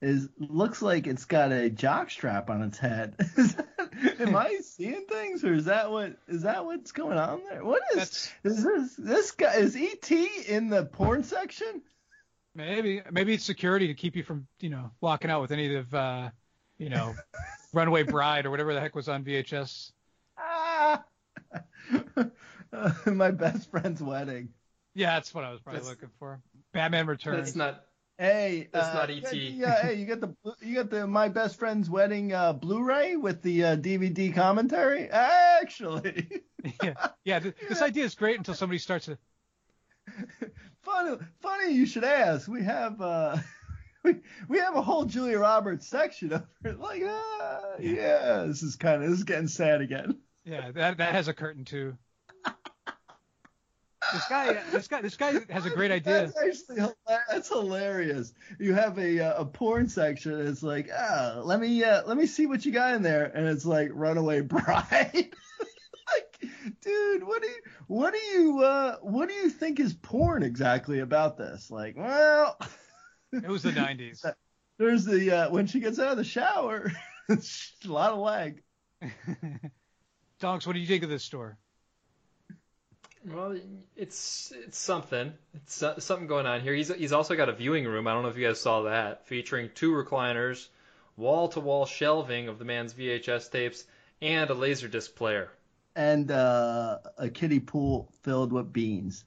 is 0.02 0.28
looks 0.38 0.82
like 0.82 1.06
it's 1.06 1.24
got 1.24 1.50
a 1.50 1.70
jock 1.70 2.10
strap 2.10 2.50
on 2.50 2.62
its 2.62 2.76
head. 2.76 3.14
Is 3.36 3.54
that, 3.54 3.68
am 4.18 4.36
I 4.36 4.58
seeing 4.62 5.06
things 5.06 5.42
or 5.42 5.54
is 5.54 5.66
that 5.66 5.90
what 5.90 6.18
is 6.28 6.42
that 6.42 6.64
what's 6.64 6.92
going 6.92 7.18
on 7.18 7.42
there? 7.48 7.64
What 7.64 7.82
is 7.92 7.96
That's 7.96 8.32
is 8.44 8.64
this 8.64 8.94
this 8.96 9.30
guy 9.32 9.54
is 9.54 9.76
E.T. 9.76 10.28
in 10.48 10.68
the 10.68 10.84
porn 10.84 11.22
section? 11.22 11.82
Maybe 12.54 13.02
maybe 13.10 13.34
it's 13.34 13.44
security 13.44 13.86
to 13.88 13.94
keep 13.94 14.16
you 14.16 14.22
from 14.22 14.46
you 14.60 14.70
know 14.70 14.90
walking 15.00 15.30
out 15.30 15.40
with 15.40 15.52
any 15.52 15.74
of 15.74 15.94
uh, 15.94 16.30
you 16.78 16.88
know 16.88 17.14
Runaway 17.72 18.02
Bride 18.02 18.46
or 18.46 18.50
whatever 18.50 18.74
the 18.74 18.80
heck 18.80 18.94
was 18.94 19.08
on 19.08 19.24
VHS. 19.24 19.92
Ah! 20.38 21.04
Uh, 22.72 22.92
my 23.06 23.30
best 23.30 23.70
friend's 23.70 24.02
wedding. 24.02 24.48
Yeah, 24.94 25.14
that's 25.14 25.34
what 25.34 25.44
I 25.44 25.52
was 25.52 25.60
probably 25.60 25.80
That's- 25.80 25.90
looking 25.90 26.10
for. 26.18 26.40
Batman 26.72 27.06
Returns. 27.06 27.38
That's 27.38 27.56
not. 27.56 27.84
Hey, 28.18 28.68
That's 28.70 28.88
uh, 28.88 28.94
not 28.94 29.14
you 29.14 29.22
got 29.22 29.32
E.T.. 29.34 29.60
the, 29.60 29.66
uh, 29.66 29.82
hey, 29.82 29.94
you 29.94 30.04
got 30.04 30.20
the 30.20 30.34
you 30.60 30.74
got 30.74 30.90
the 30.90 31.06
my 31.06 31.28
best 31.30 31.58
friend's 31.58 31.88
wedding 31.88 32.34
uh, 32.34 32.52
Blu-ray 32.52 33.16
with 33.16 33.40
the 33.40 33.64
uh, 33.64 33.76
DVD 33.76 34.34
commentary. 34.34 35.08
Actually, 35.08 36.42
yeah, 36.82 37.08
yeah. 37.24 37.38
Th- 37.38 37.54
this 37.66 37.80
idea 37.80 38.04
is 38.04 38.14
great 38.14 38.36
until 38.36 38.52
somebody 38.52 38.78
starts 38.78 39.06
to. 39.06 39.16
funny, 40.82 41.16
funny 41.40 41.72
you 41.72 41.86
should 41.86 42.04
ask. 42.04 42.48
We 42.48 42.62
have 42.64 43.00
uh, 43.00 43.36
we 44.04 44.16
we 44.48 44.58
have 44.58 44.76
a 44.76 44.82
whole 44.82 45.04
Julia 45.04 45.38
Roberts 45.38 45.86
section 45.86 46.32
of 46.32 46.46
it. 46.64 46.78
Like, 46.78 47.02
ah, 47.04 47.60
yeah, 47.78 48.44
this 48.46 48.62
is 48.62 48.76
kind 48.76 49.02
of 49.02 49.10
this 49.10 49.18
is 49.18 49.24
getting 49.24 49.48
sad 49.48 49.80
again. 49.80 50.18
Yeah, 50.44 50.70
that 50.72 50.98
that 50.98 51.12
has 51.12 51.28
a 51.28 51.34
curtain 51.34 51.64
too. 51.64 51.96
This 54.12 54.26
guy, 54.28 54.58
this 54.72 54.88
guy, 54.88 55.02
this 55.02 55.16
guy 55.16 55.34
has 55.50 55.66
a 55.66 55.70
great 55.70 55.90
idea. 55.92 56.32
That's 56.34 56.68
actually 56.68 56.92
that's 57.28 57.48
hilarious. 57.48 58.32
You 58.58 58.74
have 58.74 58.98
a 58.98 59.20
uh, 59.20 59.42
a 59.42 59.44
porn 59.44 59.88
section. 59.88 60.32
And 60.32 60.48
it's 60.48 60.62
like, 60.62 60.88
ah, 60.96 61.40
let 61.44 61.60
me 61.60 61.84
uh, 61.84 62.02
let 62.06 62.16
me 62.16 62.26
see 62.26 62.46
what 62.46 62.64
you 62.64 62.72
got 62.72 62.94
in 62.94 63.02
there, 63.02 63.26
and 63.26 63.46
it's 63.46 63.66
like 63.66 63.90
Runaway 63.92 64.40
Bride. 64.40 65.34
Like, 66.42 66.50
dude, 66.80 67.24
what 67.24 67.42
do 67.42 67.48
you 67.48 67.60
what 67.86 68.14
do 68.14 68.20
you 68.20 68.62
uh, 68.62 68.96
what 69.02 69.28
do 69.28 69.34
you 69.34 69.48
think 69.48 69.80
is 69.80 69.94
porn 69.94 70.42
exactly 70.42 71.00
about 71.00 71.36
this? 71.36 71.70
Like, 71.70 71.96
well, 71.96 72.56
It 73.32 73.48
was 73.48 73.62
the 73.62 73.72
'90s. 73.72 74.24
there's 74.78 75.04
the 75.04 75.30
uh, 75.30 75.50
when 75.50 75.66
she 75.66 75.80
gets 75.80 75.98
out 75.98 76.12
of 76.12 76.16
the 76.16 76.24
shower, 76.24 76.92
it's 77.28 77.72
a 77.84 77.92
lot 77.92 78.12
of 78.12 78.18
leg. 78.18 78.62
Donks, 80.40 80.66
what 80.66 80.72
do 80.72 80.80
you 80.80 80.86
think 80.86 81.04
of 81.04 81.10
this 81.10 81.24
store? 81.24 81.58
Well, 83.24 83.58
it's 83.96 84.52
it's 84.66 84.78
something. 84.78 85.32
It's 85.54 85.82
uh, 85.82 86.00
something 86.00 86.26
going 86.26 86.46
on 86.46 86.62
here. 86.62 86.74
He's 86.74 86.92
he's 86.92 87.12
also 87.12 87.36
got 87.36 87.48
a 87.48 87.54
viewing 87.54 87.84
room. 87.84 88.06
I 88.06 88.14
don't 88.14 88.22
know 88.22 88.30
if 88.30 88.36
you 88.36 88.46
guys 88.46 88.60
saw 88.60 88.82
that, 88.82 89.26
featuring 89.26 89.70
two 89.74 89.92
recliners, 89.92 90.68
wall-to-wall 91.16 91.86
shelving 91.86 92.48
of 92.48 92.58
the 92.58 92.64
man's 92.64 92.94
VHS 92.94 93.50
tapes, 93.50 93.84
and 94.22 94.50
a 94.50 94.54
laserdisc 94.54 95.14
player. 95.14 95.50
And 95.96 96.30
uh, 96.30 96.98
a 97.18 97.28
kiddie 97.28 97.60
pool 97.60 98.12
filled 98.22 98.52
with 98.52 98.72
beans. 98.72 99.24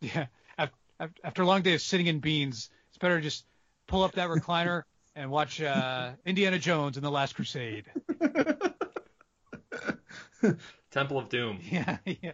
Yeah, 0.00 0.26
af- 0.58 0.70
af- 1.00 1.10
after 1.24 1.42
a 1.42 1.46
long 1.46 1.62
day 1.62 1.74
of 1.74 1.80
sitting 1.80 2.06
in 2.06 2.20
beans, 2.20 2.68
it's 2.88 2.98
better 2.98 3.16
to 3.16 3.22
just 3.22 3.46
pull 3.86 4.02
up 4.02 4.12
that 4.12 4.28
recliner 4.28 4.82
and 5.16 5.30
watch 5.30 5.60
uh, 5.62 6.12
Indiana 6.26 6.58
Jones 6.58 6.96
and 6.96 7.04
the 7.04 7.10
Last 7.10 7.34
Crusade. 7.34 7.86
Temple 10.90 11.18
of 11.18 11.28
Doom. 11.28 11.58
Yeah, 11.70 11.96
yeah. 12.04 12.32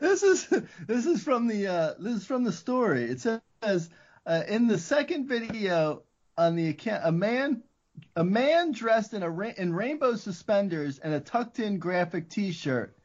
this 0.00 0.22
is 0.22 0.48
this 0.86 1.06
is 1.06 1.22
from 1.22 1.46
the 1.46 1.66
uh, 1.66 1.94
this 1.98 2.16
is 2.16 2.26
from 2.26 2.44
the 2.44 2.52
story. 2.52 3.04
It 3.04 3.20
says 3.20 3.90
uh, 4.26 4.42
in 4.48 4.66
the 4.66 4.78
second 4.78 5.28
video 5.28 6.02
on 6.36 6.56
the 6.56 6.68
account, 6.68 7.02
a 7.04 7.12
man 7.12 7.62
a 8.16 8.24
man 8.24 8.72
dressed 8.72 9.14
in 9.14 9.22
a 9.22 9.30
ra- 9.30 9.52
in 9.56 9.72
rainbow 9.74 10.16
suspenders 10.16 10.98
and 10.98 11.14
a 11.14 11.20
tucked 11.20 11.58
in 11.58 11.78
graphic 11.78 12.28
T-shirt. 12.28 12.96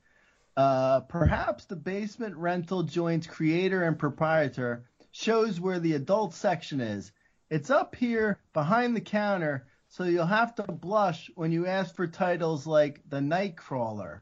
Uh, 0.55 1.01
perhaps 1.01 1.65
the 1.65 1.75
basement 1.75 2.35
rental 2.35 2.83
joint's 2.83 3.27
creator 3.27 3.83
and 3.83 3.99
proprietor 3.99 4.85
shows 5.11 5.59
where 5.59 5.79
the 5.79 5.93
adult 5.93 6.33
section 6.33 6.81
is. 6.81 7.11
It's 7.49 7.69
up 7.69 7.95
here 7.95 8.39
behind 8.53 8.95
the 8.95 9.01
counter, 9.01 9.67
so 9.87 10.03
you'll 10.03 10.25
have 10.25 10.55
to 10.55 10.63
blush 10.63 11.29
when 11.35 11.51
you 11.51 11.67
ask 11.67 11.95
for 11.95 12.07
titles 12.07 12.65
like 12.67 13.01
The 13.07 13.19
Nightcrawler. 13.19 14.21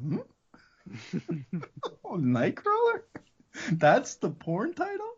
Hmm? 0.00 0.18
oh, 2.04 2.16
Nightcrawler? 2.16 3.02
That's 3.72 4.14
the 4.16 4.30
porn 4.30 4.72
title? 4.74 5.10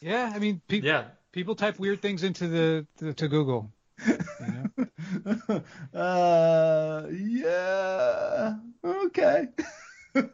Yeah, 0.00 0.32
I 0.34 0.38
mean, 0.38 0.60
pe- 0.66 0.80
Yeah. 0.80 1.04
people 1.32 1.54
type 1.54 1.78
weird 1.78 2.00
things 2.02 2.24
into 2.24 2.48
the, 2.48 2.86
the 2.96 3.12
to 3.14 3.28
Google. 3.28 3.72
You 4.06 4.18
know? 5.94 6.00
uh, 6.00 7.06
yeah. 7.10 8.56
Okay. 8.84 9.48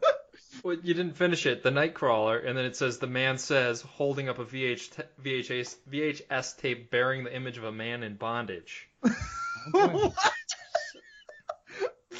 Well, 0.65 0.77
you 0.81 0.95
didn't 0.95 1.15
finish 1.15 1.45
it. 1.45 1.61
The 1.61 1.69
Nightcrawler, 1.69 2.43
and 2.43 2.57
then 2.57 2.65
it 2.65 2.75
says 2.75 2.97
the 2.97 3.05
man 3.05 3.37
says, 3.37 3.81
holding 3.81 4.29
up 4.29 4.39
a 4.39 4.45
VH 4.45 4.95
t- 4.95 5.03
VHS 5.23 5.75
VHS 5.87 6.57
tape 6.57 6.89
bearing 6.89 7.23
the 7.23 7.35
image 7.35 7.59
of 7.59 7.65
a 7.65 7.71
man 7.71 8.01
in 8.01 8.15
bondage. 8.15 8.89
what? 9.71 10.13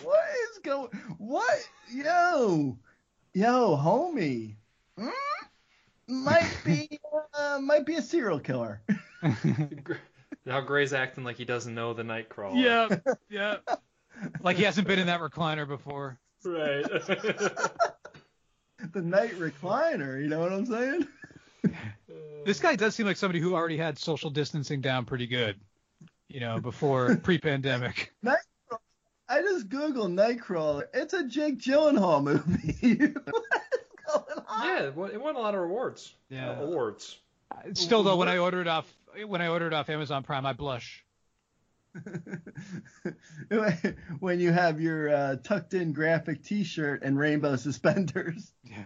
what 0.04 0.26
is 0.44 0.60
going? 0.64 0.90
What? 1.18 1.70
Yo, 1.92 2.78
yo, 3.34 3.76
homie. 3.76 4.58
Hmm? 4.96 5.10
Might 6.08 6.56
be, 6.64 7.00
uh, 7.34 7.58
might 7.64 7.88
be 7.88 7.96
a 7.96 8.02
serial 8.04 8.40
killer. 8.40 8.84
Now 10.46 10.62
Grey's 10.62 10.94
acting 10.94 11.24
like 11.24 11.38
he 11.38 11.46
doesn't 11.46 11.74
know 11.74 11.94
the 11.94 12.04
Nightcrawler. 12.04 12.62
yeah, 12.62 13.14
yeah. 13.30 13.58
Like 14.42 14.58
he 14.58 14.64
hasn't 14.64 14.88
been 14.88 15.00
in 15.00 15.08
that 15.08 15.20
recliner 15.20 15.68
before. 15.68 16.20
Right. 16.44 16.84
the 18.94 19.02
night 19.02 19.34
recliner. 19.40 20.22
You 20.22 20.28
know 20.28 20.42
what 20.42 20.54
I'm 20.54 20.66
saying? 20.68 21.08
This 22.46 22.60
guy 22.60 22.76
does 22.76 22.94
seem 22.94 23.08
like 23.08 23.18
somebody 23.18 23.40
who 23.40 23.56
already 23.56 23.78
had 23.78 23.98
social 23.98 24.30
distancing 24.30 24.82
down 24.82 25.06
pretty 25.06 25.26
good, 25.26 25.60
you 26.30 26.40
know, 26.40 26.60
before 26.60 27.16
pre-pandemic. 27.24 28.14
I 29.28 29.42
just 29.42 29.70
googled 29.70 30.14
Nightcrawler. 30.14 30.84
It's 30.94 31.16
a 31.16 31.24
Jake 31.24 31.58
Gyllenhaal 31.58 32.24
movie. 32.24 32.98
What's 32.98 34.14
going 34.14 34.46
on? 34.48 34.68
yeah, 34.68 34.84
it 34.84 34.96
won, 34.96 35.36
a 35.36 35.40
lot 35.40 35.56
of 35.56 35.62
awards. 35.62 36.14
Yeah. 36.30 36.52
Uh, 36.52 36.62
awards. 36.62 37.18
Still 37.74 38.04
though, 38.04 38.18
when 38.18 38.28
I 38.28 38.38
order 38.38 38.62
it 38.62 38.68
off 38.68 38.86
when 39.24 39.42
I 39.42 39.48
order 39.48 39.68
it 39.68 39.74
off 39.74 39.90
Amazon 39.90 40.24
Prime, 40.24 40.46
I 40.46 40.54
blush. 40.54 41.04
when 44.20 44.40
you 44.40 44.52
have 44.52 44.82
your 44.82 45.10
uh, 45.10 45.36
tucked-in 45.38 45.94
graphic 45.94 46.44
T-shirt 46.44 47.04
and 47.04 47.18
rainbow 47.18 47.56
suspenders. 47.58 48.52
Yeah. 48.64 48.86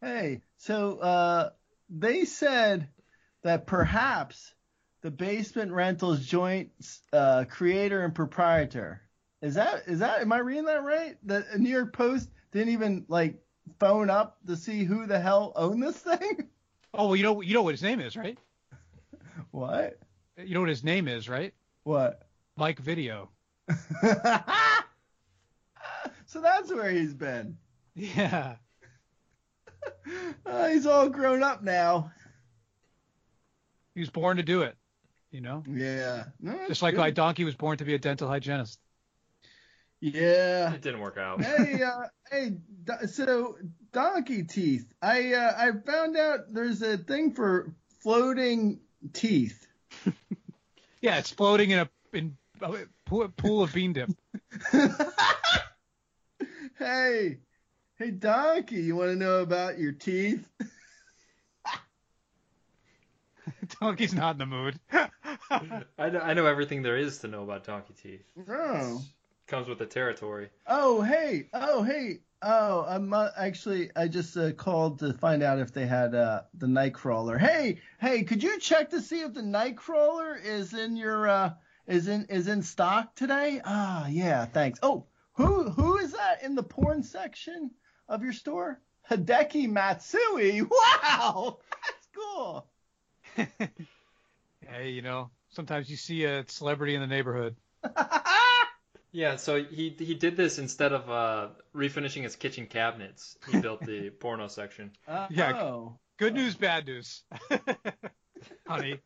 Hey, 0.00 0.40
so 0.56 0.98
uh, 0.98 1.50
they 1.90 2.24
said 2.24 2.88
that 3.42 3.66
perhaps 3.66 4.54
the 5.02 5.10
basement 5.10 5.72
rentals 5.72 6.24
joint 6.24 6.70
uh, 7.12 7.44
creator 7.48 8.02
and 8.02 8.14
proprietor 8.14 9.02
is 9.42 9.54
that 9.54 9.84
is 9.86 10.00
that 10.00 10.20
am 10.20 10.32
I 10.32 10.38
reading 10.38 10.66
that 10.66 10.82
right? 10.82 11.16
The 11.22 11.44
New 11.56 11.70
York 11.70 11.92
Post 11.92 12.28
didn't 12.52 12.72
even 12.72 13.06
like 13.08 13.42
phone 13.78 14.10
up 14.10 14.38
to 14.46 14.56
see 14.56 14.84
who 14.84 15.06
the 15.06 15.18
hell 15.18 15.52
owned 15.56 15.82
this 15.82 15.96
thing. 15.96 16.48
Oh 16.92 17.06
well, 17.06 17.16
you 17.16 17.22
know 17.22 17.40
you 17.40 17.54
know 17.54 17.62
what 17.62 17.74
his 17.74 17.82
name 17.82 18.00
is, 18.00 18.16
right? 18.16 18.36
What? 19.50 19.98
You 20.36 20.54
know 20.54 20.60
what 20.60 20.68
his 20.68 20.84
name 20.84 21.08
is, 21.08 21.28
right? 21.28 21.52
What? 21.84 22.22
Mike 22.56 22.78
Video. 22.78 23.28
so 26.26 26.40
that's 26.40 26.72
where 26.72 26.90
he's 26.90 27.14
been. 27.14 27.56
Yeah. 27.94 28.56
Uh, 30.44 30.68
he's 30.68 30.84
all 30.86 31.08
grown 31.08 31.42
up 31.42 31.62
now. 31.62 32.10
He 33.94 34.00
was 34.00 34.10
born 34.10 34.36
to 34.36 34.42
do 34.42 34.62
it. 34.62 34.76
You 35.30 35.40
know, 35.40 35.62
Yeah. 35.68 36.24
No, 36.40 36.58
just 36.68 36.82
like 36.82 36.94
good. 36.94 37.00
my 37.00 37.10
donkey 37.10 37.44
was 37.44 37.54
born 37.54 37.78
to 37.78 37.84
be 37.84 37.94
a 37.94 37.98
dental 37.98 38.28
hygienist. 38.28 38.78
Yeah. 40.00 40.72
It 40.74 40.82
didn't 40.82 41.00
work 41.00 41.16
out. 41.16 41.42
hey, 41.42 41.82
uh, 41.82 42.08
hey, 42.30 42.56
so 43.06 43.56
donkey 43.92 44.42
teeth. 44.42 44.86
I 45.00 45.32
uh, 45.32 45.52
I 45.56 45.70
found 45.90 46.16
out 46.16 46.52
there's 46.52 46.82
a 46.82 46.98
thing 46.98 47.32
for 47.32 47.74
floating 48.02 48.80
teeth. 49.12 49.66
Yeah, 51.02 51.16
it's 51.16 51.30
floating 51.30 51.70
in 51.70 51.78
a 51.78 51.88
in 52.12 52.36
a 52.60 52.74
pool, 53.06 53.26
pool 53.34 53.62
of 53.62 53.72
bean 53.72 53.94
dip. 53.94 54.10
Hey, 56.80 57.40
hey, 57.98 58.10
donkey, 58.10 58.80
you 58.80 58.96
want 58.96 59.10
to 59.10 59.16
know 59.16 59.40
about 59.40 59.78
your 59.78 59.92
teeth? 59.92 60.48
Donkey's 63.80 64.14
not 64.14 64.36
in 64.36 64.38
the 64.38 64.46
mood. 64.46 64.80
I 65.50 66.08
know, 66.08 66.20
I 66.20 66.32
know 66.32 66.46
everything 66.46 66.80
there 66.80 66.96
is 66.96 67.18
to 67.18 67.28
know 67.28 67.42
about 67.42 67.64
donkey 67.64 67.92
teeth. 68.02 68.24
Oh. 68.48 69.02
Comes 69.46 69.68
with 69.68 69.76
the 69.76 69.84
territory. 69.84 70.48
Oh, 70.66 71.02
hey, 71.02 71.50
oh, 71.52 71.82
hey, 71.82 72.20
oh, 72.42 72.84
I'm 72.88 73.12
uh, 73.12 73.28
actually 73.36 73.90
I 73.96 74.08
just 74.08 74.36
uh, 74.36 74.52
called 74.52 74.98
to 75.00 75.12
find 75.14 75.42
out 75.42 75.58
if 75.58 75.72
they 75.72 75.86
had 75.86 76.14
uh, 76.14 76.42
the 76.54 76.66
Nightcrawler. 76.66 77.38
Hey, 77.38 77.80
hey, 78.00 78.22
could 78.22 78.42
you 78.42 78.58
check 78.58 78.90
to 78.90 79.00
see 79.00 79.20
if 79.20 79.34
the 79.34 79.42
Nightcrawler 79.42 80.42
is 80.42 80.74
in 80.74 80.96
your 80.96 81.28
uh, 81.28 81.52
is 81.86 82.08
in 82.08 82.26
is 82.26 82.48
in 82.48 82.62
stock 82.62 83.14
today? 83.14 83.60
Ah, 83.64 84.06
yeah, 84.08 84.44
thanks. 84.46 84.78
Oh, 84.82 85.06
who 85.32 85.70
who 85.70 85.98
is 85.98 86.12
that 86.12 86.42
in 86.42 86.54
the 86.54 86.62
porn 86.62 87.02
section 87.02 87.70
of 88.08 88.22
your 88.22 88.32
store? 88.32 88.80
Hideki 89.10 89.68
Matsui. 89.68 90.62
Wow, 91.02 91.58
that's 91.84 92.08
cool. 92.14 92.66
hey, 94.66 94.90
you 94.90 95.02
know, 95.02 95.30
sometimes 95.48 95.90
you 95.90 95.96
see 95.96 96.24
a 96.24 96.44
celebrity 96.48 96.94
in 96.94 97.00
the 97.00 97.06
neighborhood. 97.06 97.56
Yeah, 99.12 99.36
so 99.36 99.62
he 99.62 99.94
he 99.98 100.14
did 100.14 100.36
this 100.36 100.58
instead 100.58 100.92
of 100.92 101.10
uh, 101.10 101.48
refinishing 101.74 102.22
his 102.22 102.36
kitchen 102.36 102.66
cabinets. 102.66 103.36
He 103.50 103.60
built 103.60 103.80
the 103.80 104.10
porno 104.10 104.48
section. 104.48 104.92
Yeah. 105.30 105.60
Oh. 105.60 105.98
Good 106.18 106.34
news, 106.34 106.54
bad 106.54 106.86
news. 106.86 107.22
Honey, 108.66 109.00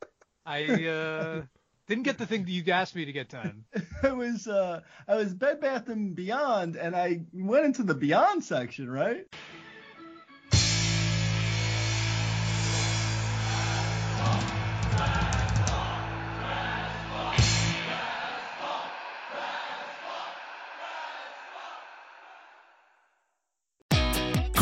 I 0.44 0.64
uh, 0.86 1.42
didn't 1.86 2.02
get 2.04 2.18
the 2.18 2.26
thing 2.26 2.44
that 2.44 2.50
you 2.50 2.64
asked 2.72 2.96
me 2.96 3.04
to 3.04 3.12
get 3.12 3.28
done. 3.28 3.64
I 4.02 4.12
was 4.12 4.48
uh 4.48 4.80
I 5.06 5.14
was 5.14 5.32
Bed 5.32 5.60
Bath 5.60 5.88
and 5.88 6.14
Beyond 6.14 6.76
and 6.76 6.96
I 6.96 7.20
went 7.32 7.66
into 7.66 7.82
the 7.82 7.94
Beyond 7.94 8.42
section, 8.42 8.90
right? 8.90 9.26